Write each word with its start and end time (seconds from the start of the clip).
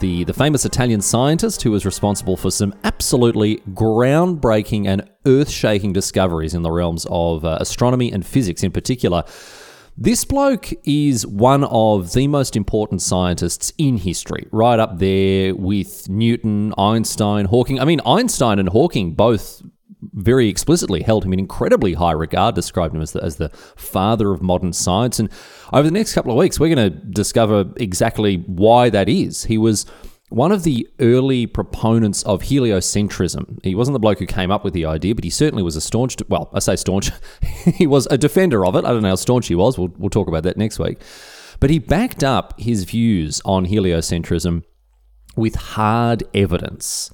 the, 0.00 0.24
the 0.24 0.32
famous 0.32 0.64
Italian 0.64 1.00
scientist 1.00 1.62
who 1.62 1.70
was 1.70 1.86
responsible 1.86 2.36
for 2.36 2.50
some 2.50 2.74
absolutely 2.84 3.56
groundbreaking 3.70 4.86
and 4.86 5.08
earth-shaking 5.26 5.92
discoveries 5.92 6.54
in 6.54 6.62
the 6.62 6.70
realms 6.70 7.06
of 7.10 7.44
uh, 7.44 7.58
astronomy 7.60 8.12
and 8.12 8.26
physics 8.26 8.62
in 8.62 8.72
particular. 8.72 9.24
This 9.96 10.26
bloke 10.26 10.72
is 10.84 11.26
one 11.26 11.64
of 11.64 12.12
the 12.12 12.28
most 12.28 12.54
important 12.54 13.00
scientists 13.00 13.72
in 13.78 13.96
history, 13.96 14.46
right 14.52 14.78
up 14.78 14.98
there 14.98 15.54
with 15.54 16.08
Newton, 16.10 16.74
Einstein, 16.76 17.46
Hawking. 17.46 17.80
I 17.80 17.86
mean, 17.86 18.00
Einstein 18.04 18.58
and 18.58 18.68
Hawking 18.68 19.14
both 19.14 19.62
very 20.12 20.48
explicitly 20.48 21.02
held 21.02 21.24
him 21.24 21.32
in 21.32 21.38
incredibly 21.38 21.94
high 21.94 22.12
regard, 22.12 22.54
described 22.54 22.94
him 22.94 23.00
as 23.00 23.12
the, 23.12 23.24
as 23.24 23.36
the 23.36 23.48
father 23.76 24.32
of 24.32 24.42
modern 24.42 24.74
science. 24.74 25.18
And 25.18 25.30
over 25.72 25.82
the 25.82 25.92
next 25.92 26.14
couple 26.14 26.32
of 26.32 26.38
weeks, 26.38 26.58
we're 26.60 26.74
going 26.74 26.92
to 26.92 26.98
discover 26.98 27.64
exactly 27.76 28.36
why 28.46 28.90
that 28.90 29.08
is. 29.08 29.44
He 29.44 29.58
was 29.58 29.86
one 30.28 30.50
of 30.50 30.64
the 30.64 30.88
early 31.00 31.46
proponents 31.46 32.22
of 32.24 32.42
heliocentrism. 32.42 33.64
He 33.64 33.74
wasn't 33.74 33.94
the 33.94 34.00
bloke 34.00 34.18
who 34.18 34.26
came 34.26 34.50
up 34.50 34.64
with 34.64 34.74
the 34.74 34.84
idea, 34.84 35.14
but 35.14 35.24
he 35.24 35.30
certainly 35.30 35.62
was 35.62 35.76
a 35.76 35.80
staunch, 35.80 36.16
well, 36.28 36.50
I 36.52 36.58
say 36.58 36.76
staunch, 36.76 37.10
he 37.74 37.86
was 37.86 38.06
a 38.10 38.18
defender 38.18 38.66
of 38.66 38.74
it. 38.74 38.84
I 38.84 38.88
don't 38.90 39.02
know 39.02 39.10
how 39.10 39.16
staunch 39.16 39.46
he 39.46 39.54
was. 39.54 39.78
We'll, 39.78 39.92
we'll 39.98 40.10
talk 40.10 40.28
about 40.28 40.42
that 40.42 40.56
next 40.56 40.78
week. 40.78 41.00
But 41.60 41.70
he 41.70 41.78
backed 41.78 42.24
up 42.24 42.58
his 42.58 42.84
views 42.84 43.40
on 43.44 43.66
heliocentrism 43.66 44.64
with 45.36 45.54
hard 45.54 46.24
evidence. 46.34 47.10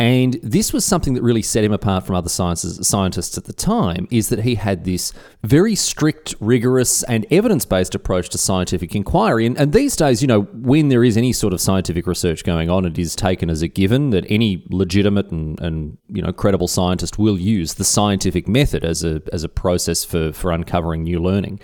And 0.00 0.38
this 0.44 0.72
was 0.72 0.84
something 0.84 1.14
that 1.14 1.22
really 1.22 1.42
set 1.42 1.64
him 1.64 1.72
apart 1.72 2.06
from 2.06 2.14
other 2.14 2.28
scientists 2.28 3.36
at 3.36 3.44
the 3.44 3.52
time, 3.52 4.06
is 4.12 4.28
that 4.28 4.40
he 4.40 4.54
had 4.54 4.84
this 4.84 5.12
very 5.42 5.74
strict, 5.74 6.36
rigorous, 6.38 7.02
and 7.02 7.26
evidence 7.32 7.64
based 7.64 7.96
approach 7.96 8.28
to 8.30 8.38
scientific 8.38 8.94
inquiry. 8.94 9.44
And, 9.44 9.58
and, 9.58 9.72
these 9.72 9.96
days, 9.96 10.22
you 10.22 10.28
know, 10.28 10.42
when 10.42 10.88
there 10.88 11.02
is 11.02 11.16
any 11.16 11.32
sort 11.32 11.52
of 11.52 11.60
scientific 11.60 12.06
research 12.06 12.44
going 12.44 12.70
on, 12.70 12.84
it 12.84 12.96
is 12.96 13.16
taken 13.16 13.50
as 13.50 13.60
a 13.60 13.68
given 13.68 14.10
that 14.10 14.24
any 14.28 14.64
legitimate 14.70 15.30
and, 15.32 15.58
and 15.60 15.98
you 16.08 16.22
know, 16.22 16.32
credible 16.32 16.68
scientist 16.68 17.18
will 17.18 17.38
use 17.38 17.74
the 17.74 17.84
scientific 17.84 18.46
method 18.46 18.84
as 18.84 19.02
a, 19.02 19.20
as 19.32 19.42
a 19.42 19.48
process 19.48 20.04
for, 20.04 20.32
for 20.32 20.52
uncovering 20.52 21.02
new 21.02 21.18
learning. 21.18 21.58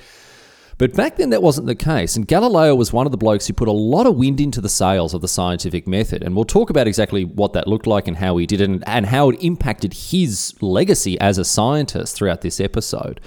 But 0.77 0.95
back 0.95 1.17
then, 1.17 1.31
that 1.31 1.43
wasn't 1.43 1.67
the 1.67 1.75
case. 1.75 2.17
And 2.17 2.27
Galileo 2.27 2.75
was 2.75 2.93
one 2.93 3.07
of 3.07 3.13
the 3.13 3.19
blokes 3.19 3.47
who 3.47 3.53
put 3.53 3.69
a 3.69 3.73
lot 3.73 4.07
of 4.07 4.17
wind 4.17 4.41
into 4.41 4.61
the 4.61 4.69
sails 4.69 5.15
of 5.15 5.21
the 5.21 5.29
scientific 5.29 5.87
method. 5.87 6.23
And 6.23 6.35
we'll 6.35 6.45
talk 6.45 6.69
about 6.69 6.89
exactly 6.89 7.25
what 7.25 7.53
that 7.53 7.69
looked 7.69 7.87
like 7.87 8.09
and 8.09 8.17
how 8.17 8.37
he 8.37 8.47
did 8.47 8.61
it 8.61 8.83
and, 8.87 9.07
how 9.07 9.31
it 9.31 9.39
impacted 9.41 9.95
his 9.95 10.55
legacy 10.61 11.19
as 11.21 11.39
a 11.39 11.45
scientist 11.45 12.17
throughout 12.17 12.41
this 12.41 12.59
episode. 12.59 13.21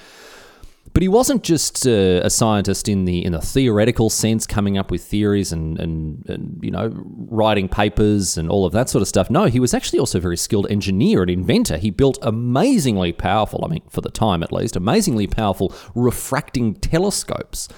But 0.98 1.04
he 1.04 1.10
wasn't 1.10 1.44
just 1.44 1.86
uh, 1.86 2.22
a 2.24 2.30
scientist 2.32 2.90
in 2.90 3.06
the 3.06 3.24
in 3.24 3.34
the 3.34 3.40
theoretical 3.40 4.10
sense, 4.10 4.48
coming 4.48 4.80
up 4.80 4.90
with 4.90 5.04
theories 5.04 5.52
and, 5.52 5.78
and 5.78 6.28
and 6.28 6.60
you 6.60 6.72
know 6.72 6.92
writing 7.30 7.70
papers 7.70 8.36
and 8.36 8.50
all 8.50 8.66
of 8.66 8.74
that 8.74 8.90
sort 8.90 9.04
of 9.04 9.08
stuff. 9.08 9.30
No, 9.30 9.46
he 9.46 9.60
was 9.60 9.76
actually 9.76 10.00
also 10.00 10.18
a 10.18 10.22
very 10.22 10.38
skilled 10.38 10.66
engineer 10.72 11.22
and 11.22 11.30
inventor. 11.30 11.78
He 11.78 11.92
built 11.92 12.18
amazingly 12.24 13.12
powerful, 13.12 13.64
I 13.64 13.68
mean, 13.68 13.84
for 13.92 14.02
the 14.02 14.10
time 14.10 14.42
at 14.42 14.52
least, 14.52 14.76
amazingly 14.76 15.28
powerful 15.28 15.72
refracting 15.94 16.74
telescopes. 16.74 17.70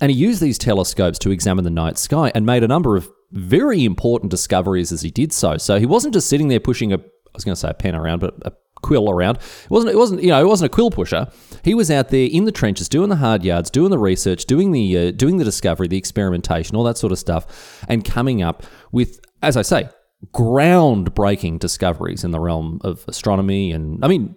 And 0.00 0.10
he 0.10 0.16
used 0.16 0.40
these 0.40 0.56
telescopes 0.56 1.18
to 1.18 1.32
examine 1.32 1.64
the 1.64 1.70
night 1.70 1.98
sky 1.98 2.32
and 2.34 2.46
made 2.46 2.64
a 2.64 2.68
number 2.68 2.96
of 2.96 3.10
very 3.32 3.84
important 3.84 4.30
discoveries 4.30 4.90
as 4.90 5.02
he 5.02 5.10
did 5.10 5.34
so. 5.34 5.58
So 5.58 5.78
he 5.78 5.84
wasn't 5.84 6.14
just 6.14 6.30
sitting 6.30 6.48
there 6.48 6.60
pushing 6.60 6.94
a 6.94 6.96
I 6.96 7.36
was 7.36 7.44
going 7.44 7.56
to 7.56 7.60
say 7.60 7.68
a 7.68 7.74
pen 7.74 7.94
around, 7.94 8.20
but 8.20 8.34
a 8.42 8.52
quill 8.84 9.10
around. 9.10 9.36
It 9.36 9.70
wasn't 9.70 9.92
it 9.92 9.96
wasn't 9.96 10.22
you 10.22 10.28
know 10.28 10.40
it 10.40 10.46
wasn't 10.46 10.70
a 10.70 10.74
quill 10.74 10.90
pusher. 10.90 11.26
He 11.64 11.74
was 11.74 11.90
out 11.90 12.10
there 12.10 12.28
in 12.30 12.44
the 12.44 12.52
trenches 12.52 12.88
doing 12.88 13.08
the 13.08 13.16
hard 13.16 13.42
yards, 13.42 13.70
doing 13.70 13.90
the 13.90 13.98
research, 13.98 14.44
doing 14.44 14.72
the 14.72 14.98
uh, 14.98 15.10
doing 15.10 15.38
the 15.38 15.44
discovery, 15.44 15.88
the 15.88 15.96
experimentation, 15.96 16.76
all 16.76 16.84
that 16.84 16.98
sort 16.98 17.12
of 17.12 17.18
stuff, 17.18 17.84
and 17.88 18.04
coming 18.04 18.42
up 18.42 18.62
with, 18.92 19.20
as 19.42 19.56
I 19.56 19.62
say, 19.62 19.88
groundbreaking 20.32 21.58
discoveries 21.58 22.24
in 22.24 22.30
the 22.30 22.40
realm 22.40 22.80
of 22.82 23.04
astronomy. 23.08 23.72
And 23.72 24.04
I 24.04 24.08
mean, 24.08 24.36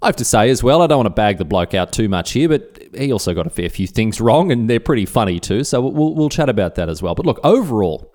I 0.00 0.06
have 0.06 0.16
to 0.16 0.24
say 0.24 0.48
as 0.48 0.62
well, 0.62 0.80
I 0.80 0.86
don't 0.86 0.98
want 0.98 1.06
to 1.06 1.14
bag 1.14 1.38
the 1.38 1.44
bloke 1.44 1.74
out 1.74 1.92
too 1.92 2.08
much 2.08 2.32
here, 2.32 2.48
but 2.48 2.82
he 2.94 3.12
also 3.12 3.34
got 3.34 3.46
a 3.46 3.50
fair 3.50 3.68
few 3.68 3.86
things 3.86 4.20
wrong, 4.20 4.50
and 4.50 4.68
they're 4.68 4.80
pretty 4.80 5.06
funny 5.06 5.38
too. 5.38 5.64
So 5.64 5.82
we'll 5.82 6.14
we'll 6.14 6.30
chat 6.30 6.48
about 6.48 6.76
that 6.76 6.88
as 6.88 7.02
well. 7.02 7.14
But 7.14 7.26
look, 7.26 7.40
overall, 7.44 8.10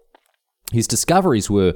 his 0.72 0.88
discoveries 0.88 1.50
were 1.50 1.76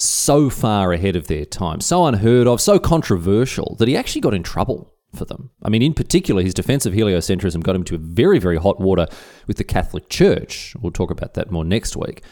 so 0.00 0.48
far 0.48 0.92
ahead 0.92 1.16
of 1.16 1.26
their 1.26 1.44
time, 1.44 1.80
so 1.80 2.06
unheard 2.06 2.46
of, 2.46 2.60
so 2.60 2.78
controversial 2.78 3.76
that 3.78 3.88
he 3.88 3.96
actually 3.96 4.20
got 4.20 4.34
in 4.34 4.42
trouble 4.42 4.94
for 5.14 5.24
them. 5.24 5.50
I 5.62 5.68
mean, 5.68 5.82
in 5.82 5.94
particular, 5.94 6.42
his 6.42 6.54
defense 6.54 6.86
of 6.86 6.94
heliocentrism 6.94 7.62
got 7.62 7.76
him 7.76 7.84
to 7.84 7.98
very, 7.98 8.38
very 8.38 8.56
hot 8.56 8.80
water 8.80 9.06
with 9.46 9.56
the 9.56 9.64
Catholic 9.64 10.08
Church. 10.08 10.74
We'll 10.80 10.92
talk 10.92 11.10
about 11.10 11.34
that 11.34 11.50
more 11.50 11.64
next 11.64 11.96
week. 11.96 12.22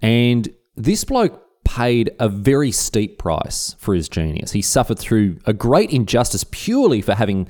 And 0.00 0.48
this 0.76 1.04
bloke 1.04 1.40
paid 1.64 2.10
a 2.18 2.28
very 2.28 2.72
steep 2.72 3.18
price 3.18 3.76
for 3.78 3.94
his 3.94 4.08
genius. 4.08 4.52
He 4.52 4.62
suffered 4.62 4.98
through 4.98 5.38
a 5.44 5.52
great 5.52 5.90
injustice 5.90 6.44
purely 6.50 7.02
for 7.02 7.14
having 7.14 7.48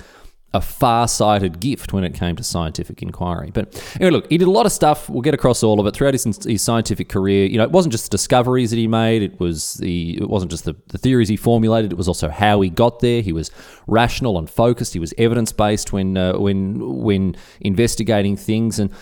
a 0.54 0.60
far-sighted 0.60 1.60
gift 1.60 1.92
when 1.92 2.04
it 2.04 2.14
came 2.14 2.36
to 2.36 2.42
scientific 2.42 3.02
inquiry. 3.02 3.50
But 3.52 3.82
anyway, 3.96 4.10
look, 4.10 4.30
he 4.30 4.36
did 4.36 4.48
a 4.48 4.50
lot 4.50 4.66
of 4.66 4.72
stuff. 4.72 5.08
We'll 5.08 5.22
get 5.22 5.32
across 5.32 5.62
all 5.62 5.80
of 5.80 5.86
it 5.86 5.94
throughout 5.94 6.12
his, 6.12 6.24
his 6.44 6.60
scientific 6.60 7.08
career. 7.08 7.46
You 7.46 7.56
know, 7.58 7.64
it 7.64 7.70
wasn't 7.70 7.92
just 7.92 8.04
the 8.04 8.10
discoveries 8.10 8.70
that 8.70 8.76
he 8.76 8.86
made. 8.86 9.22
It 9.22 9.40
was 9.40 9.74
the 9.74 10.18
it 10.18 10.28
wasn't 10.28 10.50
just 10.50 10.64
the, 10.64 10.76
the 10.88 10.98
theories 10.98 11.28
he 11.28 11.36
formulated. 11.36 11.90
It 11.90 11.96
was 11.96 12.08
also 12.08 12.28
how 12.28 12.60
he 12.60 12.68
got 12.68 13.00
there. 13.00 13.22
He 13.22 13.32
was 13.32 13.50
rational 13.86 14.38
and 14.38 14.48
focused. 14.48 14.92
He 14.92 15.00
was 15.00 15.14
evidence-based 15.16 15.92
when 15.92 16.16
uh, 16.16 16.38
when 16.38 17.02
when 17.02 17.36
investigating 17.60 18.36
things 18.36 18.78
and. 18.78 18.92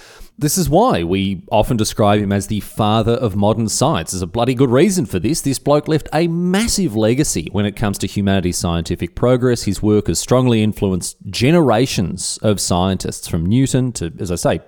This 0.41 0.57
is 0.57 0.71
why 0.71 1.05
we 1.05 1.43
often 1.53 1.77
describe 1.77 2.19
him 2.19 2.33
as 2.33 2.47
the 2.47 2.61
father 2.61 3.13
of 3.13 3.37
modern 3.37 3.69
science. 3.69 4.13
There's 4.13 4.23
a 4.23 4.27
bloody 4.27 4.55
good 4.55 4.71
reason 4.71 5.05
for 5.05 5.19
this. 5.19 5.43
This 5.43 5.59
bloke 5.59 5.87
left 5.87 6.09
a 6.15 6.29
massive 6.29 6.97
legacy 6.97 7.51
when 7.53 7.67
it 7.67 7.77
comes 7.77 7.99
to 7.99 8.07
humanity's 8.07 8.57
scientific 8.57 9.15
progress. 9.15 9.65
His 9.65 9.83
work 9.83 10.07
has 10.07 10.19
strongly 10.19 10.63
influenced 10.63 11.19
generations 11.29 12.39
of 12.41 12.59
scientists, 12.59 13.29
from 13.29 13.45
Newton 13.45 13.93
to, 13.93 14.15
as 14.19 14.33
I 14.33 14.37
say, 14.37 14.61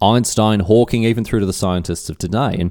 Einstein, 0.00 0.60
Hawking, 0.60 1.02
even 1.02 1.24
through 1.24 1.40
to 1.40 1.46
the 1.46 1.52
scientists 1.52 2.08
of 2.08 2.18
today. 2.18 2.56
And 2.60 2.70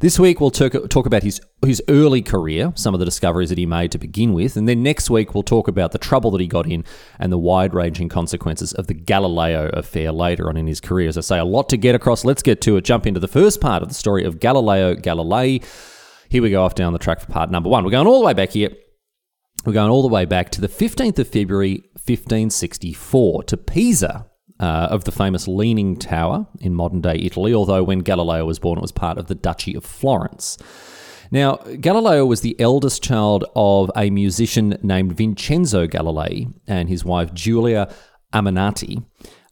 this 0.00 0.18
week 0.18 0.40
we'll 0.40 0.50
talk, 0.50 0.72
talk 0.88 1.06
about 1.06 1.22
his 1.22 1.40
his 1.64 1.82
early 1.88 2.22
career, 2.22 2.72
some 2.76 2.94
of 2.94 3.00
the 3.00 3.04
discoveries 3.04 3.48
that 3.48 3.58
he 3.58 3.66
made 3.66 3.90
to 3.92 3.98
begin 3.98 4.32
with, 4.32 4.56
and 4.56 4.68
then 4.68 4.82
next 4.82 5.10
week 5.10 5.34
we'll 5.34 5.42
talk 5.42 5.68
about 5.68 5.92
the 5.92 5.98
trouble 5.98 6.30
that 6.32 6.40
he 6.40 6.46
got 6.46 6.66
in 6.66 6.84
and 7.18 7.32
the 7.32 7.38
wide-ranging 7.38 8.08
consequences 8.08 8.72
of 8.74 8.86
the 8.86 8.94
Galileo 8.94 9.70
affair 9.72 10.12
later 10.12 10.48
on 10.48 10.56
in 10.56 10.66
his 10.66 10.80
career. 10.80 11.08
As 11.08 11.16
I 11.18 11.22
say, 11.22 11.38
a 11.38 11.44
lot 11.44 11.68
to 11.70 11.76
get 11.76 11.94
across. 11.94 12.24
Let's 12.24 12.42
get 12.42 12.60
to 12.62 12.76
it. 12.76 12.84
Jump 12.84 13.06
into 13.06 13.20
the 13.20 13.28
first 13.28 13.60
part 13.60 13.82
of 13.82 13.88
the 13.88 13.94
story 13.94 14.24
of 14.24 14.38
Galileo 14.38 14.94
Galilei. 14.94 15.64
Here 16.28 16.42
we 16.42 16.50
go 16.50 16.64
off 16.64 16.74
down 16.74 16.92
the 16.92 16.98
track 16.98 17.20
for 17.20 17.26
part 17.26 17.50
number 17.50 17.68
one. 17.68 17.84
We're 17.84 17.90
going 17.90 18.06
all 18.06 18.20
the 18.20 18.26
way 18.26 18.34
back 18.34 18.50
here. 18.50 18.70
We're 19.64 19.72
going 19.72 19.90
all 19.90 20.02
the 20.02 20.08
way 20.08 20.24
back 20.24 20.50
to 20.50 20.60
the 20.60 20.68
15th 20.68 21.18
of 21.18 21.28
February, 21.28 21.82
1564, 21.94 23.44
to 23.44 23.56
Pisa, 23.56 24.30
uh, 24.60 24.88
of 24.90 25.04
the 25.04 25.12
famous 25.12 25.46
Leaning 25.46 25.96
Tower 25.96 26.46
in 26.60 26.74
modern 26.74 27.00
day 27.00 27.16
Italy, 27.16 27.52
although 27.54 27.82
when 27.82 28.00
Galileo 28.00 28.44
was 28.44 28.58
born, 28.58 28.78
it 28.78 28.82
was 28.82 28.92
part 28.92 29.18
of 29.18 29.26
the 29.26 29.34
Duchy 29.34 29.74
of 29.74 29.84
Florence. 29.84 30.58
Now, 31.30 31.56
Galileo 31.80 32.24
was 32.24 32.40
the 32.40 32.58
eldest 32.60 33.02
child 33.02 33.44
of 33.56 33.90
a 33.96 34.10
musician 34.10 34.78
named 34.82 35.16
Vincenzo 35.16 35.86
Galilei 35.86 36.52
and 36.66 36.88
his 36.88 37.04
wife 37.04 37.34
Giulia 37.34 37.92
Ammannati. 38.32 39.04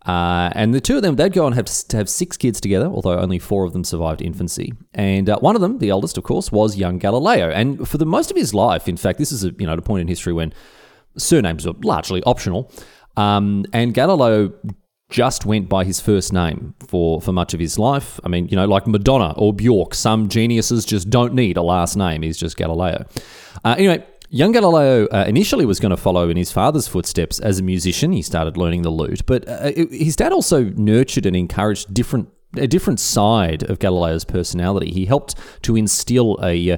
Uh, 0.06 0.50
and 0.54 0.74
the 0.74 0.80
two 0.80 0.96
of 0.96 1.02
them, 1.02 1.16
they'd 1.16 1.32
go 1.32 1.46
on 1.46 1.52
have 1.52 1.64
to 1.64 1.96
have 1.96 2.08
six 2.08 2.36
kids 2.36 2.60
together, 2.60 2.86
although 2.86 3.18
only 3.18 3.38
four 3.38 3.64
of 3.64 3.72
them 3.72 3.84
survived 3.84 4.20
infancy. 4.20 4.74
And 4.92 5.30
uh, 5.30 5.38
one 5.38 5.54
of 5.54 5.62
them, 5.62 5.78
the 5.78 5.88
eldest, 5.88 6.18
of 6.18 6.24
course, 6.24 6.52
was 6.52 6.76
young 6.76 6.98
Galileo. 6.98 7.50
And 7.50 7.88
for 7.88 7.96
the 7.96 8.04
most 8.04 8.30
of 8.30 8.36
his 8.36 8.52
life, 8.52 8.86
in 8.86 8.98
fact, 8.98 9.18
this 9.18 9.32
is 9.32 9.44
a 9.44 9.52
you 9.58 9.66
know 9.66 9.72
a 9.72 9.80
point 9.80 10.02
in 10.02 10.08
history 10.08 10.34
when 10.34 10.52
surnames 11.16 11.66
were 11.66 11.72
largely 11.82 12.22
optional. 12.24 12.70
Um, 13.16 13.64
and 13.72 13.94
Galileo 13.94 14.52
just 15.14 15.46
went 15.46 15.68
by 15.68 15.84
his 15.84 16.00
first 16.00 16.32
name 16.32 16.74
for, 16.88 17.20
for 17.20 17.32
much 17.32 17.54
of 17.54 17.60
his 17.60 17.78
life. 17.78 18.18
I 18.24 18.28
mean, 18.28 18.48
you 18.48 18.56
know, 18.56 18.66
like 18.66 18.88
Madonna 18.88 19.32
or 19.36 19.52
Bjork, 19.52 19.94
some 19.94 20.28
geniuses 20.28 20.84
just 20.84 21.08
don't 21.08 21.34
need 21.34 21.56
a 21.56 21.62
last 21.62 21.96
name. 21.96 22.22
He's 22.22 22.36
just 22.36 22.56
Galileo. 22.56 23.06
Uh, 23.64 23.76
anyway, 23.78 24.04
young 24.30 24.50
Galileo 24.50 25.06
uh, 25.06 25.24
initially 25.28 25.66
was 25.66 25.78
going 25.78 25.90
to 25.90 25.96
follow 25.96 26.30
in 26.30 26.36
his 26.36 26.50
father's 26.50 26.88
footsteps 26.88 27.38
as 27.38 27.60
a 27.60 27.62
musician. 27.62 28.10
He 28.10 28.22
started 28.22 28.56
learning 28.56 28.82
the 28.82 28.90
lute, 28.90 29.24
but 29.24 29.48
uh, 29.48 29.70
his 29.88 30.16
dad 30.16 30.32
also 30.32 30.64
nurtured 30.64 31.26
and 31.26 31.36
encouraged 31.36 31.94
different 31.94 32.28
a 32.56 32.66
different 32.66 32.98
side 32.98 33.62
of 33.64 33.78
Galileo's 33.78 34.24
personality. 34.24 34.90
He 34.92 35.06
helped 35.06 35.36
to 35.62 35.76
instill 35.76 36.38
a 36.42 36.72
uh, 36.72 36.76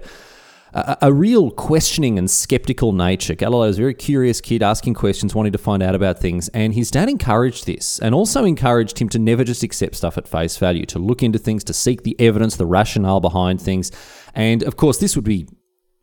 a, 0.77 1.13
real 1.13 1.51
questioning 1.51 2.19
and 2.19 2.31
skeptical 2.31 2.93
nature. 2.93 3.35
Galileo 3.35 3.69
was 3.69 3.79
a 3.79 3.81
very 3.81 3.95
curious 3.95 4.41
kid, 4.41 4.63
asking 4.63 4.95
questions, 4.95 5.35
wanting 5.35 5.53
to 5.53 5.59
find 5.59 5.83
out 5.83 5.95
about 5.95 6.19
things, 6.19 6.49
and 6.49 6.75
his 6.75 6.91
dad 6.91 7.09
encouraged 7.09 7.67
this 7.67 7.99
and 7.99 8.15
also 8.15 8.45
encouraged 8.45 8.99
him 8.99 9.09
to 9.09 9.19
never 9.19 9.43
just 9.43 9.63
accept 9.63 9.95
stuff 9.95 10.19
at 10.19 10.29
face 10.29 10.59
value, 10.59 10.85
to 10.87 10.99
look 10.99 11.23
into 11.23 11.39
things, 11.39 11.65
to 11.65 11.73
seek 11.73 12.03
the 12.03 12.15
evidence, 12.21 12.57
the 12.57 12.67
rationale 12.67 13.21
behind 13.21 13.61
things. 13.61 13.91
And 14.35 14.63
of 14.65 14.77
course, 14.77 14.99
this 14.99 15.17
would 15.17 15.25
be 15.25 15.49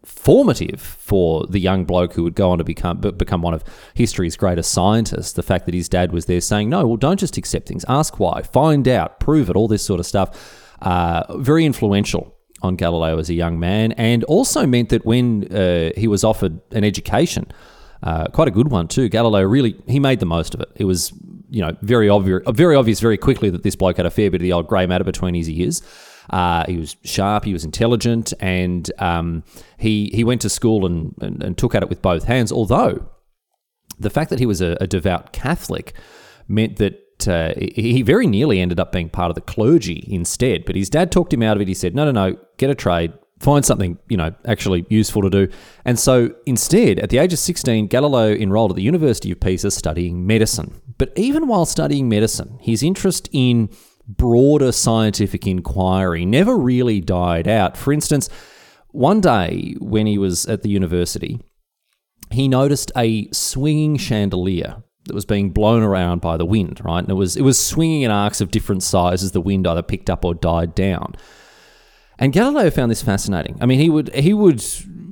formative 0.04 0.82
for 0.82 1.46
the 1.48 1.60
young 1.60 1.86
bloke 1.86 2.14
who 2.14 2.24
would 2.24 2.36
go 2.36 2.50
on 2.50 2.58
to 2.58 2.64
become 2.64 2.98
become 3.00 3.42
one 3.42 3.54
of 3.54 3.64
history's 3.94 4.36
greatest 4.36 4.72
scientists. 4.72 5.34
The 5.34 5.44
fact 5.44 5.66
that 5.66 5.76
his 5.76 5.88
dad 5.88 6.12
was 6.12 6.26
there 6.26 6.42
saying, 6.42 6.70
"No, 6.70 6.88
well, 6.88 6.98
don't 6.98 7.20
just 7.20 7.38
accept 7.38 7.68
things. 7.68 7.86
Ask 7.88 8.20
why, 8.20 8.42
find 8.42 8.88
out, 8.88 9.20
prove 9.20 9.50
it." 9.50 9.56
All 9.56 9.68
this 9.68 9.84
sort 9.84 10.00
of 10.00 10.06
stuff. 10.06 10.60
Uh, 10.82 11.38
very 11.38 11.64
influential 11.64 12.33
on 12.64 12.76
Galileo 12.76 13.20
as 13.20 13.30
a 13.30 13.34
young 13.34 13.60
man, 13.60 13.92
and 13.94 14.24
also 14.24 14.66
meant 14.66 14.90
that 14.90 15.06
when 15.06 15.54
uh, 15.54 15.92
he 15.96 16.08
was 16.08 16.24
offered 16.24 16.60
an 16.72 16.84
education, 16.84 17.52
uh, 18.02 18.26
quite 18.28 18.48
a 18.48 18.52
good 18.52 18.70
one 18.70 18.88
too, 18.88 19.10
Galileo 19.10 19.44
really 19.44 19.76
he 19.88 20.00
made 20.00 20.20
the 20.20 20.26
most 20.26 20.54
of 20.54 20.62
it. 20.62 20.70
It 20.76 20.86
was 20.86 21.14
you 21.50 21.62
know 21.62 21.76
very 21.82 22.10
obvious, 22.10 22.42
very 22.50 22.76
obvious 22.76 23.00
very 23.00 23.18
quickly 23.18 23.50
that 23.50 23.64
this 23.64 23.76
bloke 23.76 23.98
had 23.98 24.06
a 24.06 24.12
fair 24.12 24.32
bit 24.32 24.42
of 24.42 24.44
the 24.44 24.54
old 24.54 24.68
grey 24.68 24.86
matter 24.86 25.04
between 25.04 25.36
his 25.36 25.50
ears. 25.50 25.82
Uh, 26.30 26.64
he 26.68 26.78
was 26.78 26.96
sharp, 27.04 27.44
he 27.44 27.54
was 27.54 27.66
intelligent, 27.66 28.34
and 28.40 28.92
um, 29.00 29.44
he 29.78 30.10
he 30.14 30.24
went 30.24 30.42
to 30.42 30.50
school 30.50 30.86
and, 30.86 31.14
and, 31.22 31.44
and, 31.44 31.58
took 31.58 31.76
at 31.76 31.84
it 31.84 31.90
with 31.90 32.02
both 32.02 32.24
hands. 32.24 32.52
Although 32.52 33.10
the 34.00 34.10
fact 34.10 34.30
that 34.30 34.40
he 34.40 34.46
was 34.46 34.62
a, 34.62 34.78
a 34.80 34.88
devout 34.88 35.34
Catholic 35.34 35.94
meant 36.48 36.78
that 36.78 37.03
uh, 37.28 37.54
he 37.58 38.02
very 38.02 38.28
nearly 38.28 38.60
ended 38.60 38.80
up 38.80 38.92
being 38.92 39.10
part 39.10 39.30
of 39.30 39.36
the 39.36 39.42
clergy 39.42 40.06
instead. 40.08 40.66
But 40.66 40.76
his 40.76 40.90
dad 40.90 41.12
talked 41.12 41.34
him 41.34 41.44
out 41.44 41.58
of 41.58 41.62
it. 41.62 41.68
He 41.68 41.74
said, 41.74 41.96
"No, 41.96 42.06
no, 42.06 42.12
no, 42.12 42.38
get 42.58 42.70
a 42.70 42.76
trade." 42.76 43.14
Find 43.40 43.66
something, 43.66 43.98
you 44.08 44.16
know, 44.16 44.34
actually 44.46 44.86
useful 44.90 45.22
to 45.24 45.30
do. 45.30 45.50
And 45.84 46.00
so 46.00 46.34
instead, 46.46 47.00
at 47.00 47.10
the 47.10 47.18
age 47.18 47.34
of 47.34 47.40
16, 47.40 47.88
Galileo 47.88 48.34
enrolled 48.34 48.72
at 48.72 48.78
the 48.78 48.84
University 48.84 49.32
of 49.32 49.42
Pisa 49.42 49.70
studying 49.70 50.26
medicine. 50.26 50.80
But 50.98 51.12
even 51.18 51.48
while 51.48 51.66
studying 51.66 52.08
medicine, 52.08 52.58
his 52.62 52.82
interest 52.82 53.28
in 53.34 53.70
broader 54.08 54.72
scientific 54.72 55.46
inquiry 55.46 56.26
never 56.26 56.58
really 56.58 57.02
died 57.02 57.48
out. 57.48 57.76
For 57.76 57.92
instance, 57.92 58.30
one 58.92 59.20
day 59.20 59.76
when 59.80 60.06
he 60.06 60.18
was 60.18 60.46
at 60.46 60.62
the 60.62 60.70
university, 60.70 61.42
he 62.32 62.48
noticed 62.48 62.92
a 62.96 63.30
swinging 63.32 63.98
chandelier 63.98 64.84
that 65.06 65.14
was 65.14 65.26
being 65.26 65.50
blown 65.50 65.84
around 65.84 66.22
by 66.22 66.38
the 66.38 66.46
wind, 66.46 66.82
right? 66.84 67.00
And 67.00 67.10
it 67.10 67.16
was 67.16 67.36
it 67.36 67.42
was 67.42 67.60
swinging 67.60 68.04
in 68.04 68.12
arcs 68.12 68.42
of 68.42 68.52
different 68.52 68.84
sizes. 68.84 69.32
The 69.32 69.42
wind 69.42 69.68
either 69.68 69.82
picked 69.82 70.10
up 70.10 70.24
or 70.24 70.34
died 70.34 70.76
down. 70.76 71.16
And 72.20 72.32
Galileo 72.32 72.70
found 72.70 72.92
this 72.92 73.02
fascinating. 73.02 73.58
I 73.60 73.66
mean, 73.66 73.80
he 73.80 73.90
would 73.90 74.14
he 74.14 74.34
would 74.34 74.64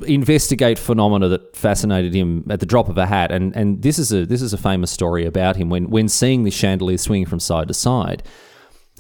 investigate 0.07 0.79
phenomena 0.79 1.27
that 1.27 1.55
fascinated 1.55 2.13
him 2.13 2.45
at 2.49 2.59
the 2.59 2.65
drop 2.65 2.89
of 2.89 2.97
a 2.97 3.05
hat. 3.05 3.31
And 3.31 3.55
and 3.55 3.81
this 3.81 3.99
is 3.99 4.13
a 4.13 4.25
this 4.25 4.41
is 4.41 4.53
a 4.53 4.57
famous 4.57 4.91
story 4.91 5.25
about 5.25 5.55
him 5.55 5.69
when 5.69 5.89
when 5.89 6.07
seeing 6.07 6.43
the 6.43 6.51
chandelier 6.51 6.97
swinging 6.97 7.25
from 7.25 7.39
side 7.39 7.67
to 7.67 7.73
side, 7.73 8.23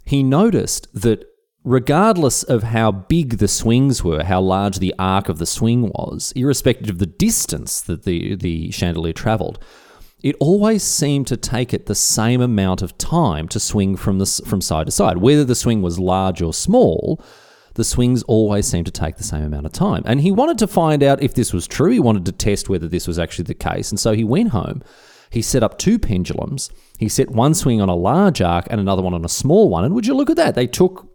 he 0.05 0.23
noticed 0.23 0.87
that 0.93 1.25
regardless 1.63 2.41
of 2.43 2.63
how 2.63 2.91
big 2.91 3.37
the 3.37 3.47
swings 3.47 4.03
were, 4.03 4.23
how 4.23 4.41
large 4.41 4.79
the 4.79 4.95
arc 4.97 5.29
of 5.29 5.37
the 5.37 5.45
swing 5.45 5.83
was, 5.89 6.33
irrespective 6.35 6.89
of 6.89 6.99
the 6.99 7.05
distance 7.05 7.81
that 7.81 8.03
the 8.03 8.35
the 8.35 8.71
chandelier 8.71 9.13
traveled 9.13 9.63
it 10.23 10.35
always 10.39 10.83
seemed 10.83 11.27
to 11.27 11.37
take 11.37 11.73
it 11.73 11.85
the 11.85 11.95
same 11.95 12.41
amount 12.41 12.81
of 12.81 12.97
time 12.97 13.47
to 13.49 13.59
swing 13.59 13.95
from 13.95 14.19
the, 14.19 14.25
from 14.45 14.61
side 14.61 14.85
to 14.85 14.91
side. 14.91 15.17
Whether 15.17 15.43
the 15.43 15.55
swing 15.55 15.81
was 15.81 15.99
large 15.99 16.41
or 16.41 16.53
small, 16.53 17.21
the 17.73 17.83
swings 17.83 18.21
always 18.23 18.67
seemed 18.67 18.85
to 18.85 18.91
take 18.91 19.17
the 19.17 19.23
same 19.23 19.43
amount 19.43 19.65
of 19.65 19.71
time. 19.71 20.03
And 20.05 20.21
he 20.21 20.31
wanted 20.31 20.57
to 20.59 20.67
find 20.67 21.01
out 21.01 21.23
if 21.23 21.33
this 21.33 21.53
was 21.53 21.67
true. 21.67 21.91
He 21.91 21.99
wanted 21.99 22.25
to 22.25 22.31
test 22.31 22.69
whether 22.69 22.87
this 22.87 23.07
was 23.07 23.17
actually 23.17 23.45
the 23.45 23.53
case. 23.53 23.89
And 23.89 23.99
so 23.99 24.13
he 24.13 24.23
went 24.23 24.49
home. 24.49 24.83
He 25.29 25.41
set 25.41 25.63
up 25.63 25.77
two 25.77 25.97
pendulums. 25.97 26.69
He 26.99 27.07
set 27.07 27.29
one 27.29 27.53
swing 27.53 27.81
on 27.81 27.89
a 27.89 27.95
large 27.95 28.41
arc 28.41 28.67
and 28.69 28.79
another 28.79 29.01
one 29.01 29.13
on 29.13 29.25
a 29.25 29.29
small 29.29 29.69
one. 29.69 29.85
And 29.85 29.95
would 29.95 30.05
you 30.05 30.13
look 30.13 30.29
at 30.29 30.35
that? 30.35 30.55
They 30.55 30.67
took 30.67 31.07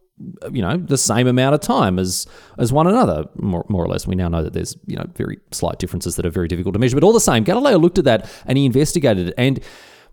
you 0.51 0.63
know 0.63 0.77
the 0.77 0.97
same 0.97 1.27
amount 1.27 1.55
of 1.55 1.61
time 1.61 1.99
as 1.99 2.27
as 2.59 2.73
one 2.73 2.87
another 2.87 3.25
more, 3.37 3.67
more 3.69 3.85
or 3.85 3.89
less 3.89 4.07
we 4.07 4.15
now 4.15 4.29
know 4.29 4.43
that 4.43 4.55
there's 4.55 4.77
you 4.87 4.97
know 4.97 5.05
very 5.15 5.39
slight 5.51 5.79
differences 5.79 6.17
that 6.17 6.25
are 6.25 6.31
very 6.31 6.49
difficult 6.49 6.73
to 6.73 6.79
measure 6.79 6.97
but 6.97 7.05
all 7.05 7.13
the 7.13 7.21
same 7.21 7.45
galileo 7.45 7.77
looked 7.77 7.99
at 7.99 8.05
that 8.05 8.31
and 8.47 8.57
he 8.57 8.65
investigated 8.65 9.29
it 9.29 9.35
and 9.37 9.61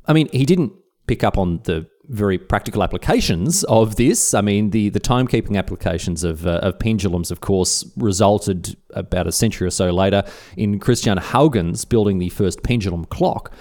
i 0.08 0.14
mean 0.14 0.28
he 0.34 0.46
didn't 0.46 0.74
pick 1.08 1.24
up 1.24 1.38
on 1.38 1.60
the 1.64 1.88
very 2.10 2.38
practical 2.38 2.84
applications 2.84 3.64
of 3.66 3.96
this. 3.96 4.34
I 4.34 4.42
mean, 4.42 4.72
the, 4.72 4.90
the 4.90 5.00
timekeeping 5.00 5.58
applications 5.58 6.24
of, 6.24 6.46
uh, 6.46 6.60
of 6.62 6.78
pendulums, 6.80 7.32
of 7.32 7.42
course, 7.42 7.90
resulted 7.96 8.76
about 8.92 9.26
a 9.26 9.32
century 9.32 9.68
or 9.68 9.72
so 9.72 9.90
later 9.90 10.24
in 10.58 10.80
Christian 10.80 11.18
Huygens 11.18 11.86
building 11.86 12.20
the 12.20 12.30
first 12.30 12.62
pendulum 12.64 13.06
clock. 13.06 13.54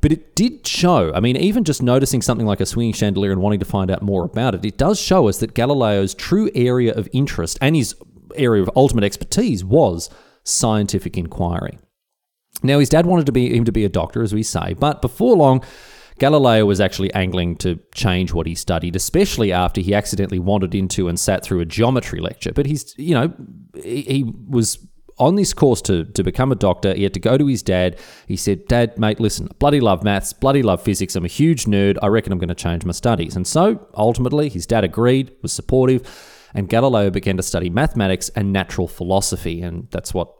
But 0.00 0.12
it 0.12 0.36
did 0.36 0.66
show, 0.66 1.12
I 1.14 1.20
mean, 1.20 1.36
even 1.36 1.64
just 1.64 1.82
noticing 1.82 2.22
something 2.22 2.46
like 2.46 2.60
a 2.60 2.66
swinging 2.66 2.92
chandelier 2.92 3.32
and 3.32 3.40
wanting 3.40 3.60
to 3.60 3.64
find 3.64 3.90
out 3.90 4.02
more 4.02 4.24
about 4.24 4.54
it, 4.54 4.64
it 4.64 4.78
does 4.78 5.00
show 5.00 5.28
us 5.28 5.38
that 5.38 5.54
Galileo's 5.54 6.14
true 6.14 6.50
area 6.54 6.92
of 6.92 7.08
interest 7.12 7.58
and 7.60 7.74
his 7.74 7.94
area 8.34 8.62
of 8.62 8.70
ultimate 8.76 9.04
expertise 9.04 9.64
was 9.64 10.10
scientific 10.44 11.16
inquiry. 11.16 11.78
Now, 12.62 12.78
his 12.78 12.88
dad 12.88 13.06
wanted 13.06 13.26
to 13.26 13.32
be 13.32 13.54
him 13.54 13.64
to 13.64 13.72
be 13.72 13.84
a 13.84 13.88
doctor, 13.88 14.22
as 14.22 14.34
we 14.34 14.42
say, 14.42 14.74
but 14.74 15.02
before 15.02 15.36
long, 15.36 15.62
Galileo 16.18 16.64
was 16.64 16.80
actually 16.80 17.12
angling 17.12 17.56
to 17.56 17.78
change 17.94 18.32
what 18.32 18.46
he 18.46 18.54
studied, 18.54 18.96
especially 18.96 19.52
after 19.52 19.80
he 19.80 19.94
accidentally 19.94 20.38
wandered 20.38 20.74
into 20.74 21.08
and 21.08 21.20
sat 21.20 21.44
through 21.44 21.60
a 21.60 21.66
geometry 21.66 22.20
lecture. 22.20 22.52
But 22.52 22.66
he's, 22.66 22.94
you 22.96 23.14
know, 23.14 23.34
he, 23.74 24.02
he 24.02 24.34
was 24.48 24.78
on 25.18 25.36
this 25.36 25.54
course 25.54 25.80
to, 25.82 26.04
to 26.04 26.22
become 26.22 26.52
a 26.52 26.54
doctor, 26.54 26.94
he 26.94 27.02
had 27.02 27.14
to 27.14 27.20
go 27.20 27.38
to 27.38 27.46
his 27.46 27.62
dad. 27.62 27.98
He 28.26 28.36
said, 28.36 28.66
Dad, 28.66 28.98
mate, 28.98 29.18
listen, 29.18 29.48
bloody 29.58 29.80
love 29.80 30.04
maths, 30.04 30.32
bloody 30.32 30.62
love 30.62 30.82
physics. 30.82 31.16
I'm 31.16 31.24
a 31.24 31.28
huge 31.28 31.64
nerd. 31.64 31.96
I 32.02 32.08
reckon 32.08 32.32
I'm 32.32 32.38
going 32.38 32.48
to 32.48 32.54
change 32.54 32.84
my 32.84 32.92
studies. 32.92 33.34
And 33.34 33.46
so 33.46 33.86
ultimately, 33.94 34.48
his 34.48 34.66
dad 34.66 34.84
agreed, 34.84 35.32
was 35.42 35.52
supportive, 35.52 36.02
and 36.54 36.68
Galileo 36.68 37.10
began 37.10 37.36
to 37.38 37.42
study 37.42 37.70
mathematics 37.70 38.28
and 38.30 38.52
natural 38.52 38.88
philosophy. 38.88 39.62
And 39.62 39.88
that's 39.90 40.12
what 40.12 40.32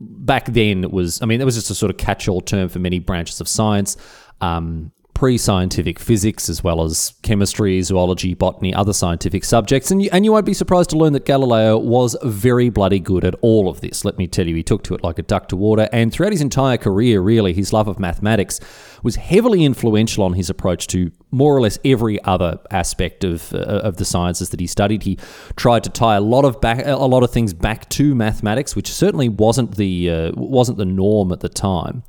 back 0.00 0.46
then 0.46 0.90
was, 0.90 1.20
I 1.22 1.26
mean, 1.26 1.38
that 1.38 1.46
was 1.46 1.56
just 1.56 1.70
a 1.70 1.74
sort 1.74 1.90
of 1.90 1.96
catch 1.96 2.28
all 2.28 2.40
term 2.40 2.68
for 2.68 2.78
many 2.78 2.98
branches 2.98 3.40
of 3.40 3.48
science. 3.48 3.96
Um, 4.40 4.92
pre 5.18 5.36
scientific 5.36 5.98
physics 5.98 6.48
as 6.48 6.62
well 6.62 6.80
as 6.80 7.12
chemistry, 7.22 7.82
zoology, 7.82 8.34
botany, 8.34 8.72
other 8.72 8.92
scientific 8.92 9.42
subjects. 9.42 9.90
And 9.90 10.00
you, 10.00 10.08
and 10.12 10.24
you 10.24 10.30
won't 10.30 10.46
be 10.46 10.54
surprised 10.54 10.90
to 10.90 10.96
learn 10.96 11.12
that 11.14 11.24
Galileo 11.24 11.76
was 11.76 12.16
very 12.22 12.68
bloody 12.68 13.00
good 13.00 13.24
at 13.24 13.34
all 13.42 13.68
of 13.68 13.80
this. 13.80 14.04
Let 14.04 14.16
me 14.16 14.28
tell 14.28 14.46
you, 14.46 14.54
he 14.54 14.62
took 14.62 14.84
to 14.84 14.94
it 14.94 15.02
like 15.02 15.18
a 15.18 15.24
duck 15.24 15.48
to 15.48 15.56
water. 15.56 15.88
And 15.92 16.12
throughout 16.12 16.30
his 16.30 16.40
entire 16.40 16.76
career, 16.76 17.20
really, 17.20 17.52
his 17.52 17.72
love 17.72 17.88
of 17.88 17.98
mathematics 17.98 18.60
was 19.02 19.16
heavily 19.16 19.64
influential 19.64 20.22
on 20.22 20.34
his 20.34 20.48
approach 20.50 20.86
to 20.88 21.10
more 21.32 21.56
or 21.56 21.60
less 21.62 21.80
every 21.84 22.22
other 22.22 22.60
aspect 22.70 23.24
of 23.24 23.52
uh, 23.52 23.58
of 23.58 23.96
the 23.96 24.04
sciences 24.04 24.50
that 24.50 24.60
he 24.60 24.68
studied. 24.68 25.02
He 25.02 25.18
tried 25.56 25.82
to 25.82 25.90
tie 25.90 26.14
a 26.14 26.20
lot 26.20 26.44
of 26.44 26.60
back 26.60 26.86
a 26.86 26.94
lot 26.94 27.24
of 27.24 27.32
things 27.32 27.52
back 27.52 27.88
to 27.90 28.14
mathematics, 28.14 28.76
which 28.76 28.92
certainly 28.92 29.28
wasn't 29.28 29.74
the 29.74 30.10
uh, 30.10 30.32
wasn't 30.36 30.78
the 30.78 30.84
norm 30.84 31.32
at 31.32 31.40
the 31.40 31.48
time. 31.48 32.04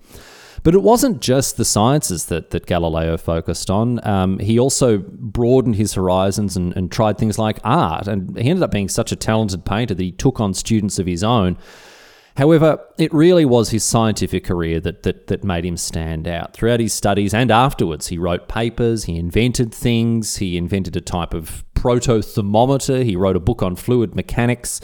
But 0.64 0.76
it 0.76 0.82
wasn't 0.82 1.22
just 1.22 1.58
the 1.58 1.66
sciences 1.66 2.26
that, 2.26 2.52
that 2.52 2.66
Galileo 2.66 3.18
focused 3.18 3.70
on. 3.70 4.06
Um, 4.06 4.40
he 4.40 4.60
also 4.60 4.98
broadened 4.98 5.76
his 5.76 5.94
horizons 5.94 6.58
and, 6.58 6.76
and 6.76 6.92
tried 6.92 7.18
things 7.18 7.40
like 7.40 7.60
art. 7.64 8.08
And 8.08 8.38
he 8.38 8.50
ended 8.50 8.64
up 8.64 8.72
being 8.72 8.90
such 8.90 9.12
a 9.12 9.16
talented 9.16 9.66
painter 9.66 9.94
that 9.94 10.04
he 10.04 10.12
took 10.12 10.40
on 10.40 10.54
students 10.54 11.00
of 11.00 11.06
his 11.06 11.24
own. 11.24 11.58
However, 12.38 12.80
it 12.98 13.14
really 13.14 13.44
was 13.44 13.72
his 13.72 13.84
scientific 13.84 14.46
career 14.46 14.80
that, 14.80 15.04
that, 15.04 15.28
that 15.28 15.44
made 15.44 15.66
him 15.66 15.76
stand 15.76 16.26
out. 16.26 16.54
Throughout 16.54 16.80
his 16.80 16.94
studies 16.94 17.34
and 17.34 17.52
afterwards, 17.52 18.08
he 18.08 18.18
wrote 18.18 18.48
papers, 18.48 19.06
he 19.06 19.18
invented 19.18 19.74
things, 19.74 20.38
he 20.38 20.58
invented 20.58 20.96
a 20.96 21.02
type 21.02 21.34
of 21.34 21.66
proto 21.74 22.22
thermometer, 22.22 23.04
he 23.04 23.18
wrote 23.18 23.36
a 23.36 23.42
book 23.42 23.62
on 23.62 23.76
fluid 23.76 24.16
mechanics. 24.16 24.80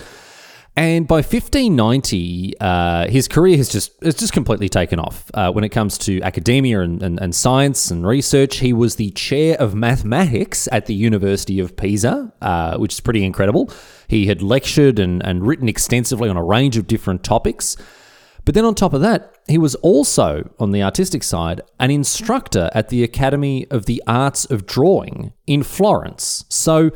And 0.77 1.07
by 1.07 1.17
1590, 1.17 2.59
uh, 2.59 3.07
his 3.07 3.29
career 3.29 3.55
has 3.55 3.69
just 3.69 3.93
has 4.03 4.13
just 4.13 4.33
completely 4.33 4.67
taken 4.67 4.99
off. 4.99 5.31
Uh, 5.33 5.49
when 5.49 5.63
it 5.63 5.69
comes 5.69 5.97
to 5.99 6.21
academia 6.21 6.81
and, 6.81 7.01
and, 7.01 7.17
and, 7.21 7.33
science 7.33 7.91
and 7.91 8.05
research, 8.05 8.57
he 8.57 8.73
was 8.73 8.97
the 8.97 9.11
chair 9.11 9.55
of 9.57 9.73
mathematics 9.73 10.67
at 10.73 10.85
the 10.85 10.93
University 10.93 11.61
of 11.61 11.77
Pisa, 11.77 12.33
uh, 12.41 12.77
which 12.77 12.93
is 12.93 12.99
pretty 12.99 13.23
incredible. 13.23 13.71
He 14.09 14.27
had 14.27 14.41
lectured 14.41 14.99
and, 14.99 15.25
and 15.25 15.47
written 15.47 15.69
extensively 15.69 16.27
on 16.27 16.35
a 16.35 16.43
range 16.43 16.75
of 16.75 16.87
different 16.87 17.23
topics. 17.23 17.77
But 18.43 18.53
then 18.53 18.65
on 18.65 18.75
top 18.75 18.93
of 18.93 19.01
that, 19.01 19.33
he 19.47 19.57
was 19.57 19.75
also, 19.75 20.51
on 20.59 20.71
the 20.71 20.83
artistic 20.83 21.23
side, 21.23 21.61
an 21.79 21.89
instructor 21.89 22.69
at 22.73 22.89
the 22.89 23.03
Academy 23.03 23.65
of 23.71 23.85
the 23.85 24.03
Arts 24.05 24.45
of 24.45 24.65
Drawing 24.67 25.33
in 25.47 25.63
Florence. 25.63 26.45
So 26.49 26.91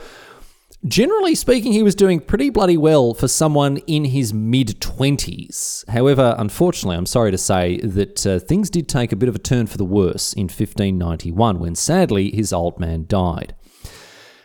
Generally 0.88 1.36
speaking, 1.36 1.74
he 1.74 1.84
was 1.84 1.94
doing 1.94 2.22
pretty 2.22 2.50
bloody 2.50 2.78
well 2.78 3.14
for 3.14 3.28
someone 3.28 3.78
in 3.80 4.06
his 4.06 4.34
mid 4.34 4.80
20s. 4.80 5.86
However, 5.90 6.36
unfortunately, 6.38 6.96
I'm 6.96 7.06
sorry 7.06 7.32
to 7.32 7.38
say 7.38 7.80
that 7.80 8.26
uh, 8.26 8.40
things 8.40 8.70
did 8.70 8.88
take 8.88 9.12
a 9.12 9.18
bit 9.18 9.28
of 9.28 9.36
a 9.36 9.40
turn 9.40 9.68
for 9.68 9.78
the 9.78 9.84
worse 9.84 10.32
in 10.32 10.44
1591 10.44 11.60
when 11.60 11.76
sadly 11.76 12.32
his 12.32 12.54
old 12.54 12.80
man 12.80 13.06
died. 13.08 13.56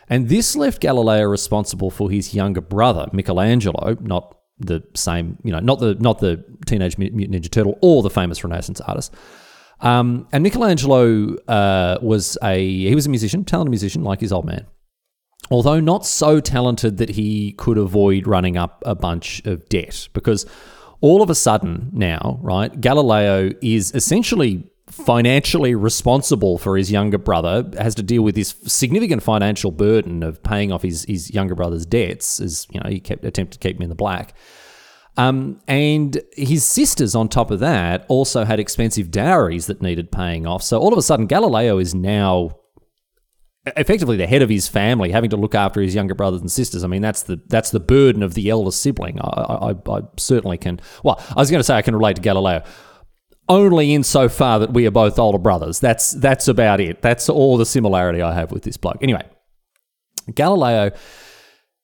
And 0.09 0.27
this 0.27 0.57
left 0.57 0.81
Galileo 0.81 1.23
responsible 1.23 1.89
for 1.89 2.11
his 2.11 2.33
younger 2.33 2.61
brother, 2.61 3.07
Michelangelo, 3.13 3.95
not 4.01 4.37
the 4.59 4.83
same, 4.93 5.37
you 5.43 5.53
know, 5.53 5.59
not 5.59 5.79
the 5.79 5.95
not 5.95 6.19
the 6.19 6.43
Teenage 6.65 6.97
Mutant 6.97 7.31
Ninja 7.31 7.49
Turtle 7.49 7.79
or 7.81 8.03
the 8.03 8.09
famous 8.09 8.43
Renaissance 8.43 8.81
artist. 8.81 9.13
Um, 9.79 10.27
and 10.33 10.43
Michelangelo 10.43 11.35
uh, 11.47 11.97
was 12.01 12.37
a 12.43 12.59
he 12.59 12.93
was 12.93 13.05
a 13.05 13.09
musician, 13.09 13.45
talented 13.45 13.71
musician, 13.71 14.03
like 14.03 14.19
his 14.19 14.33
old 14.33 14.45
man. 14.45 14.67
Although 15.51 15.79
not 15.79 16.05
so 16.05 16.39
talented 16.39 16.97
that 16.97 17.09
he 17.09 17.53
could 17.53 17.77
avoid 17.77 18.27
running 18.27 18.57
up 18.57 18.81
a 18.85 18.95
bunch 18.95 19.45
of 19.45 19.67
debt, 19.69 20.07
because 20.13 20.45
all 21.01 21.21
of 21.21 21.29
a 21.29 21.35
sudden 21.35 21.89
now, 21.93 22.39
right, 22.41 22.79
Galileo 22.81 23.51
is 23.61 23.93
essentially 23.93 24.67
financially 24.87 25.75
responsible 25.75 26.57
for 26.57 26.77
his 26.77 26.91
younger 26.91 27.17
brother, 27.17 27.69
has 27.77 27.95
to 27.95 28.03
deal 28.03 28.21
with 28.21 28.35
this 28.35 28.55
significant 28.65 29.23
financial 29.23 29.71
burden 29.71 30.23
of 30.23 30.41
paying 30.43 30.71
off 30.71 30.83
his, 30.83 31.05
his 31.05 31.31
younger 31.33 31.55
brother's 31.55 31.85
debts, 31.85 32.39
as 32.39 32.67
you 32.71 32.79
know, 32.79 32.89
he 32.89 32.99
kept 32.99 33.25
attempted 33.25 33.59
to 33.59 33.67
keep 33.67 33.77
him 33.77 33.83
in 33.83 33.89
the 33.89 33.95
black. 33.95 34.33
Um, 35.17 35.61
and 35.67 36.21
his 36.33 36.65
sisters, 36.65 37.15
on 37.15 37.29
top 37.29 37.49
of 37.49 37.59
that, 37.61 38.05
also 38.09 38.43
had 38.43 38.59
expensive 38.59 39.11
dowries 39.11 39.67
that 39.67 39.81
needed 39.81 40.11
paying 40.11 40.45
off. 40.45 40.61
So 40.61 40.77
all 40.79 40.91
of 40.91 40.99
a 40.99 41.01
sudden, 41.01 41.25
Galileo 41.25 41.77
is 41.77 41.95
now 41.95 42.57
effectively 43.77 44.17
the 44.17 44.27
head 44.27 44.41
of 44.41 44.49
his 44.49 44.67
family, 44.67 45.11
having 45.11 45.29
to 45.31 45.37
look 45.37 45.55
after 45.55 45.81
his 45.81 45.95
younger 45.95 46.15
brothers 46.15 46.41
and 46.41 46.51
sisters. 46.51 46.83
I 46.83 46.87
mean, 46.87 47.01
that's 47.01 47.23
the 47.23 47.41
that's 47.47 47.71
the 47.71 47.79
burden 47.79 48.23
of 48.23 48.33
the 48.33 48.49
elder 48.49 48.71
sibling. 48.71 49.19
I, 49.21 49.71
I, 49.71 49.71
I 49.71 50.01
certainly 50.17 50.57
can. 50.57 50.79
Well, 51.03 51.21
I 51.29 51.39
was 51.39 51.49
going 51.51 51.59
to 51.59 51.63
say 51.63 51.75
I 51.75 51.81
can 51.81 51.95
relate 51.95 52.17
to 52.17 52.21
Galileo 52.21 52.63
only 53.47 53.93
insofar 53.93 54.59
that 54.59 54.73
we 54.73 54.87
are 54.87 54.91
both 54.91 55.19
older 55.19 55.37
brothers. 55.37 55.79
That's 55.79 56.11
that's 56.11 56.47
about 56.47 56.79
it. 56.79 57.01
That's 57.01 57.29
all 57.29 57.57
the 57.57 57.65
similarity 57.65 58.21
I 58.21 58.33
have 58.33 58.51
with 58.51 58.63
this 58.63 58.77
bloke. 58.77 58.97
Anyway, 59.01 59.23
Galileo, 60.33 60.91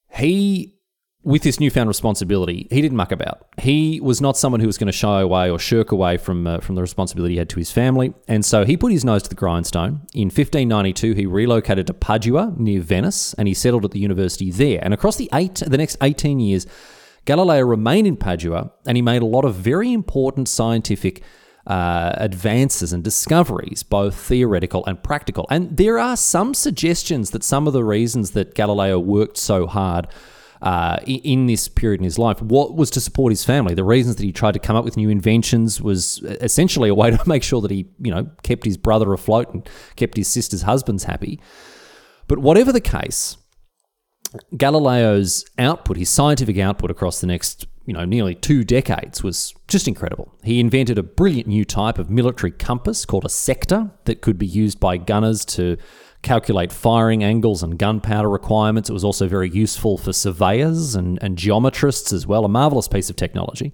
he 0.09 0.75
with 1.23 1.43
this 1.43 1.59
newfound 1.59 1.87
responsibility, 1.87 2.67
he 2.71 2.81
didn't 2.81 2.97
muck 2.97 3.11
about. 3.11 3.47
He 3.59 3.99
was 4.01 4.21
not 4.21 4.37
someone 4.37 4.59
who 4.59 4.67
was 4.67 4.77
going 4.77 4.87
to 4.87 4.91
shy 4.91 5.21
away 5.21 5.51
or 5.51 5.59
shirk 5.59 5.91
away 5.91 6.17
from 6.17 6.47
uh, 6.47 6.59
from 6.59 6.75
the 6.75 6.81
responsibility 6.81 7.35
he 7.35 7.37
had 7.37 7.49
to 7.49 7.59
his 7.59 7.71
family, 7.71 8.13
and 8.27 8.43
so 8.43 8.65
he 8.65 8.75
put 8.75 8.91
his 8.91 9.05
nose 9.05 9.23
to 9.23 9.29
the 9.29 9.35
grindstone. 9.35 10.01
In 10.13 10.27
1592, 10.27 11.13
he 11.13 11.25
relocated 11.25 11.87
to 11.87 11.93
Padua 11.93 12.53
near 12.57 12.81
Venice, 12.81 13.33
and 13.35 13.47
he 13.47 13.53
settled 13.53 13.85
at 13.85 13.91
the 13.91 13.99
university 13.99 14.51
there. 14.51 14.79
And 14.81 14.93
across 14.93 15.15
the 15.15 15.29
eight 15.33 15.61
the 15.65 15.77
next 15.77 15.97
18 16.01 16.39
years, 16.39 16.65
Galileo 17.25 17.63
remained 17.65 18.07
in 18.07 18.17
Padua, 18.17 18.71
and 18.87 18.97
he 18.97 19.01
made 19.01 19.21
a 19.21 19.25
lot 19.25 19.45
of 19.45 19.55
very 19.55 19.93
important 19.93 20.47
scientific 20.49 21.21
uh, 21.67 22.13
advances 22.15 22.91
and 22.91 23.03
discoveries, 23.03 23.83
both 23.83 24.15
theoretical 24.15 24.83
and 24.87 25.03
practical. 25.03 25.45
And 25.51 25.77
there 25.77 25.99
are 25.99 26.17
some 26.17 26.55
suggestions 26.55 27.29
that 27.29 27.43
some 27.43 27.67
of 27.67 27.73
the 27.73 27.83
reasons 27.83 28.31
that 28.31 28.55
Galileo 28.55 28.97
worked 28.97 29.37
so 29.37 29.67
hard 29.67 30.07
uh, 30.61 30.97
in 31.05 31.47
this 31.47 31.67
period 31.67 31.99
in 31.99 32.03
his 32.03 32.19
life, 32.19 32.41
what 32.41 32.75
was 32.75 32.91
to 32.91 33.01
support 33.01 33.31
his 33.31 33.43
family. 33.43 33.73
The 33.73 33.83
reasons 33.83 34.17
that 34.17 34.23
he 34.23 34.31
tried 34.31 34.53
to 34.53 34.59
come 34.59 34.75
up 34.75 34.85
with 34.85 34.95
new 34.95 35.09
inventions 35.09 35.81
was 35.81 36.19
essentially 36.23 36.89
a 36.89 36.95
way 36.95 37.11
to 37.11 37.19
make 37.27 37.43
sure 37.43 37.61
that 37.61 37.71
he, 37.71 37.87
you 37.99 38.11
know, 38.11 38.29
kept 38.43 38.65
his 38.65 38.77
brother 38.77 39.11
afloat 39.13 39.53
and 39.53 39.67
kept 39.95 40.17
his 40.17 40.27
sister's 40.27 40.61
husbands 40.61 41.05
happy. 41.05 41.39
But 42.27 42.39
whatever 42.39 42.71
the 42.71 42.81
case, 42.81 43.37
Galileo's 44.55 45.45
output, 45.57 45.97
his 45.97 46.09
scientific 46.09 46.57
output 46.59 46.91
across 46.91 47.19
the 47.19 47.27
next, 47.27 47.65
you 47.85 47.93
know, 47.93 48.05
nearly 48.05 48.35
two 48.35 48.63
decades 48.63 49.23
was 49.23 49.53
just 49.67 49.87
incredible. 49.87 50.33
He 50.43 50.59
invented 50.59 50.97
a 50.97 51.03
brilliant 51.03 51.47
new 51.47 51.65
type 51.65 51.97
of 51.97 52.09
military 52.09 52.51
compass 52.51 53.03
called 53.03 53.25
a 53.25 53.29
sector 53.29 53.91
that 54.05 54.21
could 54.21 54.37
be 54.37 54.45
used 54.45 54.79
by 54.79 54.97
gunners 54.97 55.43
to 55.45 55.77
calculate 56.21 56.71
firing 56.71 57.23
angles 57.23 57.63
and 57.63 57.77
gunpowder 57.77 58.29
requirements. 58.29 58.89
It 58.89 58.93
was 58.93 59.03
also 59.03 59.27
very 59.27 59.49
useful 59.49 59.97
for 59.97 60.13
surveyors 60.13 60.95
and, 60.95 61.17
and 61.21 61.37
geometrists 61.37 62.13
as 62.13 62.27
well, 62.27 62.45
a 62.45 62.49
marvelous 62.49 62.87
piece 62.87 63.09
of 63.09 63.15
technology. 63.15 63.73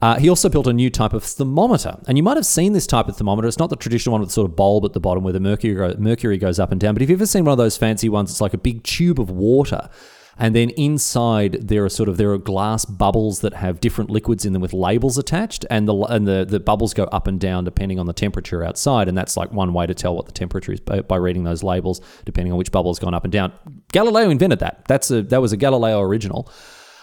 Uh, 0.00 0.16
he 0.18 0.28
also 0.28 0.48
built 0.48 0.68
a 0.68 0.72
new 0.72 0.90
type 0.90 1.12
of 1.12 1.24
thermometer, 1.24 1.98
and 2.06 2.16
you 2.16 2.22
might 2.22 2.36
have 2.36 2.46
seen 2.46 2.72
this 2.72 2.86
type 2.86 3.08
of 3.08 3.16
thermometer. 3.16 3.48
It's 3.48 3.58
not 3.58 3.68
the 3.68 3.76
traditional 3.76 4.12
one 4.12 4.20
with 4.20 4.28
the 4.30 4.34
sort 4.34 4.48
of 4.48 4.54
bulb 4.54 4.84
at 4.84 4.92
the 4.92 5.00
bottom 5.00 5.24
where 5.24 5.32
the 5.32 5.40
mercury 5.40 5.94
mercury 5.98 6.38
goes 6.38 6.60
up 6.60 6.70
and 6.70 6.80
down. 6.80 6.94
But 6.94 7.02
if 7.02 7.10
you've 7.10 7.20
ever 7.20 7.26
seen 7.26 7.44
one 7.44 7.52
of 7.52 7.58
those 7.58 7.76
fancy 7.76 8.08
ones, 8.08 8.30
it's 8.30 8.40
like 8.40 8.54
a 8.54 8.58
big 8.58 8.84
tube 8.84 9.18
of 9.18 9.28
water, 9.28 9.90
and 10.38 10.54
then 10.54 10.70
inside 10.70 11.68
there 11.68 11.84
are 11.84 11.88
sort 11.88 12.08
of 12.08 12.16
there 12.16 12.32
are 12.32 12.38
glass 12.38 12.84
bubbles 12.84 13.40
that 13.40 13.54
have 13.54 13.80
different 13.80 14.10
liquids 14.10 14.44
in 14.44 14.52
them 14.52 14.62
with 14.62 14.72
labels 14.72 15.18
attached, 15.18 15.66
and 15.70 15.88
the 15.88 15.94
and 15.94 16.26
the, 16.26 16.44
the 16.44 16.60
bubbles 16.60 16.94
go 16.94 17.04
up 17.04 17.26
and 17.26 17.40
down 17.40 17.64
depending 17.64 17.98
on 17.98 18.06
the 18.06 18.12
temperature 18.12 18.64
outside, 18.64 19.08
and 19.08 19.18
that's 19.18 19.36
like 19.36 19.52
one 19.52 19.72
way 19.72 19.86
to 19.86 19.94
tell 19.94 20.14
what 20.14 20.26
the 20.26 20.32
temperature 20.32 20.72
is 20.72 20.80
by, 20.80 21.00
by 21.00 21.16
reading 21.16 21.44
those 21.44 21.62
labels, 21.62 22.00
depending 22.24 22.52
on 22.52 22.58
which 22.58 22.72
bubble's 22.72 22.98
gone 22.98 23.14
up 23.14 23.24
and 23.24 23.32
down. 23.32 23.52
Galileo 23.92 24.30
invented 24.30 24.60
that. 24.60 24.84
That's 24.86 25.10
a 25.10 25.22
that 25.22 25.40
was 25.40 25.52
a 25.52 25.56
Galileo 25.56 26.00
original. 26.00 26.50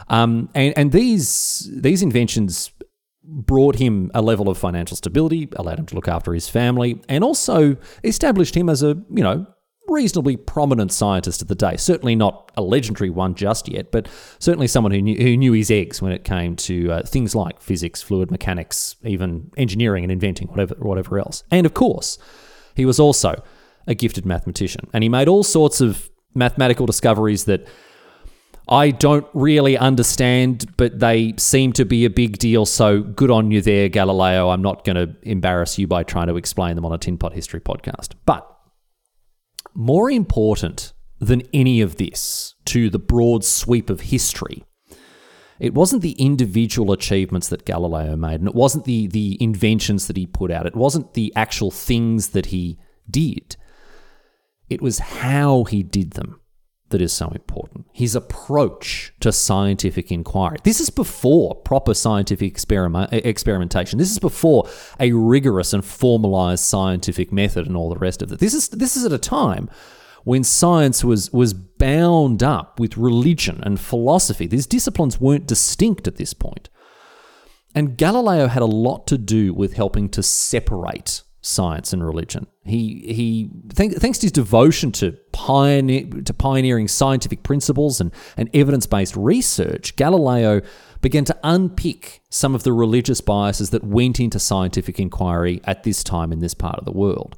Um, 0.07 0.49
and, 0.53 0.73
and 0.77 0.91
these 0.91 1.69
these 1.73 2.01
inventions 2.01 2.71
brought 3.27 3.75
him 3.75 4.11
a 4.13 4.21
level 4.21 4.49
of 4.49 4.57
financial 4.57 4.95
stability, 4.95 5.49
allowed 5.55 5.79
him 5.79 5.85
to 5.87 5.95
look 5.95 6.07
after 6.07 6.33
his 6.33 6.47
family, 6.47 7.01
and 7.09 7.23
also 7.23 7.75
established 8.03 8.55
him 8.55 8.69
as 8.69 8.83
a, 8.83 8.89
you 9.09 9.23
know, 9.23 9.47
reasonably 9.87 10.35
prominent 10.37 10.91
scientist 10.91 11.41
of 11.41 11.47
the 11.47 11.55
day. 11.55 11.77
Certainly 11.77 12.15
not 12.15 12.51
a 12.55 12.61
legendary 12.61 13.09
one 13.09 13.35
just 13.35 13.67
yet, 13.67 13.91
but 13.91 14.07
certainly 14.39 14.67
someone 14.67 14.91
who 14.91 15.01
knew, 15.01 15.15
who 15.15 15.37
knew 15.37 15.53
his 15.53 15.69
eggs 15.71 16.01
when 16.01 16.11
it 16.11 16.23
came 16.23 16.55
to 16.55 16.91
uh, 16.91 17.03
things 17.03 17.35
like 17.35 17.61
physics, 17.61 18.01
fluid 18.01 18.31
mechanics, 18.31 18.95
even 19.03 19.51
engineering 19.57 20.03
and 20.03 20.11
inventing, 20.11 20.47
whatever, 20.47 20.75
whatever 20.79 21.19
else. 21.19 21.43
And 21.51 21.65
of 21.65 21.73
course, 21.73 22.17
he 22.75 22.85
was 22.85 22.99
also 22.99 23.43
a 23.87 23.95
gifted 23.95 24.25
mathematician, 24.25 24.89
and 24.93 25.03
he 25.03 25.09
made 25.09 25.27
all 25.27 25.43
sorts 25.43 25.81
of 25.81 26.09
mathematical 26.33 26.85
discoveries 26.85 27.45
that 27.45 27.67
I 28.67 28.89
don't 28.89 29.27
really 29.33 29.77
understand, 29.77 30.65
but 30.75 30.99
they 30.99 31.35
seem 31.37 31.71
to 31.73 31.85
be 31.85 32.05
a 32.05 32.09
big 32.09 32.39
deal. 32.39 32.65
So 32.65 33.01
good 33.01 33.29
on 33.29 33.51
you 33.51 33.61
there, 33.61 33.89
Galileo. 33.89 34.49
I'm 34.49 34.63
not 34.63 34.83
going 34.83 34.95
to 34.95 35.15
embarrass 35.21 35.77
you 35.77 35.85
by 35.87 36.03
trying 36.03 36.27
to 36.27 36.35
explain 36.35 36.75
them 36.75 36.85
on 36.85 36.91
a 36.91 36.97
Tin 36.97 37.17
Pot 37.17 37.33
History 37.33 37.61
podcast. 37.61 38.13
But 38.25 38.54
more 39.75 40.09
important 40.09 40.93
than 41.19 41.43
any 41.53 41.81
of 41.81 41.97
this 41.97 42.55
to 42.65 42.89
the 42.89 42.99
broad 42.99 43.43
sweep 43.43 43.89
of 43.89 44.01
history, 44.01 44.63
it 45.59 45.73
wasn't 45.73 46.01
the 46.01 46.13
individual 46.13 46.91
achievements 46.91 47.47
that 47.49 47.65
Galileo 47.65 48.15
made, 48.15 48.39
and 48.41 48.47
it 48.47 48.55
wasn't 48.55 48.85
the, 48.85 49.07
the 49.07 49.37
inventions 49.41 50.07
that 50.07 50.17
he 50.17 50.25
put 50.25 50.51
out, 50.51 50.65
it 50.65 50.75
wasn't 50.75 51.13
the 51.13 51.31
actual 51.35 51.71
things 51.71 52.29
that 52.29 52.47
he 52.47 52.77
did. 53.09 53.55
It 54.69 54.81
was 54.81 54.99
how 54.99 55.63
he 55.65 55.83
did 55.83 56.11
them 56.11 56.41
that 56.89 57.01
is 57.01 57.11
so 57.11 57.29
important. 57.29 57.87
His 57.91 58.15
approach 58.15 59.13
to 59.19 59.31
scientific 59.31 60.11
inquiry. 60.11 60.57
This 60.63 60.79
is 60.79 60.89
before 60.89 61.55
proper 61.55 61.93
scientific 61.93 62.51
experiment, 62.51 63.11
experimentation. 63.11 63.97
This 63.97 64.11
is 64.11 64.19
before 64.19 64.69
a 64.99 65.11
rigorous 65.11 65.73
and 65.73 65.83
formalized 65.83 66.63
scientific 66.63 67.31
method 67.31 67.65
and 67.65 67.75
all 67.75 67.89
the 67.89 67.97
rest 67.97 68.21
of 68.21 68.31
it. 68.31 68.39
This 68.39 68.53
is 68.53 68.69
this 68.69 68.95
is 68.95 69.05
at 69.05 69.11
a 69.11 69.17
time 69.17 69.69
when 70.23 70.43
science 70.43 71.03
was 71.03 71.31
was 71.33 71.53
bound 71.53 72.43
up 72.43 72.79
with 72.79 72.97
religion 72.97 73.61
and 73.63 73.79
philosophy. 73.79 74.45
These 74.45 74.67
disciplines 74.67 75.19
weren't 75.19 75.47
distinct 75.47 76.07
at 76.07 76.17
this 76.17 76.33
point. 76.33 76.69
And 77.73 77.97
Galileo 77.97 78.47
had 78.47 78.61
a 78.61 78.67
lot 78.67 79.05
to 79.07 79.17
do 79.17 79.53
with 79.53 79.73
helping 79.73 80.07
to 80.09 80.23
separate 80.23 81.23
science 81.45 81.93
and 81.93 82.03
religion. 82.03 82.47
He 82.63 83.03
he 83.07 83.49
thanks 83.69 84.17
to 84.19 84.25
his 84.25 84.31
devotion 84.31 84.91
to 84.93 85.11
pioneer 85.31 86.05
to 86.23 86.33
pioneering 86.33 86.87
scientific 86.87 87.43
principles 87.43 88.01
and, 88.01 88.11
and 88.35 88.49
evidence-based 88.53 89.15
research, 89.15 89.95
Galileo 89.95 90.61
began 91.01 91.23
to 91.25 91.37
unpick 91.43 92.21
some 92.29 92.55
of 92.55 92.63
the 92.63 92.73
religious 92.73 93.21
biases 93.21 93.69
that 93.69 93.83
went 93.83 94.19
into 94.19 94.39
scientific 94.39 94.99
inquiry 94.99 95.61
at 95.65 95.83
this 95.83 96.03
time 96.03 96.31
in 96.31 96.39
this 96.39 96.55
part 96.55 96.79
of 96.79 96.85
the 96.85 96.91
world. 96.91 97.35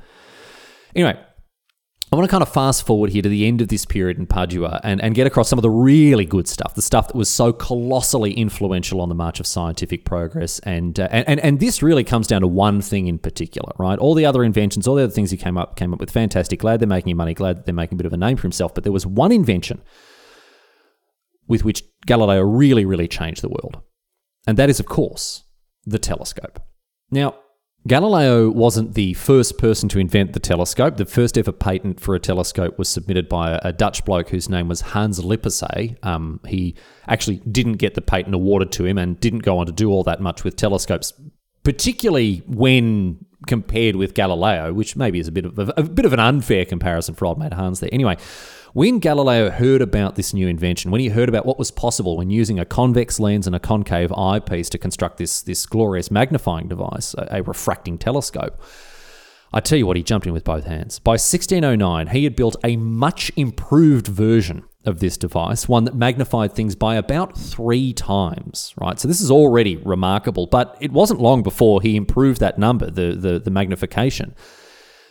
Anyway, 0.95 1.19
I 2.09 2.15
want 2.15 2.25
to 2.25 2.31
kind 2.31 2.41
of 2.41 2.47
fast 2.47 2.85
forward 2.85 3.09
here 3.09 3.21
to 3.21 3.27
the 3.27 3.45
end 3.45 3.59
of 3.59 3.67
this 3.67 3.85
period 3.85 4.17
in 4.17 4.27
Padua 4.27 4.79
and, 4.85 5.01
and 5.01 5.13
get 5.13 5.27
across 5.27 5.49
some 5.49 5.59
of 5.59 5.63
the 5.63 5.69
really 5.69 6.23
good 6.23 6.47
stuff, 6.47 6.73
the 6.73 6.81
stuff 6.81 7.09
that 7.09 7.17
was 7.17 7.27
so 7.27 7.51
colossally 7.51 8.31
influential 8.31 9.01
on 9.01 9.09
the 9.09 9.15
march 9.15 9.41
of 9.41 9.47
scientific 9.47 10.05
progress. 10.05 10.59
And, 10.59 10.97
uh, 11.01 11.09
and, 11.11 11.41
and 11.41 11.59
this 11.59 11.83
really 11.83 12.05
comes 12.05 12.25
down 12.25 12.41
to 12.41 12.47
one 12.47 12.79
thing 12.79 13.07
in 13.07 13.19
particular, 13.19 13.73
right? 13.77 13.99
All 13.99 14.13
the 14.13 14.25
other 14.25 14.45
inventions, 14.45 14.87
all 14.87 14.95
the 14.95 15.03
other 15.03 15.11
things 15.11 15.31
he 15.31 15.37
came 15.37 15.57
up 15.57 15.75
came 15.75 15.93
up 15.93 15.99
with, 15.99 16.09
fantastic. 16.09 16.59
Glad 16.59 16.79
they're 16.79 16.87
making 16.87 17.17
money, 17.17 17.33
glad 17.33 17.65
they're 17.65 17.75
making 17.75 17.95
a 17.95 17.97
bit 17.97 18.05
of 18.05 18.13
a 18.13 18.17
name 18.17 18.37
for 18.37 18.43
himself. 18.43 18.73
But 18.73 18.85
there 18.85 18.93
was 18.93 19.05
one 19.05 19.33
invention 19.33 19.81
with 21.45 21.65
which 21.65 21.83
Galileo 22.05 22.41
really, 22.41 22.85
really 22.85 23.09
changed 23.09 23.41
the 23.41 23.49
world. 23.49 23.81
And 24.47 24.57
that 24.57 24.69
is, 24.69 24.79
of 24.79 24.85
course, 24.85 25.43
the 25.85 25.99
telescope. 25.99 26.61
Now, 27.11 27.35
Galileo 27.87 28.49
wasn't 28.49 28.95
the 28.95 29.13
first 29.13 29.57
person 29.57 29.87
to 29.89 29.99
invent 29.99 30.33
the 30.33 30.39
telescope. 30.39 30.97
The 30.97 31.05
first 31.05 31.37
ever 31.37 31.51
patent 31.51 31.99
for 31.99 32.15
a 32.15 32.19
telescope 32.19 32.77
was 32.77 32.89
submitted 32.89 33.29
by 33.29 33.59
a, 33.63 33.71
Dutch 33.71 34.03
bloke 34.03 34.29
whose 34.29 34.49
name 34.49 34.67
was 34.67 34.81
Hans 34.81 35.19
Lippershey. 35.21 36.03
Um, 36.03 36.41
he 36.45 36.75
actually 37.07 37.37
didn't 37.49 37.73
get 37.73 37.93
the 37.93 38.01
patent 38.01 38.35
awarded 38.35 38.71
to 38.73 38.85
him 38.85 38.97
and 38.97 39.19
didn't 39.19 39.39
go 39.39 39.59
on 39.59 39.67
to 39.67 39.71
do 39.71 39.89
all 39.89 40.03
that 40.03 40.19
much 40.19 40.43
with 40.43 40.55
telescopes, 40.55 41.13
particularly 41.63 42.43
when 42.47 43.25
compared 43.45 43.95
with 43.95 44.13
Galileo, 44.13 44.73
which 44.73 44.95
maybe 44.95 45.19
is 45.19 45.27
a 45.27 45.31
bit 45.31 45.45
of 45.45 45.57
a, 45.57 45.73
a 45.77 45.83
bit 45.83 46.05
of 46.05 46.13
an 46.13 46.19
unfair 46.19 46.65
comparison 46.65 47.15
for 47.15 47.25
old 47.25 47.37
mate 47.39 47.53
Hans 47.53 47.79
there. 47.79 47.89
Anyway, 47.93 48.17
When 48.77 48.99
Galileo 48.99 49.49
heard 49.49 49.81
about 49.81 50.13
this 50.13 50.35
new 50.35 50.47
invention, 50.47 50.91
when 50.91 51.01
he 51.01 51.09
heard 51.09 51.29
about 51.29 51.47
what 51.47 51.57
was 51.57 51.71
possible 51.71 52.15
when 52.15 52.29
using 52.29 52.59
a 52.59 52.63
convex 52.63 53.19
lens 53.19 53.47
and 53.47 53.55
a 53.55 53.59
concave 53.59 54.13
eyepiece 54.13 54.69
to 54.69 54.77
construct 54.77 55.17
this, 55.17 55.41
this 55.41 55.65
glorious 55.65 56.11
magnifying 56.11 56.67
device, 56.67 57.15
a, 57.15 57.27
a 57.31 57.41
refracting 57.41 57.97
telescope, 57.97 58.61
I 59.51 59.61
tell 59.61 59.79
you 59.79 59.87
what, 59.87 59.97
he 59.97 60.03
jumped 60.03 60.27
in 60.27 60.33
with 60.33 60.43
both 60.43 60.65
hands. 60.65 60.99
By 60.99 61.13
1609, 61.13 62.09
he 62.09 62.23
had 62.23 62.35
built 62.35 62.55
a 62.63 62.77
much 62.77 63.31
improved 63.35 64.05
version 64.05 64.63
of 64.85 64.99
this 64.99 65.17
device, 65.17 65.67
one 65.67 65.85
that 65.85 65.95
magnified 65.95 66.53
things 66.53 66.75
by 66.75 66.97
about 66.97 67.35
three 67.35 67.93
times, 67.93 68.75
right? 68.79 68.99
So 68.99 69.07
this 69.07 69.21
is 69.21 69.31
already 69.31 69.77
remarkable, 69.77 70.45
but 70.45 70.77
it 70.79 70.91
wasn't 70.91 71.19
long 71.19 71.41
before 71.41 71.81
he 71.81 71.95
improved 71.95 72.39
that 72.41 72.59
number, 72.59 72.91
the, 72.91 73.15
the, 73.15 73.39
the 73.39 73.49
magnification, 73.49 74.35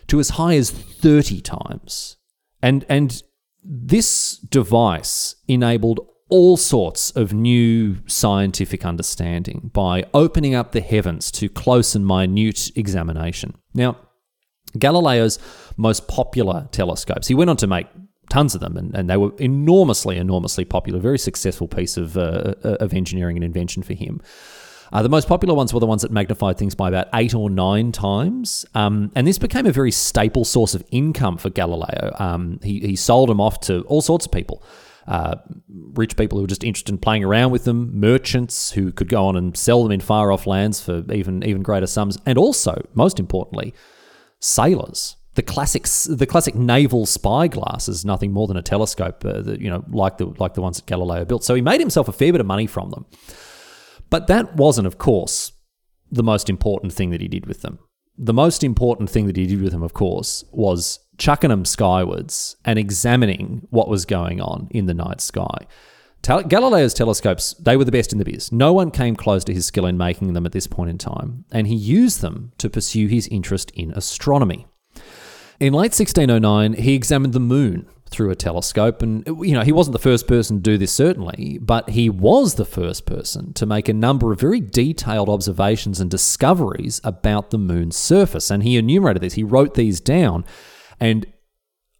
to 0.06 0.20
as 0.20 0.28
high 0.28 0.54
as 0.54 0.70
30 0.70 1.40
times. 1.40 2.16
And, 2.62 2.86
and 2.88 3.22
this 3.68 4.38
device 4.38 5.34
enabled 5.48 6.00
all 6.28 6.56
sorts 6.56 7.10
of 7.12 7.32
new 7.32 7.96
scientific 8.06 8.84
understanding 8.84 9.70
by 9.72 10.04
opening 10.12 10.54
up 10.54 10.72
the 10.72 10.80
heavens 10.80 11.30
to 11.30 11.48
close 11.48 11.94
and 11.94 12.06
minute 12.06 12.70
examination. 12.76 13.56
Now, 13.74 13.96
Galileo's 14.78 15.38
most 15.76 16.08
popular 16.08 16.68
telescopes, 16.72 17.28
he 17.28 17.34
went 17.34 17.50
on 17.50 17.56
to 17.58 17.66
make 17.66 17.86
tons 18.28 18.54
of 18.54 18.60
them, 18.60 18.76
and, 18.76 18.94
and 18.94 19.08
they 19.08 19.16
were 19.16 19.32
enormously, 19.38 20.16
enormously 20.16 20.64
popular. 20.64 20.98
Very 20.98 21.18
successful 21.18 21.68
piece 21.68 21.96
of, 21.96 22.16
uh, 22.16 22.54
uh 22.64 22.76
of 22.80 22.92
engineering 22.92 23.36
and 23.36 23.44
invention 23.44 23.82
for 23.82 23.94
him. 23.94 24.20
Uh, 24.96 25.02
the 25.02 25.10
most 25.10 25.28
popular 25.28 25.54
ones 25.54 25.74
were 25.74 25.80
the 25.80 25.86
ones 25.86 26.00
that 26.00 26.10
magnified 26.10 26.56
things 26.56 26.74
by 26.74 26.88
about 26.88 27.06
eight 27.12 27.34
or 27.34 27.50
nine 27.50 27.92
times. 27.92 28.64
Um, 28.74 29.12
and 29.14 29.26
this 29.26 29.36
became 29.36 29.66
a 29.66 29.70
very 29.70 29.90
staple 29.90 30.42
source 30.42 30.74
of 30.74 30.82
income 30.90 31.36
for 31.36 31.50
Galileo. 31.50 32.16
Um, 32.18 32.60
he, 32.62 32.80
he 32.80 32.96
sold 32.96 33.28
them 33.28 33.38
off 33.38 33.60
to 33.60 33.82
all 33.82 34.00
sorts 34.00 34.24
of 34.24 34.32
people. 34.32 34.62
Uh, 35.06 35.34
rich 35.68 36.16
people 36.16 36.38
who 36.38 36.44
were 36.44 36.48
just 36.48 36.64
interested 36.64 36.90
in 36.94 36.96
playing 36.96 37.24
around 37.24 37.50
with 37.50 37.64
them, 37.64 37.90
merchants 38.00 38.70
who 38.70 38.90
could 38.90 39.10
go 39.10 39.26
on 39.26 39.36
and 39.36 39.54
sell 39.54 39.82
them 39.82 39.92
in 39.92 40.00
far 40.00 40.32
off 40.32 40.46
lands 40.46 40.80
for 40.80 41.04
even 41.12 41.44
even 41.44 41.60
greater 41.60 41.86
sums, 41.86 42.16
and 42.24 42.38
also, 42.38 42.82
most 42.94 43.20
importantly, 43.20 43.74
sailors. 44.40 45.16
The 45.34 45.42
classic, 45.42 45.84
the 46.08 46.26
classic 46.26 46.54
naval 46.54 47.04
spyglass 47.04 47.86
is 47.86 48.06
nothing 48.06 48.32
more 48.32 48.46
than 48.46 48.56
a 48.56 48.62
telescope, 48.62 49.26
uh, 49.26 49.42
you 49.42 49.68
know, 49.68 49.84
like 49.90 50.16
the 50.16 50.24
like 50.38 50.54
the 50.54 50.62
ones 50.62 50.78
that 50.78 50.86
Galileo 50.86 51.26
built. 51.26 51.44
So 51.44 51.54
he 51.54 51.60
made 51.60 51.80
himself 51.80 52.08
a 52.08 52.12
fair 52.12 52.32
bit 52.32 52.40
of 52.40 52.46
money 52.46 52.66
from 52.66 52.90
them. 52.90 53.04
But 54.10 54.26
that 54.28 54.56
wasn't, 54.56 54.86
of 54.86 54.98
course, 54.98 55.52
the 56.10 56.22
most 56.22 56.48
important 56.48 56.92
thing 56.92 57.10
that 57.10 57.20
he 57.20 57.28
did 57.28 57.46
with 57.46 57.62
them. 57.62 57.78
The 58.18 58.32
most 58.32 58.64
important 58.64 59.10
thing 59.10 59.26
that 59.26 59.36
he 59.36 59.46
did 59.46 59.60
with 59.60 59.72
them, 59.72 59.82
of 59.82 59.92
course, 59.92 60.44
was 60.52 61.00
chucking 61.18 61.50
them 61.50 61.64
skywards 61.64 62.56
and 62.64 62.78
examining 62.78 63.66
what 63.70 63.88
was 63.88 64.06
going 64.06 64.40
on 64.40 64.68
in 64.70 64.86
the 64.86 64.94
night 64.94 65.20
sky. 65.20 65.66
Galileo's 66.22 66.94
telescopes, 66.94 67.54
they 67.54 67.76
were 67.76 67.84
the 67.84 67.92
best 67.92 68.12
in 68.12 68.18
the 68.18 68.24
biz. 68.24 68.50
No 68.50 68.72
one 68.72 68.90
came 68.90 69.14
close 69.14 69.44
to 69.44 69.54
his 69.54 69.66
skill 69.66 69.86
in 69.86 69.96
making 69.96 70.32
them 70.32 70.46
at 70.46 70.52
this 70.52 70.66
point 70.66 70.90
in 70.90 70.98
time, 70.98 71.44
and 71.52 71.66
he 71.66 71.74
used 71.74 72.20
them 72.20 72.52
to 72.58 72.70
pursue 72.70 73.06
his 73.06 73.28
interest 73.28 73.70
in 73.72 73.92
astronomy. 73.92 74.66
In 75.60 75.72
late 75.72 75.92
1609, 75.92 76.72
he 76.74 76.94
examined 76.94 77.32
the 77.32 77.40
moon 77.40 77.86
through 78.10 78.30
a 78.30 78.36
telescope. 78.36 79.02
And, 79.02 79.26
you 79.26 79.52
know, 79.52 79.62
he 79.62 79.72
wasn't 79.72 79.92
the 79.92 79.98
first 79.98 80.26
person 80.26 80.56
to 80.56 80.62
do 80.62 80.78
this, 80.78 80.92
certainly, 80.92 81.58
but 81.60 81.90
he 81.90 82.08
was 82.08 82.54
the 82.54 82.64
first 82.64 83.04
person 83.04 83.52
to 83.54 83.66
make 83.66 83.88
a 83.88 83.94
number 83.94 84.32
of 84.32 84.40
very 84.40 84.60
detailed 84.60 85.28
observations 85.28 86.00
and 86.00 86.10
discoveries 86.10 87.00
about 87.04 87.50
the 87.50 87.58
moon's 87.58 87.96
surface. 87.96 88.50
And 88.50 88.62
he 88.62 88.76
enumerated 88.76 89.22
these, 89.22 89.34
he 89.34 89.44
wrote 89.44 89.74
these 89.74 90.00
down, 90.00 90.44
and 91.00 91.26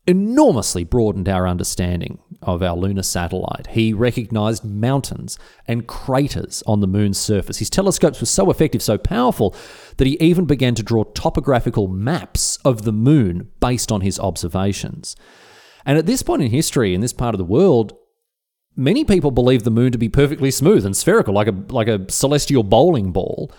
enormously 0.07 0.85
broadened 0.85 1.29
our 1.29 1.49
understanding 1.49 2.21
of 2.41 2.63
our 2.63 2.77
lunar 2.77 3.03
satellite. 3.03 3.67
He 3.69 3.93
recognized 3.93 4.65
mountains 4.65 5.37
and 5.67 5.89
craters 5.89 6.63
on 6.65 6.81
the 6.81 6.87
moon's 6.87 7.19
surface. 7.19 7.59
His 7.59 7.71
telescopes 7.71 8.21
were 8.21 8.27
so 8.27 8.49
effective, 8.49 8.83
so 8.83 8.99
powerful, 8.99 9.55
that 9.97 10.07
he 10.07 10.17
even 10.21 10.45
began 10.45 10.77
to 10.77 10.85
draw 10.85 11.03
topographical 11.03 11.89
maps 11.89 12.59
of 12.65 12.83
the 12.83 12.93
moon 12.93 13.51
based 13.59 13.91
on 13.91 14.03
his 14.03 14.21
observations. 14.21 15.17
And 15.87 15.97
at 15.97 16.07
this 16.07 16.23
point 16.23 16.43
in 16.43 16.51
history, 16.51 16.95
in 16.95 17.01
this 17.01 17.13
part 17.13 17.35
of 17.35 17.39
the 17.39 17.45
world, 17.45 17.97
many 18.75 19.05
people 19.05 19.31
believe 19.31 19.63
the 19.63 19.71
moon 19.71 19.93
to 19.93 19.99
be 19.99 20.09
perfectly 20.09 20.51
smooth 20.51 20.85
and 20.85 20.97
spherical, 20.97 21.33
like 21.33 21.47
a 21.47 21.55
like 21.71 21.89
a 21.89 22.11
celestial 22.11 22.65
bowling 22.65 23.13
ball. 23.13 23.53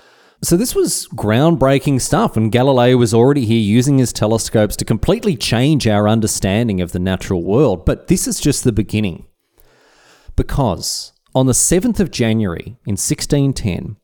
So 0.44 0.56
this 0.56 0.76
was 0.76 1.08
groundbreaking 1.16 2.00
stuff, 2.00 2.38
and 2.38 2.52
Galileo 2.52 2.98
was 2.98 3.14
already 3.14 3.46
here 3.46 3.58
using 3.58 3.98
his 3.98 4.14
telescopes 4.14 4.76
to 4.76 4.86
completely 4.86 5.36
change 5.36 5.88
our 5.88 6.08
understanding 6.08 6.80
of 6.80 6.92
the 6.92 7.00
natural 7.00 7.44
world. 7.44 7.86
But 7.86 8.08
this 8.08 8.28
is 8.28 8.40
just 8.40 8.64
the 8.64 8.72
beginning. 8.72 9.26
Because 10.36 11.14
on 11.34 11.48
the 11.48 11.54
7th 11.54 12.00
of 12.00 12.12
January 12.12 12.78
in 12.86 12.94
1610, 12.94 13.98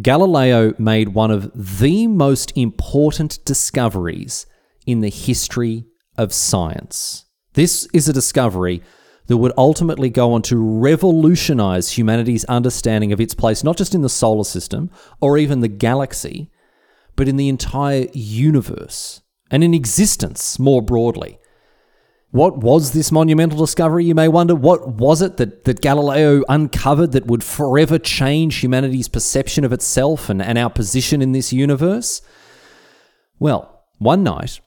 Galileo 0.00 0.74
made 0.78 1.08
one 1.08 1.32
of 1.32 1.50
the 1.54 2.06
most 2.06 2.56
important 2.56 3.44
discoveries 3.44 4.46
in 4.86 5.00
the 5.00 5.10
history 5.10 5.86
of 6.16 6.32
science. 6.32 7.24
This 7.54 7.88
is 7.92 8.08
a 8.08 8.12
discovery 8.12 8.82
that 9.26 9.36
would 9.38 9.52
ultimately 9.56 10.10
go 10.10 10.32
on 10.32 10.42
to 10.42 10.56
revolutionize 10.56 11.96
humanity's 11.96 12.44
understanding 12.44 13.12
of 13.12 13.20
its 13.20 13.34
place, 13.34 13.64
not 13.64 13.76
just 13.76 13.94
in 13.94 14.02
the 14.02 14.08
solar 14.08 14.44
system 14.44 14.90
or 15.20 15.38
even 15.38 15.60
the 15.60 15.68
galaxy, 15.68 16.50
but 17.16 17.28
in 17.28 17.36
the 17.36 17.48
entire 17.48 18.06
universe 18.12 19.22
and 19.50 19.64
in 19.64 19.72
existence 19.72 20.58
more 20.58 20.82
broadly. 20.82 21.38
What 22.32 22.58
was 22.58 22.90
this 22.90 23.12
monumental 23.12 23.60
discovery, 23.60 24.04
you 24.04 24.14
may 24.14 24.26
wonder? 24.26 24.56
What 24.56 24.88
was 24.88 25.22
it 25.22 25.36
that, 25.36 25.64
that 25.64 25.80
Galileo 25.80 26.42
uncovered 26.48 27.12
that 27.12 27.28
would 27.28 27.44
forever 27.44 27.96
change 27.96 28.56
humanity's 28.56 29.08
perception 29.08 29.64
of 29.64 29.72
itself 29.72 30.28
and, 30.28 30.42
and 30.42 30.58
our 30.58 30.70
position 30.70 31.22
in 31.22 31.30
this 31.30 31.52
universe? 31.52 32.20
Well, 33.38 33.84
one 33.98 34.24
night, 34.24 34.58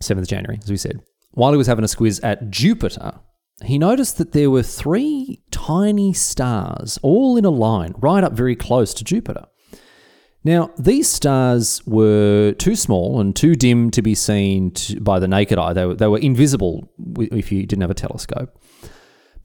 7th 0.00 0.28
January, 0.28 0.60
as 0.62 0.70
we 0.70 0.76
said, 0.76 1.02
while 1.38 1.52
he 1.52 1.56
was 1.56 1.68
having 1.68 1.84
a 1.84 1.88
squiz 1.88 2.18
at 2.24 2.50
Jupiter, 2.50 3.20
he 3.64 3.78
noticed 3.78 4.18
that 4.18 4.32
there 4.32 4.50
were 4.50 4.62
three 4.64 5.40
tiny 5.52 6.12
stars 6.12 6.98
all 7.00 7.36
in 7.36 7.44
a 7.44 7.50
line 7.50 7.94
right 7.98 8.24
up 8.24 8.32
very 8.32 8.56
close 8.56 8.92
to 8.94 9.04
Jupiter. 9.04 9.46
Now, 10.42 10.72
these 10.76 11.08
stars 11.08 11.80
were 11.86 12.54
too 12.58 12.74
small 12.74 13.20
and 13.20 13.36
too 13.36 13.54
dim 13.54 13.90
to 13.92 14.02
be 14.02 14.16
seen 14.16 14.72
to, 14.72 15.00
by 15.00 15.20
the 15.20 15.28
naked 15.28 15.58
eye. 15.58 15.72
They 15.72 15.86
were, 15.86 15.94
they 15.94 16.08
were 16.08 16.18
invisible 16.18 16.92
if 17.16 17.52
you 17.52 17.66
didn't 17.66 17.82
have 17.82 17.90
a 17.90 17.94
telescope. 17.94 18.60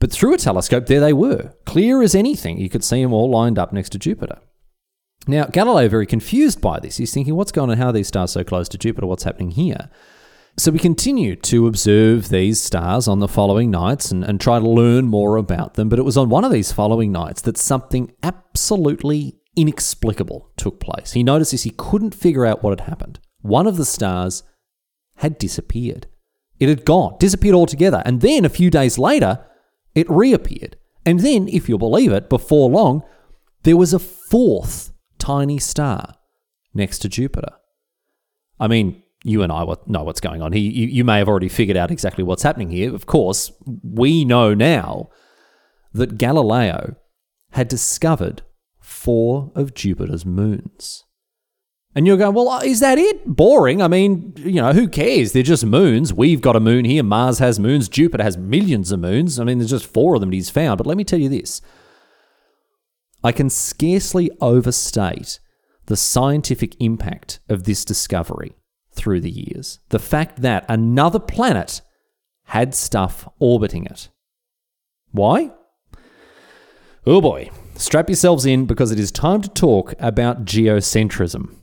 But 0.00 0.10
through 0.10 0.34
a 0.34 0.38
telescope, 0.38 0.86
there 0.86 1.00
they 1.00 1.12
were, 1.12 1.52
clear 1.64 2.02
as 2.02 2.16
anything. 2.16 2.58
You 2.58 2.68
could 2.68 2.82
see 2.82 3.02
them 3.02 3.12
all 3.12 3.30
lined 3.30 3.58
up 3.58 3.72
next 3.72 3.90
to 3.90 3.98
Jupiter. 3.98 4.38
Now, 5.28 5.44
Galileo, 5.44 5.88
very 5.88 6.06
confused 6.06 6.60
by 6.60 6.80
this, 6.80 6.96
he's 6.96 7.14
thinking, 7.14 7.36
what's 7.36 7.52
going 7.52 7.70
on? 7.70 7.78
How 7.78 7.88
are 7.88 7.92
these 7.92 8.08
stars 8.08 8.32
so 8.32 8.42
close 8.42 8.68
to 8.70 8.78
Jupiter? 8.78 9.06
What's 9.06 9.24
happening 9.24 9.52
here? 9.52 9.90
So 10.56 10.70
we 10.70 10.78
continue 10.78 11.34
to 11.36 11.66
observe 11.66 12.28
these 12.28 12.60
stars 12.60 13.08
on 13.08 13.18
the 13.18 13.26
following 13.26 13.72
nights 13.72 14.12
and, 14.12 14.22
and 14.22 14.40
try 14.40 14.60
to 14.60 14.68
learn 14.68 15.06
more 15.06 15.36
about 15.36 15.74
them. 15.74 15.88
But 15.88 15.98
it 15.98 16.04
was 16.04 16.16
on 16.16 16.28
one 16.28 16.44
of 16.44 16.52
these 16.52 16.70
following 16.70 17.10
nights 17.10 17.42
that 17.42 17.56
something 17.56 18.12
absolutely 18.22 19.40
inexplicable 19.56 20.52
took 20.56 20.78
place. 20.78 21.12
He 21.12 21.24
noticed 21.24 21.50
this, 21.50 21.64
he 21.64 21.70
couldn't 21.70 22.14
figure 22.14 22.46
out 22.46 22.62
what 22.62 22.78
had 22.78 22.88
happened. 22.88 23.18
One 23.40 23.66
of 23.66 23.76
the 23.76 23.84
stars 23.84 24.44
had 25.16 25.38
disappeared. 25.38 26.06
It 26.60 26.68
had 26.68 26.84
gone, 26.84 27.16
disappeared 27.18 27.56
altogether. 27.56 28.02
And 28.04 28.20
then 28.20 28.44
a 28.44 28.48
few 28.48 28.70
days 28.70 28.96
later, 28.96 29.44
it 29.94 30.08
reappeared. 30.08 30.76
And 31.04 31.20
then, 31.20 31.48
if 31.48 31.68
you'll 31.68 31.78
believe 31.78 32.12
it, 32.12 32.30
before 32.30 32.70
long, 32.70 33.02
there 33.64 33.76
was 33.76 33.92
a 33.92 33.98
fourth 33.98 34.92
tiny 35.18 35.58
star 35.58 36.14
next 36.72 37.00
to 37.00 37.08
Jupiter. 37.08 37.52
I 38.58 38.68
mean, 38.68 39.02
you 39.24 39.42
and 39.42 39.50
I 39.50 39.64
know 39.86 40.04
what's 40.04 40.20
going 40.20 40.42
on. 40.42 40.52
He, 40.52 40.60
you, 40.60 40.86
you 40.86 41.04
may 41.04 41.18
have 41.18 41.28
already 41.28 41.48
figured 41.48 41.78
out 41.78 41.90
exactly 41.90 42.22
what's 42.22 42.42
happening 42.42 42.70
here. 42.70 42.94
Of 42.94 43.06
course, 43.06 43.50
we 43.82 44.24
know 44.24 44.52
now 44.52 45.08
that 45.94 46.18
Galileo 46.18 46.96
had 47.52 47.68
discovered 47.68 48.42
four 48.78 49.50
of 49.54 49.74
Jupiter's 49.74 50.26
moons. 50.26 51.04
And 51.94 52.06
you're 52.06 52.16
going, 52.16 52.34
well, 52.34 52.48
uh, 52.48 52.60
is 52.62 52.80
that 52.80 52.98
it? 52.98 53.24
Boring. 53.24 53.80
I 53.80 53.88
mean, 53.88 54.34
you 54.36 54.60
know, 54.60 54.72
who 54.72 54.88
cares? 54.88 55.32
They're 55.32 55.42
just 55.42 55.64
moons. 55.64 56.12
We've 56.12 56.40
got 56.40 56.56
a 56.56 56.60
moon 56.60 56.84
here. 56.84 57.04
Mars 57.04 57.38
has 57.38 57.58
moons. 57.58 57.88
Jupiter 57.88 58.24
has 58.24 58.36
millions 58.36 58.92
of 58.92 59.00
moons. 59.00 59.38
I 59.40 59.44
mean, 59.44 59.58
there's 59.58 59.70
just 59.70 59.86
four 59.86 60.16
of 60.16 60.20
them 60.20 60.32
he's 60.32 60.50
found. 60.50 60.78
But 60.78 60.86
let 60.86 60.96
me 60.96 61.04
tell 61.04 61.20
you 61.20 61.28
this 61.28 61.62
I 63.22 63.32
can 63.32 63.48
scarcely 63.48 64.30
overstate 64.40 65.38
the 65.86 65.96
scientific 65.96 66.76
impact 66.80 67.40
of 67.48 67.64
this 67.64 67.84
discovery 67.84 68.56
through 68.94 69.20
the 69.20 69.30
years. 69.30 69.80
The 69.90 69.98
fact 69.98 70.42
that 70.42 70.64
another 70.68 71.18
planet 71.18 71.80
had 72.44 72.74
stuff 72.74 73.28
orbiting 73.38 73.86
it. 73.86 74.08
Why? 75.12 75.52
Oh 77.06 77.20
boy, 77.20 77.50
strap 77.74 78.08
yourselves 78.08 78.46
in 78.46 78.66
because 78.66 78.90
it 78.90 78.98
is 78.98 79.12
time 79.12 79.42
to 79.42 79.48
talk 79.48 79.94
about 79.98 80.44
geocentrism. 80.44 81.54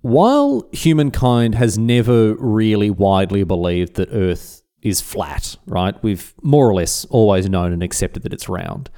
While 0.00 0.68
humankind 0.72 1.54
has 1.54 1.78
never 1.78 2.34
really 2.34 2.90
widely 2.90 3.42
believed 3.42 3.94
that 3.94 4.12
Earth 4.12 4.62
is 4.82 5.00
flat, 5.00 5.56
right? 5.66 6.00
We've 6.02 6.34
more 6.42 6.68
or 6.68 6.74
less 6.74 7.04
always 7.06 7.48
known 7.48 7.72
and 7.72 7.82
accepted 7.82 8.22
that 8.22 8.32
it's 8.32 8.48
round. 8.48 8.90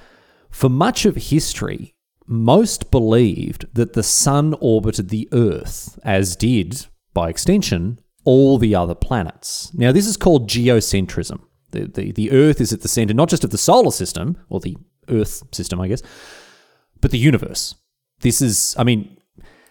For 0.51 0.69
much 0.69 1.07
of 1.07 1.17
history, 1.17 1.95
most 2.27 2.91
believed 2.91 3.67
that 3.75 3.93
the 3.93 4.03
sun 4.03 4.55
orbited 4.61 5.09
the 5.09 5.29
Earth, 5.33 5.99
as 6.05 6.37
did, 6.37 6.87
by 7.15 7.29
extension, 7.29 7.99
all 8.25 8.59
the 8.59 8.75
other 8.75 8.95
planets. 8.95 9.73
Now, 9.75 9.93
this 9.93 10.07
is 10.07 10.17
called 10.17 10.51
geocentrism. 10.51 11.41
The, 11.71 11.87
the, 11.87 12.13
the 12.13 12.31
Earth 12.33 12.61
is 12.61 12.73
at 12.73 12.81
the 12.83 12.89
center, 12.89 13.15
not 13.15 13.29
just 13.29 13.45
of 13.45 13.51
the 13.51 13.59
solar 13.59 13.91
system, 13.91 14.37
or 14.49 14.61
the 14.61 14.77
Earth 15.09 15.43
system, 15.53 15.81
I 15.81 15.89
guess, 15.89 16.03
but 17.01 17.11
the 17.11 17.19
universe. 17.19 17.75
This 18.21 18.43
is, 18.43 18.75
I 18.79 18.85
mean, 18.85 19.17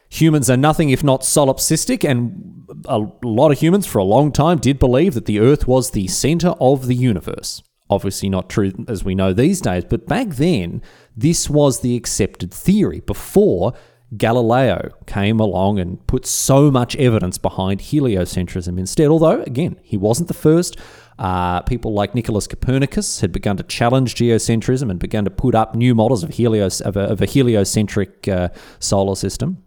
humans 0.09 0.49
are 0.49 0.57
nothing 0.57 0.89
if 0.89 1.03
not 1.03 1.21
solipsistic, 1.21 2.09
and 2.09 2.65
a 2.85 2.99
lot 3.23 3.51
of 3.51 3.59
humans 3.59 3.85
for 3.85 3.99
a 3.99 4.03
long 4.03 4.31
time 4.31 4.57
did 4.59 4.79
believe 4.79 5.13
that 5.13 5.25
the 5.25 5.39
Earth 5.39 5.67
was 5.67 5.91
the 5.91 6.07
center 6.07 6.49
of 6.59 6.87
the 6.87 6.95
universe. 6.95 7.63
Obviously, 7.89 8.29
not 8.29 8.49
true 8.49 8.71
as 8.87 9.03
we 9.03 9.13
know 9.13 9.33
these 9.33 9.61
days, 9.61 9.85
but 9.85 10.07
back 10.07 10.29
then, 10.29 10.81
this 11.15 11.49
was 11.49 11.79
the 11.79 11.95
accepted 11.95 12.53
theory 12.53 12.99
before 13.01 13.73
Galileo 14.17 14.91
came 15.07 15.39
along 15.39 15.79
and 15.79 16.05
put 16.07 16.25
so 16.25 16.69
much 16.69 16.95
evidence 16.97 17.37
behind 17.37 17.79
heliocentrism 17.79 18.77
instead. 18.77 19.07
Although, 19.07 19.41
again, 19.41 19.79
he 19.83 19.97
wasn't 19.97 20.27
the 20.27 20.33
first. 20.33 20.77
Uh, 21.17 21.61
people 21.61 21.93
like 21.93 22.13
Nicholas 22.13 22.45
Copernicus 22.45 23.21
had 23.21 23.31
begun 23.31 23.55
to 23.57 23.63
challenge 23.63 24.15
geocentrism 24.15 24.91
and 24.91 24.99
began 24.99 25.23
to 25.23 25.31
put 25.31 25.55
up 25.55 25.73
new 25.73 25.95
models 25.95 26.23
of, 26.23 26.31
helios, 26.31 26.81
of, 26.81 26.97
a, 26.97 27.01
of 27.01 27.21
a 27.21 27.25
heliocentric 27.25 28.27
uh, 28.27 28.49
solar 28.79 29.15
system. 29.15 29.63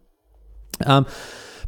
Um, 0.84 1.06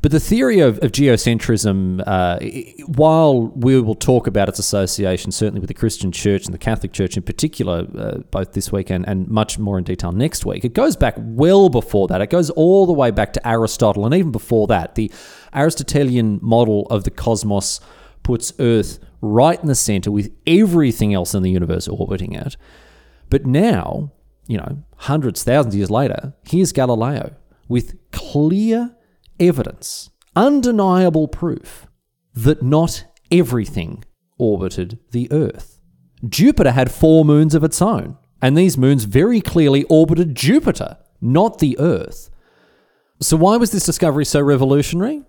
but 0.03 0.13
the 0.13 0.21
theory 0.21 0.61
of, 0.61 0.79
of 0.79 0.93
geocentrism, 0.93 2.03
uh, 2.07 2.39
while 2.87 3.49
we 3.49 3.79
will 3.81 3.95
talk 3.95 4.27
about 4.27 4.49
its 4.49 4.59
association 4.59 5.31
certainly 5.31 5.61
with 5.61 5.69
the 5.69 5.75
Christian 5.75 6.11
Church 6.11 6.47
and 6.47 6.55
the 6.55 6.59
Catholic 6.59 6.93
Church 6.93 7.17
in 7.17 7.23
particular, 7.23 7.87
uh, 7.99 8.19
both 8.31 8.53
this 8.53 8.73
week 8.73 8.89
and, 8.89 9.07
and 9.07 9.29
much 9.29 9.59
more 9.59 9.77
in 9.77 9.85
detail 9.85 10.13
next 10.13 10.47
week, 10.47 10.65
it 10.65 10.73
goes 10.73 10.97
back 10.97 11.15
well 11.19 11.69
before 11.69 12.09
that. 12.09 12.23
It 12.23 12.31
goes 12.31 12.49
all 12.51 12.87
the 12.87 12.95
way 12.95 13.11
back 13.11 13.35
to 13.35 13.47
Aristotle, 13.47 14.07
and 14.07 14.15
even 14.15 14.33
before 14.33 14.67
that, 14.69 14.95
the 14.95 15.11
Aristotelian 15.55 16.39
model 16.41 16.87
of 16.89 17.05
the 17.05 17.11
cosmos 17.11 17.81
puts 18.23 18.53
Earth 18.59 18.99
right 19.21 19.61
in 19.61 19.67
the 19.67 19.75
center 19.75 20.11
with 20.11 20.31
everything 20.47 21.13
else 21.13 21.35
in 21.35 21.43
the 21.43 21.51
universe 21.51 21.89
orbiting 21.89 22.33
it. 22.33 22.57
But 23.29 23.45
now, 23.45 24.13
you 24.47 24.57
know, 24.57 24.83
hundreds, 24.97 25.45
thousands 25.45 25.75
of 25.75 25.79
years 25.79 25.91
later, 25.91 26.33
here's 26.49 26.73
Galileo 26.73 27.35
with 27.69 27.97
clear 28.13 28.97
evidence, 29.41 30.11
undeniable 30.37 31.27
proof, 31.27 31.87
that 32.35 32.63
not 32.63 33.05
everything 33.31 34.05
orbited 34.39 34.99
the 35.11 35.31
Earth. 35.33 35.81
Jupiter 36.29 36.73
had 36.73 36.91
four 36.91 37.25
moons 37.25 37.55
of 37.55 37.65
its 37.65 37.81
own, 37.81 38.17
and 38.43 38.57
these 38.57 38.79
moons 38.79 39.05
very 39.05 39.41
clearly 39.41 39.85
orbited 39.85 40.35
Jupiter, 40.35 40.99
not 41.21 41.59
the 41.59 41.79
Earth. 41.79 42.31
So, 43.21 43.37
why 43.37 43.57
was 43.57 43.71
this 43.71 43.85
discovery 43.87 44.25
so 44.25 44.41
revolutionary? 44.41 45.23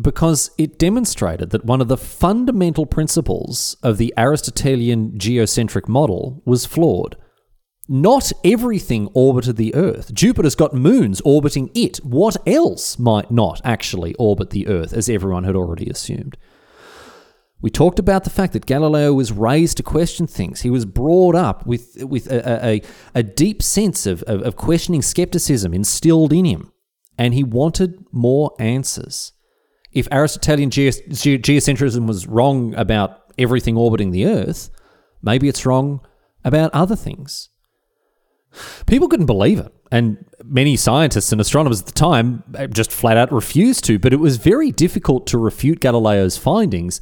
Because 0.00 0.50
it 0.58 0.78
demonstrated 0.78 1.50
that 1.50 1.64
one 1.64 1.80
of 1.80 1.88
the 1.88 1.96
fundamental 1.96 2.86
principles 2.86 3.76
of 3.82 3.96
the 3.96 4.12
Aristotelian 4.16 5.18
geocentric 5.18 5.88
model 5.88 6.42
was 6.44 6.66
flawed. 6.66 7.16
Not 7.88 8.32
everything 8.42 9.08
orbited 9.14 9.56
the 9.56 9.74
Earth. 9.74 10.12
Jupiter's 10.12 10.56
got 10.56 10.74
moons 10.74 11.20
orbiting 11.24 11.70
it. 11.74 11.98
What 11.98 12.36
else 12.46 12.98
might 12.98 13.30
not 13.30 13.60
actually 13.64 14.14
orbit 14.14 14.50
the 14.50 14.66
Earth, 14.66 14.92
as 14.92 15.08
everyone 15.08 15.44
had 15.44 15.54
already 15.54 15.88
assumed? 15.88 16.36
We 17.60 17.70
talked 17.70 17.98
about 17.98 18.24
the 18.24 18.30
fact 18.30 18.52
that 18.52 18.66
Galileo 18.66 19.14
was 19.14 19.32
raised 19.32 19.76
to 19.76 19.82
question 19.82 20.26
things. 20.26 20.60
He 20.60 20.70
was 20.70 20.84
brought 20.84 21.34
up 21.34 21.64
with, 21.66 21.96
with 22.04 22.30
a, 22.30 22.66
a, 22.66 22.82
a 23.14 23.22
deep 23.22 23.62
sense 23.62 24.04
of, 24.04 24.22
of, 24.24 24.42
of 24.42 24.56
questioning 24.56 25.00
skepticism 25.00 25.72
instilled 25.72 26.32
in 26.32 26.44
him, 26.44 26.72
and 27.16 27.34
he 27.34 27.44
wanted 27.44 28.04
more 28.12 28.52
answers. 28.58 29.32
If 29.92 30.08
Aristotelian 30.12 30.70
geocentrism 30.70 32.06
was 32.06 32.26
wrong 32.26 32.74
about 32.74 33.32
everything 33.38 33.76
orbiting 33.76 34.10
the 34.10 34.26
Earth, 34.26 34.70
maybe 35.22 35.48
it's 35.48 35.64
wrong 35.64 36.00
about 36.44 36.74
other 36.74 36.96
things. 36.96 37.48
People 38.86 39.08
couldn't 39.08 39.26
believe 39.26 39.58
it. 39.58 39.72
And 39.92 40.24
many 40.44 40.76
scientists 40.76 41.32
and 41.32 41.40
astronomers 41.40 41.80
at 41.80 41.86
the 41.86 41.92
time 41.92 42.42
eh, 42.56 42.66
just 42.66 42.90
flat 42.90 43.16
out 43.16 43.32
refused 43.32 43.84
to. 43.84 43.98
But 43.98 44.12
it 44.12 44.20
was 44.20 44.36
very 44.36 44.72
difficult 44.72 45.26
to 45.28 45.38
refute 45.38 45.80
Galileo's 45.80 46.36
findings 46.36 47.00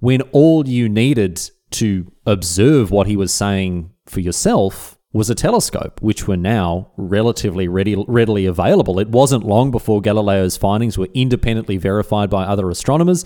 when 0.00 0.22
all 0.32 0.66
you 0.68 0.88
needed 0.88 1.40
to 1.70 2.10
observe 2.26 2.90
what 2.90 3.06
he 3.06 3.16
was 3.16 3.32
saying 3.32 3.90
for 4.06 4.20
yourself 4.20 4.96
was 5.12 5.30
a 5.30 5.34
telescope, 5.34 6.00
which 6.02 6.28
were 6.28 6.36
now 6.36 6.92
relatively 6.96 7.68
ready, 7.68 7.96
readily 8.06 8.44
available. 8.44 8.98
It 8.98 9.08
wasn't 9.08 9.44
long 9.44 9.70
before 9.70 10.02
Galileo's 10.02 10.56
findings 10.56 10.98
were 10.98 11.08
independently 11.14 11.78
verified 11.78 12.28
by 12.28 12.44
other 12.44 12.68
astronomers. 12.68 13.24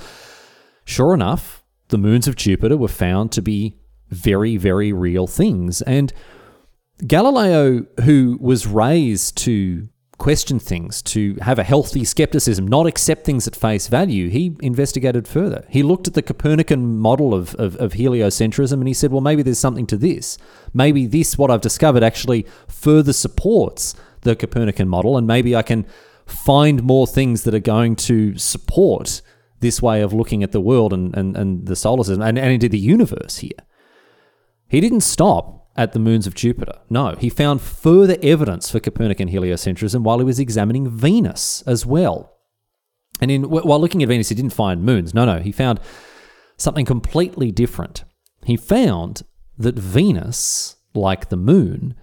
Sure 0.85 1.13
enough, 1.13 1.65
the 1.89 1.99
moons 1.99 2.29
of 2.29 2.37
Jupiter 2.37 2.77
were 2.77 2.89
found 2.89 3.33
to 3.33 3.43
be 3.43 3.81
very, 4.09 4.57
very 4.57 4.93
real 4.93 5.27
things. 5.27 5.83
And 5.83 6.13
Galileo, 7.07 7.87
who 8.05 8.39
was 8.41 8.67
raised 8.67 9.37
to 9.39 9.89
question 10.19 10.59
things, 10.59 11.01
to 11.01 11.35
have 11.41 11.59
a 11.59 11.65
healthy 11.65 12.05
skepticism, 12.05 12.69
not 12.69 12.87
accept 12.87 13.25
things 13.25 13.49
at 13.49 13.57
face 13.57 13.89
value, 13.89 14.29
he 14.29 14.55
investigated 14.61 15.27
further. 15.27 15.65
He 15.71 15.83
looked 15.83 16.07
at 16.07 16.15
the 16.15 16.23
Copernican 16.23 16.99
model 16.99 17.33
of, 17.35 17.55
of, 17.55 17.75
of, 17.77 17.95
heliocentrism 17.95 18.75
and 18.75 18.87
he 18.87 18.93
said, 18.93 19.13
well, 19.13 19.23
maybe 19.23 19.43
there's 19.43 19.59
something 19.59 19.87
to 19.87 19.97
this. 19.97 20.37
Maybe 20.75 21.07
this, 21.07 21.39
what 21.39 21.51
I've 21.51 21.63
discovered, 21.63 22.03
actually 22.03 22.47
further 22.69 23.15
supports 23.15 23.95
the 24.21 24.37
Copernican 24.37 24.89
model, 24.89 25.17
and 25.17 25.27
maybe 25.27 25.57
I 25.57 25.63
can 25.63 25.87
find 26.27 26.83
more 26.83 27.07
things 27.07 27.45
that 27.45 27.55
are 27.55 27.59
going 27.59 27.97
to 27.97 28.37
support 28.37 29.23
this 29.61 29.81
way 29.81 30.03
of 30.03 30.13
looking 30.13 30.43
at 30.43 30.53
the 30.53 30.61
world 30.61 30.93
and, 30.93 31.17
and, 31.17 31.37
and 31.37 31.67
the 31.67 31.77
solar 31.77 32.05
system 32.05 32.23
and, 32.23 32.39
and 32.39 32.53
indeed 32.53 32.73
the 32.73 32.79
universe 32.79 33.39
here. 33.39 33.51
He 34.69 34.81
didn't 34.81 35.01
stop 35.01 35.60
at 35.81 35.93
the 35.95 35.99
moons 35.99 36.27
of 36.27 36.35
Jupiter. 36.35 36.75
No, 36.91 37.17
he 37.19 37.31
found 37.31 37.63
further 37.63 38.19
evidence 38.23 38.71
for 38.71 38.81
Copernican 38.81 39.31
heliocentrism 39.31 40.03
while 40.03 40.19
he 40.19 40.27
was 40.27 40.39
examining 40.39 40.91
Venus 40.91 41.63
as 41.67 41.87
well. 41.87 42.37
And 43.19 43.31
in, 43.31 43.45
while 43.45 43.81
looking 43.81 44.03
at 44.03 44.09
Venus, 44.11 44.29
he 44.29 44.35
didn't 44.35 44.53
find 44.53 44.85
moons. 44.85 45.15
No, 45.15 45.25
no, 45.25 45.41
he 45.41 45.53
found 45.53 45.81
something 46.59 46.85
completely 46.85 47.51
different. 47.51 48.05
He 48.45 48.59
found 48.59 49.23
that 49.57 49.79
Venus, 49.79 50.77
like 50.93 51.31
the 51.31 51.39
moon, 51.39 51.95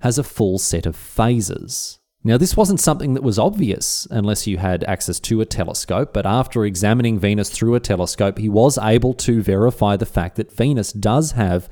has 0.00 0.18
a 0.18 0.24
full 0.24 0.58
set 0.58 0.84
of 0.84 0.96
phases. 0.96 2.00
Now, 2.24 2.36
this 2.36 2.56
wasn't 2.56 2.80
something 2.80 3.14
that 3.14 3.22
was 3.22 3.38
obvious 3.38 4.08
unless 4.10 4.48
you 4.48 4.58
had 4.58 4.82
access 4.84 5.20
to 5.20 5.40
a 5.40 5.46
telescope, 5.46 6.12
but 6.12 6.26
after 6.26 6.64
examining 6.64 7.20
Venus 7.20 7.50
through 7.50 7.76
a 7.76 7.80
telescope, 7.80 8.38
he 8.38 8.48
was 8.48 8.76
able 8.76 9.14
to 9.14 9.40
verify 9.40 9.96
the 9.96 10.06
fact 10.06 10.34
that 10.34 10.50
Venus 10.50 10.92
does 10.92 11.32
have 11.32 11.68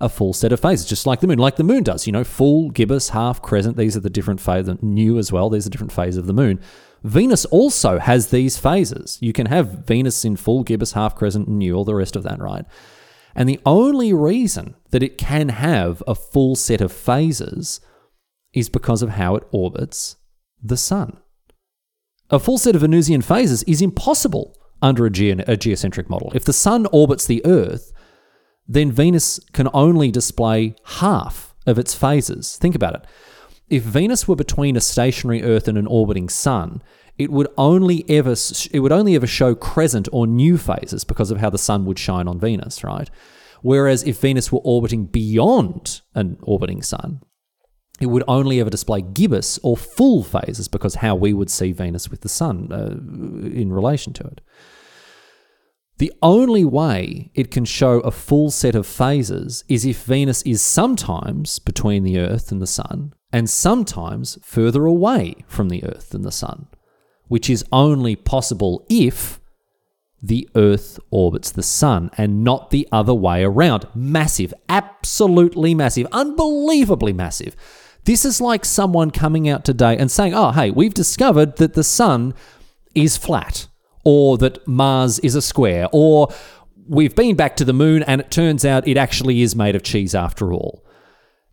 a 0.00 0.08
full 0.08 0.32
set 0.32 0.52
of 0.52 0.60
phases, 0.60 0.86
just 0.86 1.06
like 1.06 1.20
the 1.20 1.26
moon, 1.26 1.38
like 1.38 1.56
the 1.56 1.64
moon 1.64 1.82
does. 1.82 2.06
You 2.06 2.12
know, 2.12 2.24
full, 2.24 2.70
gibbous, 2.70 3.10
half, 3.10 3.40
crescent. 3.42 3.76
These 3.76 3.96
are 3.96 4.00
the 4.00 4.10
different 4.10 4.40
phases. 4.40 4.76
New 4.82 5.18
as 5.18 5.32
well. 5.32 5.50
These 5.50 5.66
are 5.66 5.70
different 5.70 5.92
phases 5.92 6.18
of 6.18 6.26
the 6.26 6.34
moon. 6.34 6.60
Venus 7.02 7.44
also 7.46 7.98
has 7.98 8.28
these 8.28 8.58
phases. 8.58 9.18
You 9.20 9.32
can 9.32 9.46
have 9.46 9.86
Venus 9.86 10.24
in 10.24 10.36
full, 10.36 10.64
gibbous, 10.64 10.92
half, 10.92 11.14
crescent, 11.14 11.48
new, 11.48 11.74
all 11.74 11.84
the 11.84 11.94
rest 11.94 12.16
of 12.16 12.24
that, 12.24 12.40
right? 12.40 12.64
And 13.34 13.48
the 13.48 13.60
only 13.66 14.12
reason 14.12 14.74
that 14.90 15.02
it 15.02 15.18
can 15.18 15.50
have 15.50 16.02
a 16.06 16.14
full 16.14 16.56
set 16.56 16.80
of 16.80 16.90
phases 16.90 17.80
is 18.54 18.68
because 18.68 19.02
of 19.02 19.10
how 19.10 19.36
it 19.36 19.46
orbits 19.52 20.16
the 20.62 20.76
sun. 20.76 21.18
A 22.30 22.38
full 22.38 22.58
set 22.58 22.74
of 22.74 22.80
Venusian 22.80 23.22
phases 23.22 23.62
is 23.64 23.82
impossible 23.82 24.56
under 24.82 25.06
a, 25.06 25.10
ge- 25.10 25.44
a 25.46 25.56
geocentric 25.56 26.08
model. 26.08 26.32
If 26.34 26.44
the 26.44 26.52
sun 26.52 26.86
orbits 26.92 27.26
the 27.26 27.44
Earth, 27.44 27.92
then 28.68 28.90
Venus 28.90 29.40
can 29.52 29.68
only 29.72 30.10
display 30.10 30.74
half 30.84 31.54
of 31.66 31.78
its 31.78 31.94
phases. 31.94 32.56
Think 32.56 32.74
about 32.74 32.94
it. 32.94 33.04
If 33.68 33.82
Venus 33.82 34.28
were 34.28 34.36
between 34.36 34.76
a 34.76 34.80
stationary 34.80 35.42
Earth 35.42 35.66
and 35.68 35.76
an 35.76 35.86
orbiting 35.86 36.28
Sun, 36.28 36.82
it 37.18 37.30
would 37.30 37.48
only 37.56 38.04
ever 38.08 38.34
it 38.72 38.80
would 38.80 38.92
only 38.92 39.14
ever 39.16 39.26
show 39.26 39.54
crescent 39.54 40.08
or 40.12 40.26
new 40.26 40.58
phases 40.58 41.04
because 41.04 41.30
of 41.30 41.38
how 41.38 41.50
the 41.50 41.58
Sun 41.58 41.84
would 41.86 41.98
shine 41.98 42.28
on 42.28 42.38
Venus, 42.38 42.84
right? 42.84 43.10
Whereas 43.62 44.02
if 44.02 44.20
Venus 44.20 44.52
were 44.52 44.60
orbiting 44.62 45.06
beyond 45.06 46.02
an 46.14 46.38
orbiting 46.42 46.82
Sun, 46.82 47.20
it 48.00 48.06
would 48.06 48.24
only 48.28 48.60
ever 48.60 48.70
display 48.70 49.00
gibbous 49.00 49.58
or 49.62 49.76
full 49.76 50.22
phases 50.22 50.68
because 50.68 50.96
how 50.96 51.14
we 51.14 51.32
would 51.32 51.50
see 51.50 51.72
Venus 51.72 52.10
with 52.10 52.20
the 52.20 52.28
Sun 52.28 52.70
uh, 52.70 53.48
in 53.48 53.72
relation 53.72 54.12
to 54.12 54.24
it. 54.24 54.40
The 55.98 56.12
only 56.22 56.64
way 56.64 57.30
it 57.34 57.50
can 57.50 57.64
show 57.64 58.00
a 58.00 58.10
full 58.10 58.50
set 58.50 58.74
of 58.74 58.86
phases 58.86 59.64
is 59.66 59.86
if 59.86 60.04
Venus 60.04 60.42
is 60.42 60.60
sometimes 60.60 61.58
between 61.58 62.04
the 62.04 62.18
Earth 62.18 62.52
and 62.52 62.60
the 62.60 62.66
Sun 62.66 63.14
and 63.32 63.48
sometimes 63.48 64.38
further 64.42 64.84
away 64.84 65.36
from 65.46 65.70
the 65.70 65.82
Earth 65.84 66.10
than 66.10 66.22
the 66.22 66.32
Sun, 66.32 66.66
which 67.28 67.48
is 67.48 67.64
only 67.72 68.14
possible 68.14 68.84
if 68.90 69.40
the 70.22 70.48
Earth 70.54 70.98
orbits 71.10 71.50
the 71.50 71.62
Sun 71.62 72.10
and 72.18 72.44
not 72.44 72.70
the 72.70 72.86
other 72.92 73.14
way 73.14 73.42
around. 73.42 73.86
Massive, 73.94 74.52
absolutely 74.68 75.74
massive, 75.74 76.06
unbelievably 76.12 77.14
massive. 77.14 77.56
This 78.04 78.24
is 78.24 78.40
like 78.40 78.64
someone 78.64 79.10
coming 79.10 79.48
out 79.48 79.64
today 79.64 79.96
and 79.96 80.10
saying, 80.10 80.34
oh, 80.34 80.52
hey, 80.52 80.70
we've 80.70 80.94
discovered 80.94 81.56
that 81.56 81.72
the 81.72 81.84
Sun 81.84 82.34
is 82.94 83.16
flat, 83.16 83.66
or 84.06 84.38
that 84.38 84.64
Mars 84.68 85.18
is 85.18 85.34
a 85.34 85.42
square, 85.42 85.88
or 85.92 86.28
we've 86.86 87.16
been 87.16 87.34
back 87.34 87.56
to 87.56 87.64
the 87.64 87.72
moon 87.72 88.04
and 88.04 88.20
it 88.20 88.30
turns 88.30 88.64
out 88.64 88.86
it 88.86 88.96
actually 88.96 89.42
is 89.42 89.56
made 89.56 89.74
of 89.74 89.82
cheese 89.82 90.14
after 90.14 90.52
all. 90.52 90.86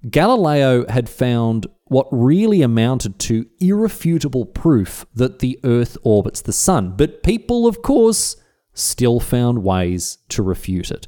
Galileo 0.07 0.85
had 0.87 1.09
found 1.09 1.65
what 1.85 2.07
really 2.11 2.61
amounted 2.61 3.17
to 3.17 3.47
irrefutable 3.59 4.45
proof 4.45 5.03
that 5.15 5.39
the 5.39 5.59
Earth 5.63 5.97
orbits 6.03 6.41
the 6.41 6.53
Sun, 6.53 6.93
but 6.95 7.23
people, 7.23 7.65
of 7.65 7.81
course, 7.81 8.35
still 8.75 9.19
found 9.19 9.63
ways 9.63 10.19
to 10.29 10.43
refute 10.43 10.91
it. 10.91 11.07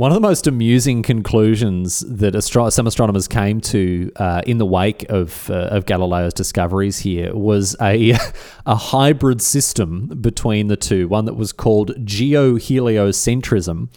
One 0.00 0.10
of 0.10 0.14
the 0.14 0.26
most 0.26 0.46
amusing 0.46 1.02
conclusions 1.02 2.00
that 2.08 2.34
astro- 2.34 2.70
some 2.70 2.86
astronomers 2.86 3.28
came 3.28 3.60
to 3.60 4.10
uh, 4.16 4.40
in 4.46 4.56
the 4.56 4.64
wake 4.64 5.04
of, 5.10 5.50
uh, 5.50 5.68
of 5.72 5.84
Galileo's 5.84 6.32
discoveries 6.32 7.00
here 7.00 7.36
was 7.36 7.76
a, 7.82 8.12
a 8.66 8.76
hybrid 8.76 9.42
system 9.42 10.06
between 10.22 10.68
the 10.68 10.76
two, 10.78 11.06
one 11.06 11.26
that 11.26 11.34
was 11.34 11.52
called 11.52 11.90
geoheliocentrism. 12.06 13.90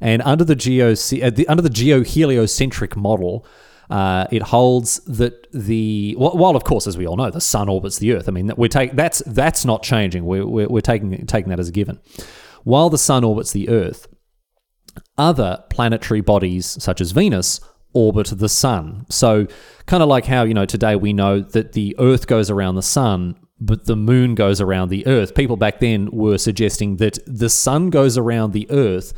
And 0.00 0.22
under 0.22 0.44
the, 0.44 0.54
geo- 0.54 0.92
uh, 0.92 1.30
the, 1.30 1.46
under 1.48 1.62
the 1.62 1.68
geoheliocentric 1.68 2.94
model, 2.94 3.44
uh, 3.90 4.28
it 4.30 4.42
holds 4.42 5.00
that 5.06 5.48
the 5.52 6.14
while 6.16 6.54
of 6.54 6.62
course, 6.62 6.86
as 6.86 6.96
we 6.96 7.08
all 7.08 7.16
know, 7.16 7.28
the 7.28 7.40
sun 7.40 7.68
orbits 7.68 7.98
the 7.98 8.12
Earth. 8.12 8.28
I 8.28 8.30
mean, 8.30 8.52
we 8.56 8.68
take 8.68 8.92
that's 8.92 9.20
that's 9.26 9.64
not 9.64 9.82
changing. 9.82 10.24
We're, 10.24 10.46
we're, 10.46 10.68
we're 10.68 10.80
taking 10.80 11.26
taking 11.26 11.50
that 11.50 11.58
as 11.58 11.68
a 11.68 11.72
given. 11.72 11.98
While 12.62 12.88
the 12.88 12.98
sun 12.98 13.24
orbits 13.24 13.50
the 13.50 13.68
Earth, 13.68 14.06
other 15.18 15.62
planetary 15.70 16.20
bodies 16.20 16.82
such 16.82 17.00
as 17.00 17.12
Venus 17.12 17.60
orbit 17.92 18.32
the 18.34 18.48
sun. 18.48 19.06
So, 19.10 19.46
kind 19.86 20.02
of 20.02 20.08
like 20.08 20.26
how 20.26 20.44
you 20.44 20.54
know 20.54 20.66
today 20.66 20.96
we 20.96 21.12
know 21.12 21.40
that 21.40 21.72
the 21.72 21.96
Earth 21.98 22.26
goes 22.26 22.50
around 22.50 22.76
the 22.76 22.82
sun, 22.82 23.36
but 23.60 23.86
the 23.86 23.96
moon 23.96 24.34
goes 24.34 24.60
around 24.60 24.88
the 24.88 25.06
Earth. 25.06 25.34
People 25.34 25.56
back 25.56 25.80
then 25.80 26.10
were 26.10 26.38
suggesting 26.38 26.96
that 26.96 27.18
the 27.26 27.50
sun 27.50 27.90
goes 27.90 28.16
around 28.16 28.52
the 28.52 28.70
Earth 28.70 29.12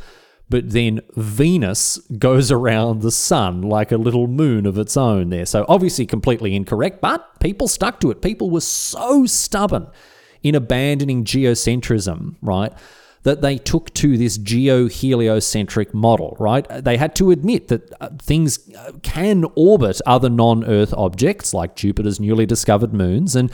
but 0.53 0.69
then 0.69 1.01
Venus 1.15 1.97
goes 2.19 2.51
around 2.51 3.01
the 3.01 3.11
sun 3.11 3.63
like 3.63 3.91
a 3.91 3.97
little 3.97 4.27
moon 4.27 4.67
of 4.67 4.77
its 4.77 4.95
own 4.95 5.29
there. 5.29 5.47
So 5.47 5.65
obviously 5.67 6.05
completely 6.05 6.55
incorrect, 6.55 7.01
but 7.01 7.39
people 7.39 7.67
stuck 7.67 7.99
to 8.01 8.11
it. 8.11 8.21
People 8.21 8.51
were 8.51 8.61
so 8.61 9.25
stubborn 9.25 9.87
in 10.43 10.53
abandoning 10.53 11.23
geocentrism, 11.23 12.35
right? 12.41 12.71
That 13.23 13.41
they 13.41 13.57
took 13.57 13.93
to 13.95 14.17
this 14.17 14.37
geoheliocentric 14.37 15.93
model, 15.93 16.35
right? 16.39 16.67
They 16.69 16.97
had 16.97 17.15
to 17.15 17.31
admit 17.31 17.69
that 17.69 17.93
uh, 18.01 18.09
things 18.21 18.69
uh, 18.75 18.91
can 19.01 19.45
orbit 19.55 20.01
other 20.05 20.29
non 20.29 20.65
Earth 20.65 20.93
objects 20.93 21.53
like 21.53 21.75
Jupiter's 21.75 22.19
newly 22.19 22.45
discovered 22.45 22.93
moons. 22.93 23.35
And 23.35 23.49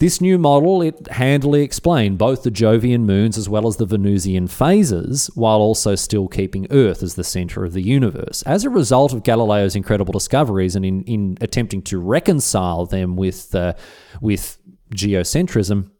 this 0.00 0.18
new 0.18 0.38
model, 0.38 0.80
it 0.80 1.08
handily 1.08 1.60
explained 1.60 2.16
both 2.16 2.42
the 2.42 2.50
Jovian 2.50 3.02
moons 3.02 3.36
as 3.36 3.50
well 3.50 3.66
as 3.66 3.76
the 3.76 3.84
Venusian 3.84 4.48
phases, 4.48 5.30
while 5.34 5.58
also 5.58 5.94
still 5.94 6.26
keeping 6.26 6.66
Earth 6.70 7.02
as 7.02 7.16
the 7.16 7.22
center 7.22 7.66
of 7.66 7.74
the 7.74 7.82
universe. 7.82 8.42
As 8.46 8.64
a 8.64 8.70
result 8.70 9.12
of 9.12 9.24
Galileo's 9.24 9.76
incredible 9.76 10.12
discoveries 10.12 10.74
and 10.74 10.86
in, 10.86 11.02
in 11.02 11.36
attempting 11.42 11.82
to 11.82 12.00
reconcile 12.00 12.86
them 12.86 13.14
with, 13.14 13.54
uh, 13.54 13.74
with 14.22 14.56
geocentrism, 14.94 15.90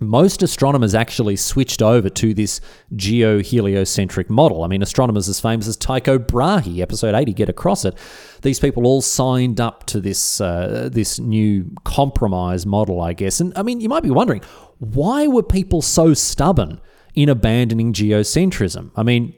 most 0.00 0.42
astronomers 0.42 0.94
actually 0.94 1.36
switched 1.36 1.82
over 1.82 2.08
to 2.08 2.32
this 2.32 2.60
geoheliocentric 2.94 4.28
model. 4.28 4.62
I 4.62 4.68
mean, 4.68 4.82
astronomers 4.82 5.28
as 5.28 5.40
famous 5.40 5.66
as 5.66 5.76
Tycho 5.76 6.18
Brahe, 6.18 6.80
episode 6.80 7.14
80, 7.14 7.32
get 7.32 7.48
across 7.48 7.84
it. 7.84 7.96
These 8.42 8.60
people 8.60 8.86
all 8.86 9.02
signed 9.02 9.60
up 9.60 9.84
to 9.86 10.00
this 10.00 10.40
uh, 10.40 10.88
this 10.92 11.18
new 11.18 11.70
compromise 11.84 12.64
model, 12.64 13.00
I 13.00 13.12
guess. 13.12 13.40
And 13.40 13.52
I 13.56 13.62
mean, 13.62 13.80
you 13.80 13.88
might 13.88 14.02
be 14.02 14.10
wondering, 14.10 14.42
why 14.78 15.26
were 15.26 15.42
people 15.42 15.82
so 15.82 16.14
stubborn 16.14 16.80
in 17.14 17.28
abandoning 17.28 17.92
geocentrism? 17.92 18.92
I 18.94 19.02
mean, 19.02 19.34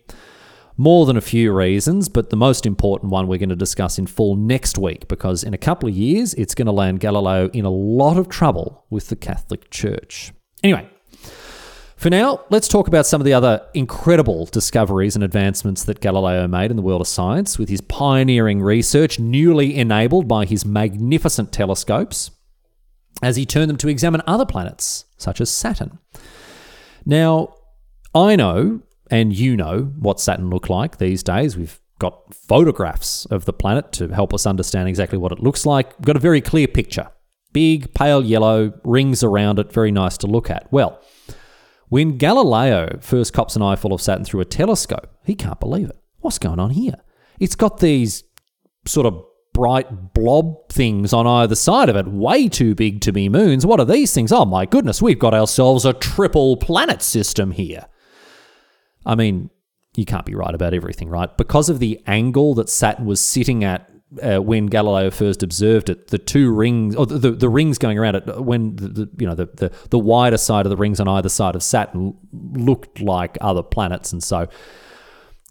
more 0.77 1.07
than 1.07 1.16
a 1.16 1.23
few 1.23 1.53
reasons, 1.53 2.09
but 2.09 2.31
the 2.31 2.37
most 2.37 2.66
important 2.66 3.12
one 3.12 3.29
we're 3.29 3.38
going 3.38 3.49
to 3.51 3.57
discuss 3.57 3.99
in 3.99 4.07
full 4.07 4.37
next 4.37 4.79
week 4.79 5.09
because 5.09 5.42
in 5.42 5.55
a 5.55 5.59
couple 5.59 5.88
of 5.88 5.94
years 5.94 6.35
it's 6.35 6.55
going 6.55 6.66
to 6.66 6.73
land 6.73 7.01
Galileo 7.01 7.49
in 7.51 7.64
a 7.64 7.70
lot 7.70 8.16
of 8.16 8.29
trouble 8.29 8.85
with 8.90 9.09
the 9.09 9.16
Catholic 9.16 9.70
Church. 9.70 10.33
Anyway, 10.62 10.88
for 12.01 12.09
now, 12.09 12.44
let's 12.49 12.66
talk 12.66 12.88
about 12.88 13.05
some 13.05 13.20
of 13.20 13.27
the 13.27 13.35
other 13.35 13.61
incredible 13.75 14.46
discoveries 14.46 15.14
and 15.14 15.23
advancements 15.23 15.85
that 15.85 16.01
Galileo 16.01 16.49
made 16.49 16.70
in 16.70 16.77
the 16.79 16.83
world 16.83 17.03
of 17.03 17.07
science 17.07 17.59
with 17.59 17.68
his 17.68 17.83
pioneering 17.83 18.62
research, 18.62 19.18
newly 19.18 19.77
enabled 19.77 20.27
by 20.27 20.46
his 20.46 20.64
magnificent 20.64 21.53
telescopes, 21.53 22.31
as 23.23 23.37
he 23.37 23.44
turned 23.44 23.68
them 23.68 23.77
to 23.77 23.88
examine 23.88 24.23
other 24.27 24.46
planets, 24.46 25.05
such 25.18 25.42
as 25.42 25.51
Saturn. 25.51 25.99
Now, 27.05 27.55
I 28.14 28.35
know, 28.35 28.81
and 29.11 29.37
you 29.37 29.55
know, 29.57 29.92
what 29.99 30.20
Saturn 30.20 30.49
looked 30.49 30.70
like 30.70 30.96
these 30.96 31.23
days. 31.23 31.57
We've 31.57 31.79
got 31.99 32.35
photographs 32.35 33.27
of 33.27 33.44
the 33.44 33.53
planet 33.53 33.92
to 33.92 34.09
help 34.09 34.33
us 34.33 34.46
understand 34.46 34.88
exactly 34.88 35.18
what 35.18 35.33
it 35.33 35.40
looks 35.40 35.66
like. 35.66 35.99
We've 35.99 36.07
got 36.07 36.16
a 36.16 36.20
very 36.20 36.40
clear 36.40 36.66
picture 36.66 37.09
Big, 37.52 37.92
pale 37.94 38.24
yellow, 38.24 38.72
rings 38.84 39.22
around 39.24 39.58
it, 39.58 39.72
very 39.72 39.90
nice 39.90 40.16
to 40.18 40.26
look 40.26 40.50
at. 40.50 40.72
Well, 40.72 41.00
when 41.88 42.18
Galileo 42.18 42.98
first 43.00 43.32
cops 43.32 43.56
an 43.56 43.62
eyeful 43.62 43.92
of 43.92 44.00
Saturn 44.00 44.24
through 44.24 44.40
a 44.40 44.44
telescope, 44.44 45.08
he 45.24 45.34
can't 45.34 45.58
believe 45.58 45.90
it. 45.90 45.98
What's 46.20 46.38
going 46.38 46.60
on 46.60 46.70
here? 46.70 46.94
It's 47.40 47.56
got 47.56 47.78
these 47.78 48.22
sort 48.86 49.06
of 49.06 49.24
bright 49.52 50.14
blob 50.14 50.68
things 50.68 51.12
on 51.12 51.26
either 51.26 51.54
side 51.54 51.88
of 51.88 51.96
it, 51.96 52.06
way 52.06 52.48
too 52.48 52.74
big 52.74 53.00
to 53.00 53.12
be 53.12 53.28
moons. 53.28 53.66
What 53.66 53.80
are 53.80 53.84
these 53.84 54.14
things? 54.14 54.30
Oh 54.32 54.44
my 54.44 54.66
goodness, 54.66 55.02
we've 55.02 55.18
got 55.18 55.34
ourselves 55.34 55.84
a 55.84 55.92
triple 55.92 56.56
planet 56.56 57.02
system 57.02 57.50
here. 57.50 57.86
I 59.04 59.16
mean, 59.16 59.50
you 59.96 60.04
can't 60.04 60.26
be 60.26 60.34
right 60.34 60.54
about 60.54 60.74
everything, 60.74 61.08
right? 61.08 61.36
Because 61.36 61.68
of 61.68 61.80
the 61.80 62.00
angle 62.06 62.54
that 62.54 62.68
Saturn 62.68 63.06
was 63.06 63.20
sitting 63.20 63.64
at 63.64 63.90
uh, 64.23 64.38
when 64.38 64.66
Galileo 64.66 65.11
first 65.11 65.42
observed 65.42 65.88
it, 65.88 66.09
the 66.09 66.18
two 66.18 66.53
rings, 66.53 66.96
or 66.96 67.07
the, 67.07 67.18
the, 67.18 67.31
the 67.33 67.49
rings 67.49 67.79
going 67.79 67.99
around 67.99 68.16
it, 68.16 68.40
when 68.40 68.77
the, 68.77 68.88
the, 68.88 69.11
you 69.18 69.27
know 69.27 69.35
the, 69.35 69.46
the 69.55 69.73
the 69.90 69.99
wider 69.99 70.38
side 70.38 70.66
of 70.66 70.70
the 70.70 70.77
rings 70.77 71.01
on 71.01 71.09
either 71.09 71.29
side 71.29 71.55
of 71.55 71.62
Saturn 71.62 72.14
looked 72.33 73.01
like 73.01 73.38
other 73.40 73.62
planets, 73.62 74.12
and 74.12 74.23
so 74.23 74.49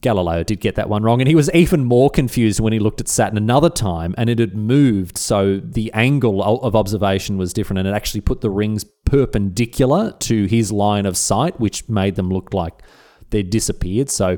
Galileo 0.02 0.44
did 0.44 0.60
get 0.60 0.76
that 0.76 0.90
one 0.90 1.04
wrong, 1.04 1.22
and 1.22 1.28
he 1.28 1.36
was 1.36 1.50
even 1.54 1.84
more 1.84 2.10
confused 2.10 2.60
when 2.60 2.74
he 2.74 2.80
looked 2.80 3.02
at 3.02 3.08
Saturn 3.08 3.38
another 3.38 3.70
time, 3.70 4.16
and 4.18 4.30
it 4.30 4.40
had 4.40 4.56
moved, 4.56 5.18
so 5.18 5.60
the 5.60 5.92
angle 5.94 6.42
of 6.44 6.76
observation 6.76 7.38
was 7.38 7.54
different, 7.54 7.80
and 7.80 7.88
it 7.88 7.92
actually 7.92 8.22
put 8.22 8.42
the 8.42 8.50
rings 8.50 8.86
perpendicular 9.06 10.12
to 10.20 10.46
his 10.46 10.72
line 10.72 11.06
of 11.06 11.18
sight, 11.18 11.60
which 11.60 11.88
made 11.90 12.16
them 12.16 12.30
look 12.30 12.54
like 12.54 12.82
they'd 13.30 13.50
disappeared. 13.50 14.10
So 14.10 14.38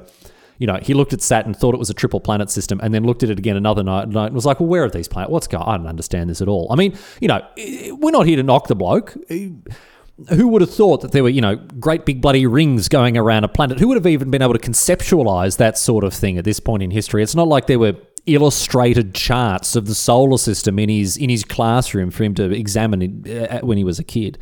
you 0.61 0.67
know, 0.67 0.77
he 0.79 0.93
looked 0.93 1.11
at 1.11 1.23
Saturn, 1.23 1.55
thought 1.55 1.73
it 1.73 1.79
was 1.79 1.89
a 1.89 1.93
triple 1.93 2.19
planet 2.19 2.51
system, 2.51 2.79
and 2.83 2.93
then 2.93 3.03
looked 3.03 3.23
at 3.23 3.31
it 3.31 3.39
again 3.39 3.57
another 3.57 3.81
night, 3.81 4.03
and 4.03 4.33
was 4.33 4.45
like, 4.45 4.59
well, 4.59 4.69
where 4.69 4.83
are 4.83 4.89
these 4.91 5.07
planets? 5.07 5.31
What's 5.31 5.47
going 5.47 5.63
on? 5.63 5.73
I 5.73 5.77
don't 5.77 5.87
understand 5.87 6.29
this 6.29 6.39
at 6.39 6.47
all. 6.47 6.67
I 6.69 6.75
mean, 6.75 6.95
you 7.19 7.27
know, 7.27 7.41
we're 7.97 8.11
not 8.11 8.27
here 8.27 8.35
to 8.35 8.43
knock 8.43 8.67
the 8.67 8.75
bloke. 8.75 9.17
Who 10.29 10.47
would 10.49 10.61
have 10.61 10.71
thought 10.71 11.01
that 11.01 11.13
there 11.13 11.23
were, 11.23 11.29
you 11.29 11.41
know, 11.41 11.55
great 11.55 12.05
big 12.05 12.21
bloody 12.21 12.45
rings 12.45 12.89
going 12.89 13.17
around 13.17 13.43
a 13.43 13.47
planet? 13.47 13.79
Who 13.79 13.87
would 13.87 13.97
have 13.97 14.05
even 14.05 14.29
been 14.29 14.43
able 14.43 14.53
to 14.53 14.59
conceptualize 14.59 15.57
that 15.57 15.79
sort 15.79 16.03
of 16.03 16.13
thing 16.13 16.37
at 16.37 16.45
this 16.45 16.59
point 16.59 16.83
in 16.83 16.91
history? 16.91 17.23
It's 17.23 17.33
not 17.33 17.47
like 17.47 17.65
there 17.65 17.79
were 17.79 17.95
illustrated 18.27 19.15
charts 19.15 19.75
of 19.75 19.87
the 19.87 19.95
solar 19.95 20.37
system 20.37 20.77
in 20.77 20.89
his 20.89 21.17
in 21.17 21.31
his 21.31 21.43
classroom 21.43 22.11
for 22.11 22.23
him 22.23 22.35
to 22.35 22.51
examine 22.51 23.25
uh, 23.27 23.61
when 23.61 23.79
he 23.79 23.83
was 23.83 23.97
a 23.97 24.03
kid. 24.03 24.37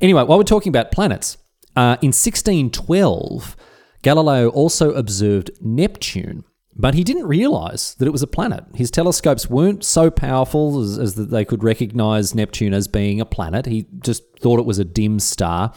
Anyway, 0.00 0.22
while 0.22 0.38
we're 0.38 0.44
talking 0.44 0.70
about 0.70 0.92
planets, 0.92 1.36
uh, 1.76 1.98
in 2.00 2.08
1612 2.08 3.54
Galileo 4.02 4.48
also 4.48 4.92
observed 4.92 5.50
Neptune, 5.60 6.44
but 6.74 6.94
he 6.94 7.04
didn't 7.04 7.26
realize 7.26 7.94
that 7.94 8.06
it 8.06 8.12
was 8.12 8.22
a 8.22 8.26
planet. 8.26 8.64
His 8.74 8.90
telescopes 8.90 9.48
weren't 9.48 9.84
so 9.84 10.10
powerful 10.10 10.80
as, 10.80 10.98
as 10.98 11.14
that 11.14 11.30
they 11.30 11.44
could 11.44 11.62
recognize 11.62 12.34
Neptune 12.34 12.74
as 12.74 12.88
being 12.88 13.20
a 13.20 13.26
planet. 13.26 13.66
He 13.66 13.86
just 14.00 14.24
thought 14.40 14.58
it 14.58 14.66
was 14.66 14.78
a 14.78 14.84
dim 14.84 15.18
star. 15.18 15.72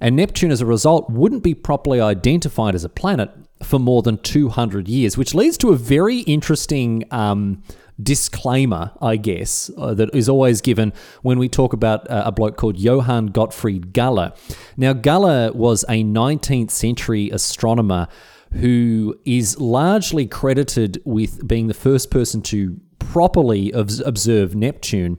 And 0.00 0.16
Neptune, 0.16 0.50
as 0.50 0.60
a 0.60 0.66
result, 0.66 1.08
wouldn't 1.10 1.44
be 1.44 1.54
properly 1.54 2.00
identified 2.00 2.74
as 2.74 2.82
a 2.82 2.88
planet 2.88 3.30
for 3.62 3.78
more 3.78 4.02
than 4.02 4.18
200 4.18 4.88
years, 4.88 5.16
which 5.16 5.34
leads 5.34 5.56
to 5.58 5.70
a 5.70 5.76
very 5.76 6.18
interesting 6.20 7.04
um, 7.12 7.62
disclaimer, 8.00 8.92
I 9.00 9.16
guess, 9.16 9.70
uh, 9.76 9.94
that 9.94 10.14
is 10.14 10.28
always 10.28 10.60
given 10.60 10.92
when 11.22 11.38
we 11.38 11.48
talk 11.48 11.72
about 11.72 12.08
uh, 12.10 12.22
a 12.26 12.32
bloke 12.32 12.56
called 12.56 12.78
Johann 12.78 13.26
Gottfried 13.26 13.92
Galle. 13.92 14.34
Now, 14.76 14.92
Galle 14.92 15.52
was 15.52 15.84
a 15.88 16.04
19th 16.04 16.70
century 16.70 17.30
astronomer 17.30 18.08
who 18.52 19.18
is 19.24 19.58
largely 19.58 20.26
credited 20.26 21.00
with 21.04 21.46
being 21.46 21.68
the 21.68 21.74
first 21.74 22.10
person 22.10 22.42
to 22.42 22.78
properly 22.98 23.70
observe 23.72 24.54
Neptune. 24.54 25.18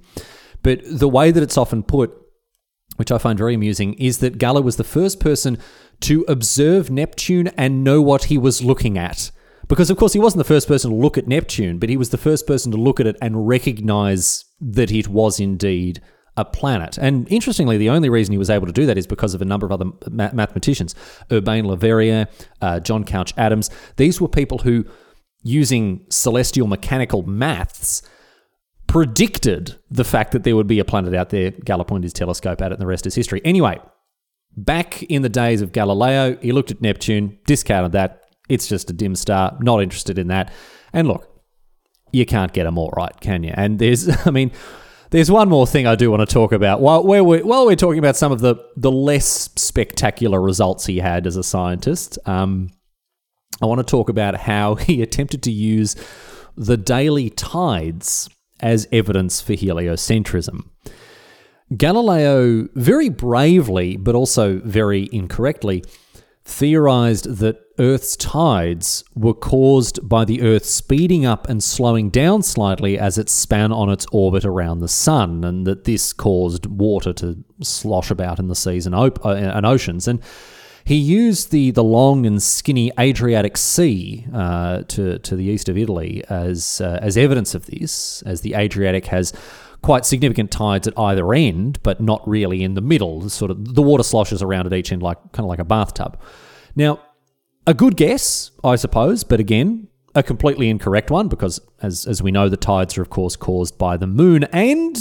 But 0.62 0.82
the 0.86 1.10
way 1.10 1.32
that 1.32 1.44
it's 1.44 1.58
often 1.58 1.84
put, 1.84 2.14
which 2.98 3.12
I 3.12 3.18
find 3.18 3.38
very 3.38 3.56
amusing, 3.56 3.94
is 3.96 4.20
that 4.20 4.38
Galle 4.38 4.64
was 4.64 4.78
the 4.78 4.84
first 4.84 5.20
person 5.20 5.58
to 6.02 6.26
observe 6.28 6.90
Neptune 6.90 7.48
and 7.58 7.84
know 7.84 8.02
what 8.02 8.26
he 8.26 8.38
was 8.38 8.64
looking 8.64 8.98
at. 8.98 9.32
Because, 9.74 9.90
of 9.90 9.98
course, 9.98 10.14
he 10.14 10.20
wasn't 10.20 10.38
the 10.38 10.44
first 10.44 10.68
person 10.68 10.92
to 10.92 10.96
look 10.96 11.18
at 11.18 11.28
Neptune, 11.28 11.80
but 11.80 11.90
he 11.90 11.98
was 11.98 12.12
the 12.12 12.18
first 12.20 12.46
person 12.46 12.72
to 12.72 12.78
look 12.78 13.00
at 13.00 13.08
it 13.08 13.18
and 13.24 13.48
recognize 13.48 14.46
that 14.62 14.92
it 14.92 15.08
was 15.08 15.40
indeed 15.40 16.00
a 16.38 16.46
planet. 16.46 17.00
And 17.00 17.28
interestingly, 17.32 17.80
the 17.80 17.90
only 17.90 18.08
reason 18.08 18.34
he 18.34 18.38
was 18.38 18.52
able 18.52 18.68
to 18.68 18.72
do 18.72 18.86
that 18.86 19.00
is 19.00 19.08
because 19.08 19.34
of 19.34 19.42
a 19.42 19.46
number 19.46 19.66
of 19.66 19.72
other 19.72 19.86
ma- 20.12 20.30
mathematicians 20.32 20.94
Urbain 21.32 21.66
Le 21.66 21.76
Verrier, 21.76 22.28
uh, 22.62 22.82
John 22.82 23.04
Couch 23.04 23.34
Adams. 23.36 23.72
These 23.96 24.22
were 24.22 24.28
people 24.28 24.60
who, 24.60 24.86
using 25.42 26.06
celestial 26.08 26.68
mechanical 26.68 27.24
maths, 27.24 28.04
predicted 28.86 29.80
the 29.90 30.04
fact 30.04 30.34
that 30.34 30.44
there 30.44 30.56
would 30.56 30.68
be 30.68 30.78
a 30.78 30.86
planet 30.86 31.16
out 31.16 31.32
there. 31.32 31.50
Galle 31.50 31.84
pointed 31.84 32.04
his 32.04 32.14
telescope 32.14 32.62
at 32.62 32.72
it, 32.72 32.76
and 32.76 32.82
the 32.82 32.86
rest 32.86 33.08
is 33.08 33.16
history. 33.16 33.42
Anyway, 33.44 33.80
back 34.56 35.02
in 35.02 35.24
the 35.24 35.30
days 35.30 35.64
of 35.64 35.72
Galileo, 35.72 36.38
he 36.44 36.52
looked 36.52 36.70
at 36.70 36.80
Neptune, 36.80 37.40
discounted 37.48 37.94
that. 37.94 38.20
It's 38.50 38.68
just 38.68 38.90
a 38.90 38.94
dim 38.94 39.16
star, 39.16 39.58
not 39.62 39.82
interested 39.82 40.18
in 40.18 40.28
that. 40.28 40.52
And 40.92 41.08
look, 41.08 41.30
you 42.12 42.26
can't 42.26 42.54
get 42.54 42.66
them 42.66 42.78
all 42.78 42.94
right, 42.96 43.18
can 43.20 43.44
you? 43.44 43.54
And 43.56 43.80
there's, 43.80 44.10
I 44.28 44.32
mean, 44.32 44.52
there's 45.12 45.30
one 45.30 45.50
more 45.50 45.68
thing 45.68 45.86
I 45.86 45.96
do 45.96 46.10
want 46.10 46.28
to 46.28 46.34
talk 46.34 46.52
about. 46.52 46.82
While 46.82 47.04
we're, 47.04 47.24
while 47.24 47.66
we're 47.66 47.76
talking 47.76 48.00
about 48.00 48.16
some 48.16 48.32
of 48.32 48.42
the, 48.42 48.56
the 48.76 48.92
less 48.92 49.50
spectacular 49.56 50.42
results 50.42 50.86
he 50.86 51.00
had 51.00 51.28
as 51.28 51.38
a 51.38 51.44
scientist, 51.44 52.18
um, 52.26 52.70
I 53.62 53.66
want 53.66 53.80
to 53.80 53.86
talk 53.86 54.10
about 54.10 54.36
how 54.36 54.76
he 54.76 55.02
attempted 55.02 55.44
to 55.44 55.52
use 55.52 55.96
the 56.56 56.78
daily 56.78 57.30
tides 57.30 58.30
as 58.60 58.88
evidence 58.92 59.42
for 59.42 59.54
heliocentrism. 59.54 60.70
Galileo 61.76 62.68
very 62.76 63.10
bravely, 63.10 63.98
but 63.98 64.16
also 64.16 64.60
very 64.60 65.10
incorrectly, 65.12 65.84
theorized 66.46 67.38
that 67.38 67.62
Earth's 67.80 68.16
tides 68.16 69.04
were 69.16 69.34
caused 69.34 70.08
by 70.08 70.26
the 70.26 70.42
Earth 70.42 70.66
speeding 70.66 71.26
up 71.26 71.50
and 71.50 71.64
slowing 71.64 72.10
down 72.10 72.44
slightly 72.44 73.00
as 73.00 73.18
it 73.18 73.30
span 73.30 73.72
on 73.72 73.90
its 73.90 74.06
orbit 74.12 74.46
around 74.46 74.80
the 74.80 74.88
Sun, 74.88 75.44
and 75.44 75.66
that 75.66 75.86
this 75.86 76.14
caused 76.14 76.66
water 76.66 77.14
to 77.14 77.44
slosh 77.62 78.12
about 78.12 78.40
in 78.40 78.48
the 78.50 78.56
seas 78.56 78.86
and, 78.86 78.94
op- 78.94 79.26
uh, 79.26 79.30
and 79.30 79.66
oceans. 79.66 80.08
And 80.08 80.22
he 80.86 80.96
used 80.96 81.52
the, 81.52 81.72
the 81.72 81.84
long 81.84 82.26
and 82.26 82.44
skinny 82.44 82.92
Adriatic 83.00 83.56
Sea 83.56 84.26
uh, 84.34 84.82
to, 84.90 85.18
to 85.20 85.36
the 85.36 85.46
east 85.46 85.70
of 85.70 85.78
Italy 85.78 86.24
as, 86.30 86.82
uh, 86.82 87.00
as 87.02 87.16
evidence 87.16 87.56
of 87.56 87.68
this, 87.68 88.22
as 88.24 88.42
the 88.42 88.54
Adriatic 88.54 89.06
has 89.06 89.32
quite 89.84 90.06
significant 90.06 90.50
tides 90.50 90.88
at 90.88 90.98
either 90.98 91.32
end, 91.34 91.78
but 91.84 92.02
not 92.02 92.28
really 92.28 92.64
in 92.64 92.74
the 92.74 92.82
middle. 92.82 93.30
Sort 93.30 93.52
of 93.52 93.76
the 93.76 93.84
water 93.84 94.02
sloshes 94.02 94.42
around 94.42 94.66
at 94.66 94.74
each 94.74 94.92
end 94.92 95.04
like 95.04 95.18
kind 95.34 95.46
of 95.46 95.50
like 95.50 95.60
a 95.60 95.66
bathtub. 95.66 96.20
Now, 96.76 97.00
a 97.68 97.74
good 97.76 97.96
guess, 97.96 98.50
I 98.64 98.76
suppose, 98.76 99.24
but 99.24 99.40
again, 99.40 99.88
a 100.16 100.24
completely 100.24 100.70
incorrect 100.70 101.12
one 101.12 101.28
because, 101.28 101.60
as 101.82 102.08
as 102.08 102.24
we 102.24 102.32
know, 102.32 102.50
the 102.50 102.58
tides 102.58 102.98
are 102.98 103.02
of 103.02 103.10
course 103.10 103.36
caused 103.36 103.78
by 103.78 103.98
the 103.98 104.08
moon, 104.08 104.46
and 104.46 104.98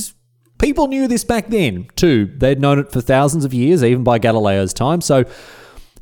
people 0.59 0.89
knew 0.89 1.09
this 1.09 1.25
back 1.25 1.49
then 1.49 1.89
too. 1.97 2.27
They'd 2.37 2.61
known 2.61 2.79
it 2.79 2.93
for 2.93 3.01
thousands 3.01 3.45
of 3.45 3.55
years, 3.55 3.83
even 3.83 4.05
by 4.05 4.19
Galileo's 4.19 4.75
time. 4.75 5.01
So 5.01 5.25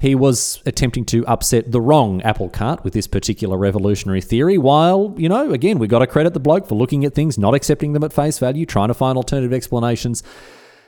he 0.00 0.14
was 0.14 0.62
attempting 0.64 1.04
to 1.04 1.26
upset 1.26 1.70
the 1.70 1.80
wrong 1.80 2.22
apple 2.22 2.48
cart 2.48 2.82
with 2.82 2.94
this 2.94 3.06
particular 3.06 3.58
revolutionary 3.58 4.22
theory, 4.22 4.56
while, 4.56 5.14
you 5.18 5.28
know, 5.28 5.52
again, 5.52 5.78
we 5.78 5.86
got 5.86 5.98
to 5.98 6.06
credit 6.06 6.32
the 6.32 6.40
bloke 6.40 6.66
for 6.66 6.74
looking 6.74 7.04
at 7.04 7.14
things, 7.14 7.36
not 7.36 7.54
accepting 7.54 7.92
them 7.92 8.02
at 8.02 8.10
face 8.10 8.38
value, 8.38 8.64
trying 8.64 8.88
to 8.88 8.94
find 8.94 9.18
alternative 9.18 9.52
explanations. 9.52 10.22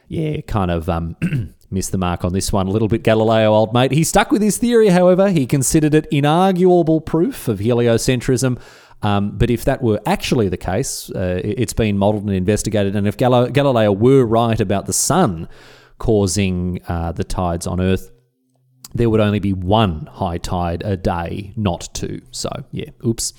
Yeah, 0.09 0.41
kind 0.41 0.71
of 0.71 0.89
um, 0.89 1.17
missed 1.71 1.93
the 1.93 1.99
mark 1.99 2.25
on 2.25 2.33
this 2.33 2.55
one 2.55 2.67
a 2.67 2.71
little 2.71 2.89
bit, 2.89 3.03
Galileo, 3.03 3.53
old 3.53 3.75
mate. 3.75 3.93
He 3.93 4.03
stuck 4.03 4.31
with 4.31 4.41
his 4.41 4.57
theory, 4.57 4.89
however. 4.89 5.31
He 5.31 5.45
considered 5.45 5.95
it 5.95 6.11
inarguable 6.11 7.05
proof 7.05 7.49
of 7.49 7.59
heliocentrism. 7.59 8.59
Um, 9.03 9.37
but 9.37 9.51
if 9.51 9.67
that 9.67 9.83
were 9.83 10.01
actually 10.07 10.49
the 10.49 10.57
case, 10.57 11.11
uh, 11.11 11.39
it's 11.45 11.75
been 11.75 11.99
modelled 11.99 12.25
and 12.25 12.33
investigated. 12.33 12.97
And 12.97 13.07
if 13.07 13.19
Galileo 13.19 13.93
were 13.93 14.25
right 14.25 14.59
about 14.59 14.87
the 14.87 14.93
sun 14.95 15.51
causing 15.99 16.81
uh, 16.89 17.13
the 17.13 17.25
tides 17.25 17.67
on 17.67 17.79
Earth, 17.79 18.11
there 18.95 19.09
would 19.11 19.21
only 19.21 19.41
be 19.41 19.53
one 19.53 20.07
high 20.07 20.39
tide 20.39 20.83
a 20.85 20.97
day, 20.97 21.53
not 21.57 21.89
two. 21.95 22.23
So, 22.31 22.51
yeah, 22.71 22.91
oops. 23.05 23.33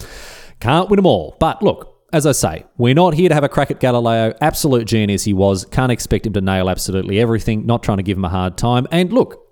Can't 0.60 0.89
win 0.89 0.98
them 0.98 1.06
all. 1.06 1.36
But 1.39 1.62
look, 1.62 1.94
as 2.13 2.26
I 2.26 2.32
say, 2.32 2.66
we're 2.78 2.94
not 2.94 3.13
here 3.13 3.30
to 3.30 3.36
have 3.36 3.44
a 3.44 3.50
crack 3.50 3.72
at 3.72 3.80
Galileo. 3.80 4.36
Absolute 4.39 4.86
genius 4.86 5.24
he 5.24 5.34
was. 5.34 5.66
Can't 5.66 5.92
expect 5.92 6.28
him 6.28 6.34
to 6.34 6.42
nail 6.42 6.70
absolutely 6.70 7.20
everything. 7.20 7.66
Not 7.66 7.84
trying 7.84 7.98
to 7.98 8.04
give 8.04 8.18
him 8.18 8.26
a 8.26 8.30
hard 8.30 8.58
time. 8.58 8.88
And 8.92 9.12
look, 9.12 9.44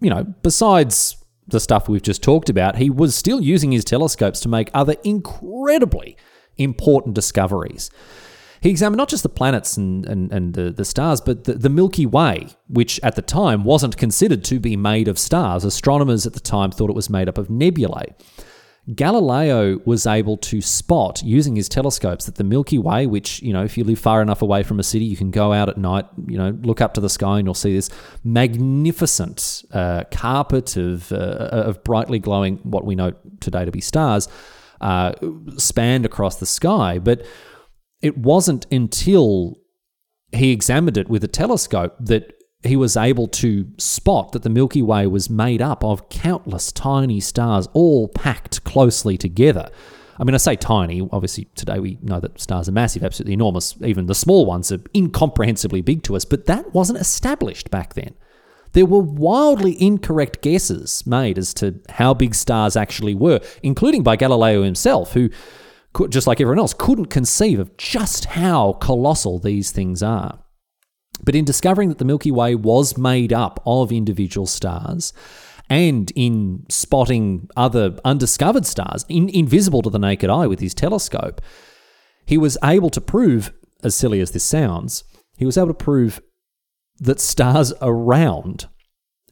you 0.00 0.10
know, 0.10 0.24
besides 0.42 1.16
the 1.46 1.60
stuff 1.60 1.88
we've 1.88 2.02
just 2.02 2.22
talked 2.22 2.48
about, 2.48 2.76
he 2.76 2.90
was 2.90 3.14
still 3.14 3.40
using 3.40 3.72
his 3.72 3.84
telescopes 3.84 4.40
to 4.40 4.48
make 4.48 4.70
other 4.72 4.94
incredibly 5.02 6.16
important 6.56 7.14
discoveries. 7.14 7.90
He 8.60 8.68
examined 8.68 8.98
not 8.98 9.08
just 9.08 9.22
the 9.22 9.30
planets 9.30 9.76
and, 9.76 10.04
and, 10.06 10.30
and 10.30 10.54
the, 10.54 10.70
the 10.70 10.84
stars, 10.84 11.20
but 11.20 11.44
the, 11.44 11.54
the 11.54 11.70
Milky 11.70 12.04
Way, 12.04 12.48
which 12.68 13.00
at 13.02 13.16
the 13.16 13.22
time 13.22 13.64
wasn't 13.64 13.96
considered 13.96 14.44
to 14.44 14.60
be 14.60 14.76
made 14.76 15.08
of 15.08 15.18
stars. 15.18 15.64
Astronomers 15.64 16.26
at 16.26 16.34
the 16.34 16.40
time 16.40 16.70
thought 16.70 16.90
it 16.90 16.96
was 16.96 17.08
made 17.08 17.28
up 17.28 17.38
of 17.38 17.48
nebulae. 17.48 18.14
Galileo 18.94 19.78
was 19.84 20.06
able 20.06 20.36
to 20.38 20.60
spot 20.60 21.22
using 21.22 21.54
his 21.54 21.68
telescopes 21.68 22.24
that 22.24 22.36
the 22.36 22.44
Milky 22.44 22.78
Way, 22.78 23.06
which, 23.06 23.40
you 23.40 23.52
know, 23.52 23.62
if 23.62 23.78
you 23.78 23.84
live 23.84 23.98
far 23.98 24.20
enough 24.20 24.42
away 24.42 24.62
from 24.62 24.80
a 24.80 24.82
city, 24.82 25.04
you 25.04 25.16
can 25.16 25.30
go 25.30 25.52
out 25.52 25.68
at 25.68 25.76
night, 25.76 26.06
you 26.26 26.36
know, 26.36 26.50
look 26.62 26.80
up 26.80 26.94
to 26.94 27.00
the 27.00 27.10
sky 27.10 27.38
and 27.38 27.46
you'll 27.46 27.54
see 27.54 27.74
this 27.74 27.90
magnificent 28.24 29.64
uh, 29.72 30.04
carpet 30.10 30.76
of, 30.76 31.12
uh, 31.12 31.48
of 31.52 31.84
brightly 31.84 32.18
glowing, 32.18 32.56
what 32.62 32.84
we 32.84 32.94
know 32.94 33.12
today 33.38 33.64
to 33.64 33.70
be 33.70 33.80
stars, 33.80 34.28
uh, 34.80 35.12
spanned 35.56 36.04
across 36.06 36.36
the 36.36 36.46
sky. 36.46 36.98
But 36.98 37.24
it 38.02 38.16
wasn't 38.16 38.66
until 38.70 39.58
he 40.32 40.52
examined 40.52 40.96
it 40.96 41.08
with 41.08 41.24
a 41.24 41.28
telescope 41.28 41.96
that 42.00 42.32
he 42.62 42.76
was 42.76 42.96
able 42.96 43.26
to 43.26 43.66
spot 43.78 44.32
that 44.32 44.42
the 44.42 44.50
Milky 44.50 44.82
Way 44.82 45.06
was 45.06 45.30
made 45.30 45.62
up 45.62 45.82
of 45.82 46.08
countless 46.08 46.72
tiny 46.72 47.20
stars, 47.20 47.68
all 47.72 48.08
packed 48.08 48.64
closely 48.64 49.16
together. 49.16 49.70
I 50.18 50.24
mean, 50.24 50.34
I 50.34 50.38
say 50.38 50.56
tiny. 50.56 51.08
Obviously, 51.10 51.46
today 51.54 51.78
we 51.78 51.98
know 52.02 52.20
that 52.20 52.38
stars 52.38 52.68
are 52.68 52.72
massive, 52.72 53.02
absolutely 53.02 53.32
enormous. 53.32 53.74
Even 53.82 54.04
the 54.04 54.14
small 54.14 54.44
ones 54.44 54.70
are 54.70 54.80
incomprehensibly 54.94 55.80
big 55.80 56.02
to 56.02 56.16
us, 56.16 56.26
but 56.26 56.44
that 56.46 56.74
wasn't 56.74 57.00
established 57.00 57.70
back 57.70 57.94
then. 57.94 58.14
There 58.72 58.86
were 58.86 59.00
wildly 59.00 59.82
incorrect 59.82 60.42
guesses 60.42 61.06
made 61.06 61.38
as 61.38 61.54
to 61.54 61.80
how 61.88 62.12
big 62.12 62.34
stars 62.34 62.76
actually 62.76 63.14
were, 63.14 63.40
including 63.62 64.02
by 64.02 64.16
Galileo 64.16 64.62
himself, 64.62 65.14
who 65.14 65.30
just 66.08 66.26
like 66.26 66.40
everyone 66.40 66.58
else, 66.58 66.74
couldn't 66.74 67.06
conceive 67.06 67.58
of 67.58 67.76
just 67.76 68.26
how 68.26 68.74
colossal 68.74 69.38
these 69.38 69.70
things 69.70 70.02
are. 70.02 70.38
But 71.22 71.34
in 71.34 71.44
discovering 71.44 71.88
that 71.88 71.98
the 71.98 72.04
Milky 72.04 72.30
Way 72.30 72.54
was 72.54 72.96
made 72.96 73.32
up 73.32 73.60
of 73.66 73.92
individual 73.92 74.46
stars, 74.46 75.12
and 75.68 76.10
in 76.16 76.66
spotting 76.68 77.48
other 77.56 77.96
undiscovered 78.04 78.66
stars, 78.66 79.04
in, 79.08 79.28
invisible 79.28 79.82
to 79.82 79.90
the 79.90 79.98
naked 79.98 80.30
eye 80.30 80.46
with 80.46 80.60
his 80.60 80.74
telescope, 80.74 81.40
he 82.26 82.38
was 82.38 82.56
able 82.64 82.90
to 82.90 83.00
prove, 83.00 83.52
as 83.82 83.94
silly 83.94 84.20
as 84.20 84.30
this 84.30 84.44
sounds, 84.44 85.04
he 85.36 85.46
was 85.46 85.58
able 85.58 85.68
to 85.68 85.74
prove 85.74 86.20
that 86.98 87.20
stars 87.20 87.72
are 87.74 87.94
round 87.94 88.68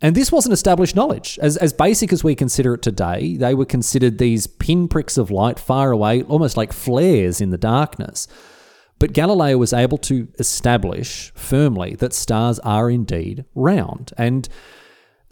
and 0.00 0.14
this 0.14 0.30
wasn't 0.30 0.52
established 0.52 0.94
knowledge. 0.94 1.38
As, 1.42 1.56
as 1.56 1.72
basic 1.72 2.12
as 2.12 2.22
we 2.22 2.34
consider 2.34 2.74
it 2.74 2.82
today, 2.82 3.36
they 3.36 3.54
were 3.54 3.64
considered 3.64 4.18
these 4.18 4.46
pinpricks 4.46 5.18
of 5.18 5.30
light 5.30 5.58
far 5.58 5.90
away, 5.90 6.22
almost 6.22 6.56
like 6.56 6.72
flares 6.72 7.40
in 7.40 7.50
the 7.50 7.58
darkness. 7.58 8.28
But 9.00 9.12
Galileo 9.12 9.58
was 9.58 9.72
able 9.72 9.98
to 9.98 10.28
establish 10.38 11.32
firmly 11.34 11.94
that 11.96 12.12
stars 12.12 12.58
are 12.60 12.90
indeed 12.90 13.44
round. 13.54 14.12
And 14.16 14.48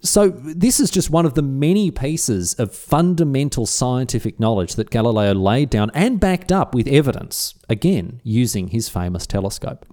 so, 0.02 0.28
this 0.28 0.78
is 0.78 0.90
just 0.90 1.10
one 1.10 1.26
of 1.26 1.34
the 1.34 1.42
many 1.42 1.90
pieces 1.90 2.54
of 2.54 2.74
fundamental 2.74 3.66
scientific 3.66 4.38
knowledge 4.38 4.74
that 4.74 4.90
Galileo 4.90 5.32
laid 5.32 5.70
down 5.70 5.90
and 5.94 6.20
backed 6.20 6.52
up 6.52 6.74
with 6.74 6.86
evidence, 6.86 7.54
again, 7.68 8.20
using 8.22 8.68
his 8.68 8.88
famous 8.88 9.26
telescope. 9.26 9.86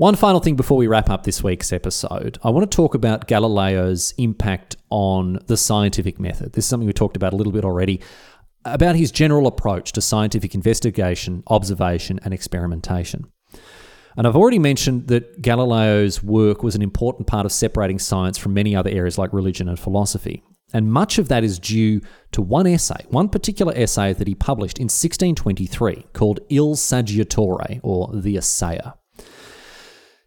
One 0.00 0.16
final 0.16 0.40
thing 0.40 0.56
before 0.56 0.78
we 0.78 0.86
wrap 0.86 1.10
up 1.10 1.24
this 1.24 1.42
week's 1.44 1.74
episode, 1.74 2.38
I 2.42 2.48
want 2.48 2.70
to 2.70 2.74
talk 2.74 2.94
about 2.94 3.28
Galileo's 3.28 4.14
impact 4.16 4.76
on 4.88 5.40
the 5.46 5.58
scientific 5.58 6.18
method. 6.18 6.54
This 6.54 6.64
is 6.64 6.70
something 6.70 6.86
we 6.86 6.94
talked 6.94 7.18
about 7.18 7.34
a 7.34 7.36
little 7.36 7.52
bit 7.52 7.66
already 7.66 8.00
about 8.64 8.96
his 8.96 9.12
general 9.12 9.46
approach 9.46 9.92
to 9.92 10.00
scientific 10.00 10.54
investigation, 10.54 11.42
observation, 11.48 12.18
and 12.24 12.32
experimentation. 12.32 13.30
And 14.16 14.26
I've 14.26 14.36
already 14.36 14.58
mentioned 14.58 15.08
that 15.08 15.42
Galileo's 15.42 16.22
work 16.22 16.62
was 16.62 16.74
an 16.74 16.80
important 16.80 17.26
part 17.26 17.44
of 17.44 17.52
separating 17.52 17.98
science 17.98 18.38
from 18.38 18.54
many 18.54 18.74
other 18.74 18.88
areas 18.88 19.18
like 19.18 19.34
religion 19.34 19.68
and 19.68 19.78
philosophy. 19.78 20.42
And 20.72 20.90
much 20.90 21.18
of 21.18 21.28
that 21.28 21.44
is 21.44 21.58
due 21.58 22.00
to 22.32 22.40
one 22.40 22.66
essay, 22.66 23.04
one 23.10 23.28
particular 23.28 23.74
essay 23.76 24.14
that 24.14 24.26
he 24.26 24.34
published 24.34 24.78
in 24.78 24.84
1623 24.84 26.06
called 26.14 26.40
Il 26.48 26.74
Saggiatore, 26.74 27.80
or 27.82 28.10
The 28.14 28.38
Assayer. 28.38 28.94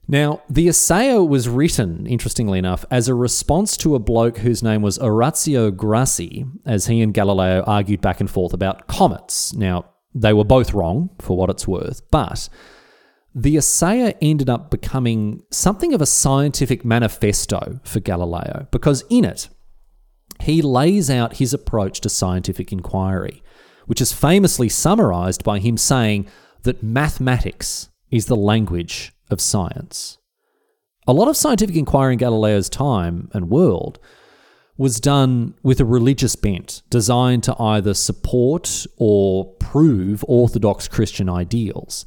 Now, 0.08 0.42
the 0.50 0.68
Essay 0.68 1.18
was 1.18 1.48
written, 1.48 2.06
interestingly 2.06 2.60
enough, 2.60 2.84
as 2.92 3.08
a 3.08 3.16
response 3.16 3.78
to 3.78 3.96
a 3.96 4.00
bloke 4.00 4.40
whose 4.40 4.62
name 4.62 4.82
was 4.82 5.00
Orazio 5.00 5.72
Grassi, 5.72 6.46
as 6.66 6.88
he 6.88 7.02
and 7.02 7.14
Galileo 7.14 7.64
argued 7.64 8.02
back 8.02 8.20
and 8.20 8.30
forth 8.30 8.54
about 8.54 8.88
comets. 8.88 9.54
Now, 9.54 9.86
they 10.14 10.34
were 10.34 10.44
both 10.44 10.74
wrong, 10.74 11.10
for 11.20 11.38
what 11.38 11.50
it's 11.50 11.68
worth, 11.68 12.02
but 12.12 12.50
the 13.34 13.58
Assayer 13.58 14.14
ended 14.22 14.50
up 14.50 14.70
becoming 14.70 15.42
something 15.50 15.94
of 15.94 16.02
a 16.02 16.06
scientific 16.06 16.84
manifesto 16.84 17.80
for 17.84 18.00
Galileo, 18.02 18.68
because 18.72 19.06
in 19.10 19.24
it, 19.24 19.48
he 20.42 20.62
lays 20.62 21.10
out 21.10 21.38
his 21.38 21.54
approach 21.54 22.02
to 22.02 22.10
scientific 22.10 22.74
inquiry, 22.74 23.42
which 23.86 24.02
is 24.02 24.12
famously 24.12 24.68
summarized 24.68 25.44
by 25.46 25.60
him 25.60 25.78
saying 25.78 26.28
that 26.64 26.84
mathematics 26.84 27.90
is 28.12 28.26
the 28.26 28.36
language 28.36 29.13
of 29.30 29.42
science. 29.42 30.18
A 31.06 31.14
lot 31.14 31.28
of 31.28 31.36
scientific 31.36 31.76
inquiry 31.76 32.14
in 32.14 32.20
Galileo's 32.20 32.70
time 32.70 33.30
and 33.34 33.50
world 33.50 34.00
was 34.78 35.00
done 35.00 35.54
with 35.62 35.80
a 35.80 35.86
religious 35.86 36.36
bent, 36.36 36.82
designed 36.90 37.44
to 37.44 37.56
either 37.62 37.94
support 37.94 38.86
or 38.98 39.54
prove 39.56 40.24
orthodox 40.28 40.88
Christian 40.88 41.30
ideals. 41.30 42.06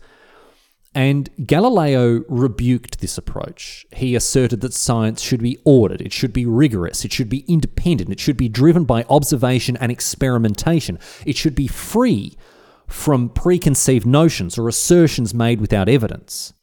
And 0.94 1.28
Galileo 1.46 2.24
rebuked 2.26 3.00
this 3.00 3.18
approach. 3.18 3.84
He 3.92 4.14
asserted 4.14 4.62
that 4.62 4.72
science 4.72 5.20
should 5.20 5.42
be 5.42 5.58
ordered, 5.62 6.00
it 6.00 6.12
should 6.12 6.32
be 6.32 6.46
rigorous, 6.46 7.04
it 7.04 7.12
should 7.12 7.28
be 7.28 7.44
independent, 7.46 8.10
it 8.10 8.18
should 8.18 8.38
be 8.38 8.48
driven 8.48 8.84
by 8.84 9.04
observation 9.10 9.76
and 9.76 9.92
experimentation, 9.92 10.98
it 11.26 11.36
should 11.36 11.54
be 11.54 11.66
free 11.66 12.36
from 12.88 13.28
preconceived 13.28 14.06
notions 14.06 14.56
or 14.56 14.68
assertions 14.68 15.34
made 15.34 15.60
without 15.60 15.88
evidence. 15.88 16.54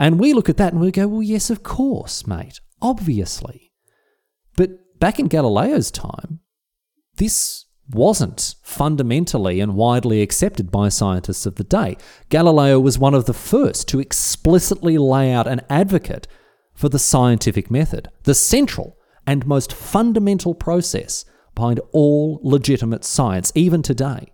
And 0.00 0.18
we 0.18 0.32
look 0.32 0.48
at 0.48 0.56
that 0.56 0.72
and 0.72 0.80
we 0.80 0.90
go, 0.90 1.06
well, 1.06 1.22
yes, 1.22 1.50
of 1.50 1.62
course, 1.62 2.26
mate, 2.26 2.58
obviously. 2.80 3.70
But 4.56 4.98
back 4.98 5.20
in 5.20 5.28
Galileo's 5.28 5.90
time, 5.90 6.40
this 7.16 7.66
wasn't 7.90 8.54
fundamentally 8.62 9.60
and 9.60 9.74
widely 9.74 10.22
accepted 10.22 10.70
by 10.70 10.88
scientists 10.88 11.44
of 11.44 11.56
the 11.56 11.64
day. 11.64 11.98
Galileo 12.30 12.80
was 12.80 12.98
one 12.98 13.14
of 13.14 13.26
the 13.26 13.34
first 13.34 13.88
to 13.88 14.00
explicitly 14.00 14.96
lay 14.96 15.32
out 15.32 15.46
an 15.46 15.60
advocate 15.68 16.26
for 16.72 16.88
the 16.88 16.98
scientific 16.98 17.70
method, 17.70 18.08
the 18.22 18.34
central 18.34 18.96
and 19.26 19.46
most 19.46 19.70
fundamental 19.70 20.54
process 20.54 21.26
behind 21.54 21.78
all 21.92 22.40
legitimate 22.42 23.04
science, 23.04 23.52
even 23.54 23.82
today. 23.82 24.32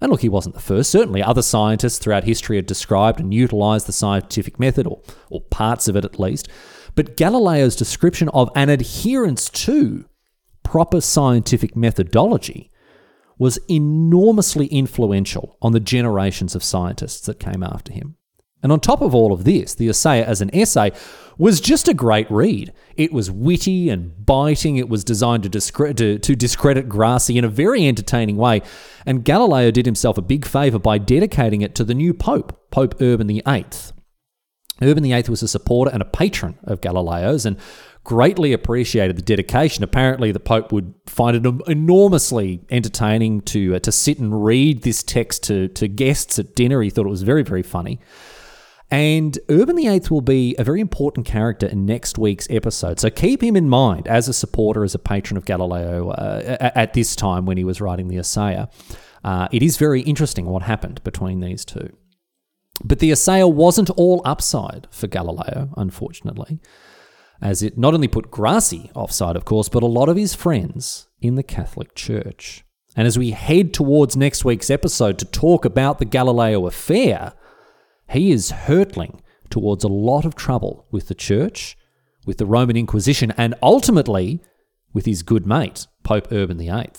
And 0.00 0.10
look, 0.10 0.20
he 0.20 0.28
wasn't 0.28 0.54
the 0.54 0.60
first. 0.60 0.90
Certainly, 0.90 1.22
other 1.22 1.42
scientists 1.42 1.98
throughout 1.98 2.24
history 2.24 2.56
had 2.56 2.66
described 2.66 3.18
and 3.18 3.34
utilized 3.34 3.86
the 3.86 3.92
scientific 3.92 4.60
method, 4.60 4.86
or, 4.86 5.00
or 5.30 5.40
parts 5.40 5.88
of 5.88 5.96
it 5.96 6.04
at 6.04 6.20
least. 6.20 6.48
But 6.94 7.16
Galileo's 7.16 7.76
description 7.76 8.28
of 8.30 8.50
an 8.54 8.68
adherence 8.68 9.48
to 9.50 10.04
proper 10.62 11.00
scientific 11.00 11.74
methodology 11.74 12.70
was 13.38 13.58
enormously 13.70 14.66
influential 14.66 15.56
on 15.62 15.72
the 15.72 15.80
generations 15.80 16.54
of 16.54 16.64
scientists 16.64 17.26
that 17.26 17.40
came 17.40 17.62
after 17.62 17.92
him. 17.92 18.17
And 18.62 18.72
on 18.72 18.80
top 18.80 19.00
of 19.00 19.14
all 19.14 19.32
of 19.32 19.44
this, 19.44 19.74
the 19.74 19.88
essay 19.88 20.22
as 20.22 20.40
an 20.40 20.50
essay 20.52 20.92
was 21.38 21.60
just 21.60 21.86
a 21.86 21.94
great 21.94 22.28
read. 22.30 22.72
It 22.96 23.12
was 23.12 23.30
witty 23.30 23.88
and 23.88 24.26
biting. 24.26 24.76
It 24.76 24.88
was 24.88 25.04
designed 25.04 25.44
to, 25.44 25.94
to, 25.94 26.18
to, 26.18 26.36
discredit 26.36 26.88
Grassi 26.88 27.38
in 27.38 27.44
a 27.44 27.48
very 27.48 27.86
entertaining 27.86 28.36
way. 28.36 28.62
And 29.06 29.24
Galileo 29.24 29.70
did 29.70 29.86
himself 29.86 30.18
a 30.18 30.22
big 30.22 30.44
favour 30.44 30.80
by 30.80 30.98
dedicating 30.98 31.62
it 31.62 31.76
to 31.76 31.84
the 31.84 31.94
new 31.94 32.12
Pope, 32.12 32.70
Pope 32.72 33.00
Urban 33.00 33.28
VIII. 33.28 33.66
Urban 34.82 35.04
VIII 35.04 35.24
was 35.28 35.42
a 35.42 35.48
supporter 35.48 35.92
and 35.92 36.02
a 36.02 36.06
patron 36.06 36.58
of 36.64 36.80
Galileo's 36.80 37.46
and 37.46 37.56
greatly 38.04 38.52
appreciated 38.52 39.16
the 39.16 39.22
dedication. 39.22 39.84
Apparently, 39.84 40.32
the 40.32 40.40
Pope 40.40 40.72
would 40.72 40.94
find 41.06 41.36
it 41.36 41.68
enormously 41.68 42.64
entertaining 42.70 43.42
to, 43.42 43.76
uh, 43.76 43.78
to 43.80 43.92
sit 43.92 44.18
and 44.18 44.44
read 44.44 44.82
this 44.82 45.02
text 45.02 45.44
to, 45.44 45.68
to 45.68 45.86
guests 45.86 46.38
at 46.38 46.56
dinner. 46.56 46.80
He 46.80 46.90
thought 46.90 47.06
it 47.06 47.10
was 47.10 47.22
very, 47.22 47.42
very 47.42 47.62
funny. 47.62 48.00
And 48.90 49.38
Urban 49.50 49.76
VIII 49.76 50.02
will 50.10 50.22
be 50.22 50.56
a 50.58 50.64
very 50.64 50.80
important 50.80 51.26
character 51.26 51.66
in 51.66 51.84
next 51.84 52.16
week's 52.16 52.46
episode. 52.48 52.98
So 52.98 53.10
keep 53.10 53.42
him 53.42 53.54
in 53.54 53.68
mind 53.68 54.08
as 54.08 54.28
a 54.28 54.32
supporter, 54.32 54.82
as 54.82 54.94
a 54.94 54.98
patron 54.98 55.36
of 55.36 55.44
Galileo 55.44 56.08
uh, 56.10 56.56
at 56.74 56.94
this 56.94 57.14
time 57.14 57.44
when 57.44 57.58
he 57.58 57.64
was 57.64 57.82
writing 57.82 58.08
the 58.08 58.16
Assayer. 58.16 58.68
Uh, 59.22 59.48
it 59.52 59.62
is 59.62 59.76
very 59.76 60.00
interesting 60.02 60.46
what 60.46 60.62
happened 60.62 61.04
between 61.04 61.40
these 61.40 61.66
two. 61.66 61.94
But 62.82 63.00
the 63.00 63.10
Assayer 63.10 63.48
wasn't 63.48 63.90
all 63.90 64.22
upside 64.24 64.86
for 64.90 65.06
Galileo, 65.06 65.70
unfortunately, 65.76 66.60
as 67.42 67.62
it 67.62 67.76
not 67.76 67.92
only 67.92 68.08
put 68.08 68.30
Grassi 68.30 68.90
offside, 68.94 69.36
of 69.36 69.44
course, 69.44 69.68
but 69.68 69.82
a 69.82 69.86
lot 69.86 70.08
of 70.08 70.16
his 70.16 70.34
friends 70.34 71.08
in 71.20 71.34
the 71.34 71.42
Catholic 71.42 71.94
Church. 71.94 72.64
And 72.96 73.06
as 73.06 73.18
we 73.18 73.32
head 73.32 73.74
towards 73.74 74.16
next 74.16 74.44
week's 74.44 74.70
episode 74.70 75.18
to 75.18 75.24
talk 75.24 75.64
about 75.64 75.98
the 75.98 76.04
Galileo 76.04 76.66
affair, 76.66 77.34
he 78.08 78.30
is 78.30 78.50
hurtling 78.50 79.20
towards 79.50 79.84
a 79.84 79.88
lot 79.88 80.24
of 80.24 80.34
trouble 80.34 80.86
with 80.90 81.08
the 81.08 81.14
church, 81.14 81.76
with 82.26 82.38
the 82.38 82.46
Roman 82.46 82.76
Inquisition, 82.76 83.32
and 83.36 83.54
ultimately 83.62 84.40
with 84.92 85.06
his 85.06 85.22
good 85.22 85.46
mate, 85.46 85.86
Pope 86.02 86.28
Urban 86.32 86.58
VIII. 86.58 86.92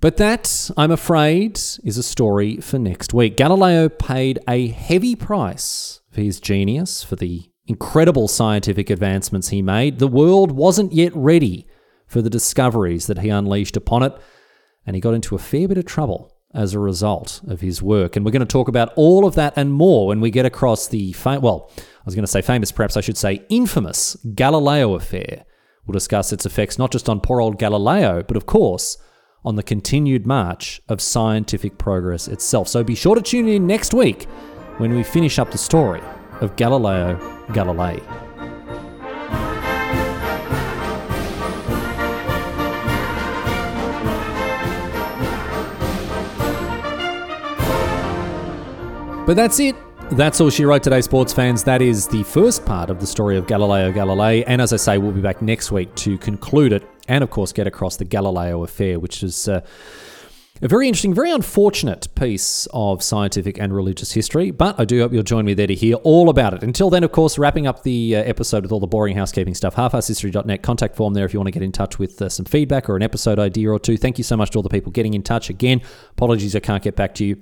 But 0.00 0.16
that, 0.18 0.70
I'm 0.76 0.90
afraid, 0.90 1.56
is 1.82 1.96
a 1.96 2.02
story 2.02 2.58
for 2.58 2.78
next 2.78 3.14
week. 3.14 3.36
Galileo 3.36 3.88
paid 3.88 4.38
a 4.48 4.68
heavy 4.68 5.16
price 5.16 6.00
for 6.10 6.20
his 6.20 6.40
genius, 6.40 7.02
for 7.02 7.16
the 7.16 7.50
incredible 7.66 8.28
scientific 8.28 8.90
advancements 8.90 9.48
he 9.48 9.62
made. 9.62 9.98
The 9.98 10.08
world 10.08 10.52
wasn't 10.52 10.92
yet 10.92 11.14
ready 11.14 11.66
for 12.06 12.20
the 12.20 12.30
discoveries 12.30 13.06
that 13.06 13.18
he 13.18 13.30
unleashed 13.30 13.76
upon 13.76 14.02
it, 14.02 14.12
and 14.86 14.94
he 14.94 15.00
got 15.00 15.14
into 15.14 15.34
a 15.34 15.38
fair 15.38 15.66
bit 15.66 15.78
of 15.78 15.86
trouble 15.86 16.33
as 16.54 16.72
a 16.72 16.78
result 16.78 17.40
of 17.48 17.60
his 17.60 17.82
work. 17.82 18.16
And 18.16 18.24
we're 18.24 18.30
going 18.32 18.40
to 18.40 18.46
talk 18.46 18.68
about 18.68 18.92
all 18.96 19.26
of 19.26 19.34
that 19.34 19.52
and 19.56 19.72
more 19.72 20.06
when 20.06 20.20
we 20.20 20.30
get 20.30 20.46
across 20.46 20.88
the, 20.88 21.12
fam- 21.12 21.42
well, 21.42 21.70
I 21.76 22.02
was 22.04 22.14
going 22.14 22.24
to 22.24 22.30
say 22.30 22.42
famous, 22.42 22.70
perhaps 22.72 22.96
I 22.96 23.00
should 23.00 23.18
say 23.18 23.44
infamous 23.48 24.16
Galileo 24.34 24.94
affair. 24.94 25.44
We'll 25.86 25.92
discuss 25.92 26.32
its 26.32 26.46
effects 26.46 26.78
not 26.78 26.92
just 26.92 27.08
on 27.08 27.20
poor 27.20 27.40
old 27.40 27.58
Galileo, 27.58 28.22
but 28.22 28.36
of 28.36 28.46
course 28.46 28.96
on 29.44 29.56
the 29.56 29.62
continued 29.62 30.26
march 30.26 30.80
of 30.88 31.00
scientific 31.00 31.76
progress 31.76 32.28
itself. 32.28 32.68
So 32.68 32.82
be 32.82 32.94
sure 32.94 33.14
to 33.14 33.22
tune 33.22 33.48
in 33.48 33.66
next 33.66 33.92
week 33.92 34.24
when 34.78 34.94
we 34.94 35.02
finish 35.02 35.38
up 35.38 35.50
the 35.50 35.58
story 35.58 36.00
of 36.40 36.56
Galileo 36.56 37.16
Galilei. 37.48 38.23
But 49.26 49.36
that's 49.36 49.58
it. 49.58 49.74
That's 50.10 50.38
all 50.38 50.50
she 50.50 50.66
wrote 50.66 50.82
today, 50.82 51.00
sports 51.00 51.32
fans. 51.32 51.64
That 51.64 51.80
is 51.80 52.06
the 52.06 52.22
first 52.24 52.66
part 52.66 52.90
of 52.90 53.00
the 53.00 53.06
story 53.06 53.38
of 53.38 53.46
Galileo 53.46 53.90
Galilei. 53.90 54.44
And 54.46 54.60
as 54.60 54.74
I 54.74 54.76
say, 54.76 54.98
we'll 54.98 55.12
be 55.12 55.22
back 55.22 55.40
next 55.40 55.72
week 55.72 55.94
to 55.96 56.18
conclude 56.18 56.74
it 56.74 56.86
and, 57.08 57.24
of 57.24 57.30
course, 57.30 57.50
get 57.50 57.66
across 57.66 57.96
the 57.96 58.04
Galileo 58.04 58.62
affair, 58.62 59.00
which 59.00 59.22
is. 59.22 59.48
Uh, 59.48 59.62
a 60.62 60.68
very 60.68 60.86
interesting, 60.86 61.12
very 61.12 61.32
unfortunate 61.32 62.06
piece 62.14 62.68
of 62.72 63.02
scientific 63.02 63.58
and 63.58 63.74
religious 63.74 64.12
history, 64.12 64.52
but 64.52 64.78
I 64.78 64.84
do 64.84 65.00
hope 65.00 65.12
you'll 65.12 65.24
join 65.24 65.44
me 65.44 65.52
there 65.52 65.66
to 65.66 65.74
hear 65.74 65.96
all 65.96 66.30
about 66.30 66.54
it. 66.54 66.62
Until 66.62 66.90
then, 66.90 67.02
of 67.02 67.10
course, 67.10 67.38
wrapping 67.38 67.66
up 67.66 67.82
the 67.82 68.14
uh, 68.14 68.22
episode 68.22 68.62
with 68.62 68.70
all 68.70 68.78
the 68.78 68.86
boring 68.86 69.16
housekeeping 69.16 69.54
stuff, 69.54 69.74
halfasshistory.net, 69.74 70.62
contact 70.62 70.94
form 70.94 71.12
there 71.12 71.24
if 71.24 71.34
you 71.34 71.40
want 71.40 71.48
to 71.48 71.52
get 71.52 71.62
in 71.62 71.72
touch 71.72 71.98
with 71.98 72.22
uh, 72.22 72.28
some 72.28 72.46
feedback 72.46 72.88
or 72.88 72.94
an 72.94 73.02
episode 73.02 73.40
idea 73.40 73.68
or 73.68 73.80
two. 73.80 73.96
Thank 73.96 74.16
you 74.16 74.24
so 74.24 74.36
much 74.36 74.50
to 74.50 74.58
all 74.58 74.62
the 74.62 74.68
people 74.68 74.92
getting 74.92 75.14
in 75.14 75.24
touch. 75.24 75.50
Again, 75.50 75.82
apologies 76.12 76.54
I 76.54 76.60
can't 76.60 76.84
get 76.84 76.94
back 76.94 77.14
to 77.16 77.24
you 77.24 77.40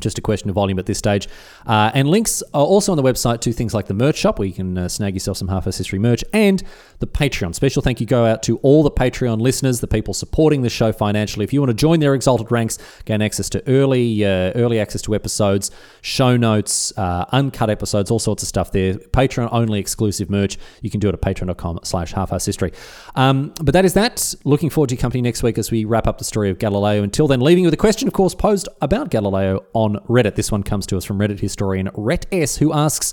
just 0.00 0.18
a 0.18 0.20
question 0.20 0.48
of 0.48 0.54
volume 0.54 0.78
at 0.78 0.86
this 0.86 0.98
stage. 0.98 1.28
Uh, 1.66 1.90
and 1.94 2.08
links 2.08 2.42
are 2.54 2.64
also 2.64 2.92
on 2.92 2.96
the 2.96 3.02
website 3.02 3.40
to 3.40 3.52
things 3.52 3.74
like 3.74 3.86
the 3.86 3.94
merch 3.94 4.16
shop, 4.16 4.38
where 4.38 4.46
you 4.46 4.54
can 4.54 4.78
uh, 4.78 4.88
snag 4.88 5.14
yourself 5.14 5.36
some 5.36 5.48
Half 5.48 5.66
Ass 5.66 5.78
History 5.78 5.98
merch, 5.98 6.24
and 6.32 6.62
the 6.98 7.06
Patreon. 7.06 7.54
Special 7.54 7.82
thank 7.82 8.00
you 8.00 8.06
go 8.06 8.24
out 8.24 8.42
to 8.44 8.58
all 8.58 8.82
the 8.82 8.90
Patreon 8.90 9.40
listeners, 9.40 9.80
the 9.80 9.86
people 9.86 10.14
supporting 10.14 10.62
the 10.62 10.70
show 10.70 10.92
financially. 10.92 11.44
If 11.44 11.52
you 11.52 11.60
want 11.60 11.70
to 11.70 11.74
join 11.74 12.00
their 12.00 12.14
exalted 12.14 12.50
ranks, 12.50 12.78
gain 13.04 13.22
access 13.22 13.48
to 13.50 13.68
early 13.68 14.24
uh, 14.24 14.52
early 14.54 14.80
access 14.80 15.02
to 15.02 15.14
episodes, 15.14 15.70
show 16.00 16.36
notes, 16.36 16.96
uh, 16.96 17.26
uncut 17.32 17.70
episodes, 17.70 18.10
all 18.10 18.18
sorts 18.18 18.42
of 18.42 18.48
stuff 18.48 18.72
there. 18.72 18.94
Patreon 18.94 19.48
only 19.52 19.80
exclusive 19.80 20.30
merch. 20.30 20.58
You 20.82 20.90
can 20.90 21.00
do 21.00 21.08
it 21.08 21.14
at 21.14 21.20
patreon.com 21.20 21.80
slash 21.82 22.12
half 22.12 22.30
history. 22.30 22.72
Um, 23.18 23.52
but 23.60 23.72
that 23.72 23.84
is 23.84 23.94
that. 23.94 24.32
Looking 24.44 24.70
forward 24.70 24.90
to 24.90 24.94
your 24.94 25.00
company 25.00 25.22
next 25.22 25.42
week 25.42 25.58
as 25.58 25.72
we 25.72 25.84
wrap 25.84 26.06
up 26.06 26.18
the 26.18 26.24
story 26.24 26.50
of 26.50 26.60
Galileo. 26.60 27.02
Until 27.02 27.26
then, 27.26 27.40
leaving 27.40 27.64
you 27.64 27.66
with 27.66 27.74
a 27.74 27.76
question, 27.76 28.06
of 28.06 28.14
course, 28.14 28.32
posed 28.32 28.68
about 28.80 29.10
Galileo 29.10 29.64
on 29.72 29.96
Reddit. 30.08 30.36
This 30.36 30.52
one 30.52 30.62
comes 30.62 30.86
to 30.86 30.96
us 30.96 31.04
from 31.04 31.18
Reddit 31.18 31.40
historian 31.40 31.90
Rhett 31.94 32.26
S, 32.30 32.56
who 32.58 32.72
asks 32.72 33.12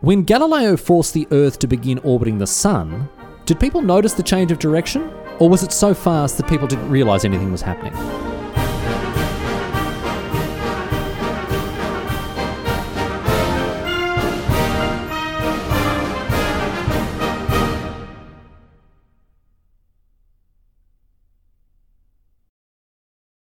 When 0.00 0.22
Galileo 0.22 0.76
forced 0.76 1.14
the 1.14 1.26
Earth 1.30 1.58
to 1.60 1.66
begin 1.66 1.98
orbiting 2.00 2.36
the 2.36 2.46
Sun, 2.46 3.08
did 3.46 3.58
people 3.58 3.80
notice 3.80 4.12
the 4.12 4.22
change 4.22 4.52
of 4.52 4.58
direction? 4.58 5.10
Or 5.38 5.48
was 5.48 5.62
it 5.62 5.72
so 5.72 5.94
fast 5.94 6.36
that 6.36 6.46
people 6.46 6.68
didn't 6.68 6.90
realise 6.90 7.24
anything 7.24 7.52
was 7.52 7.62
happening? 7.62 8.33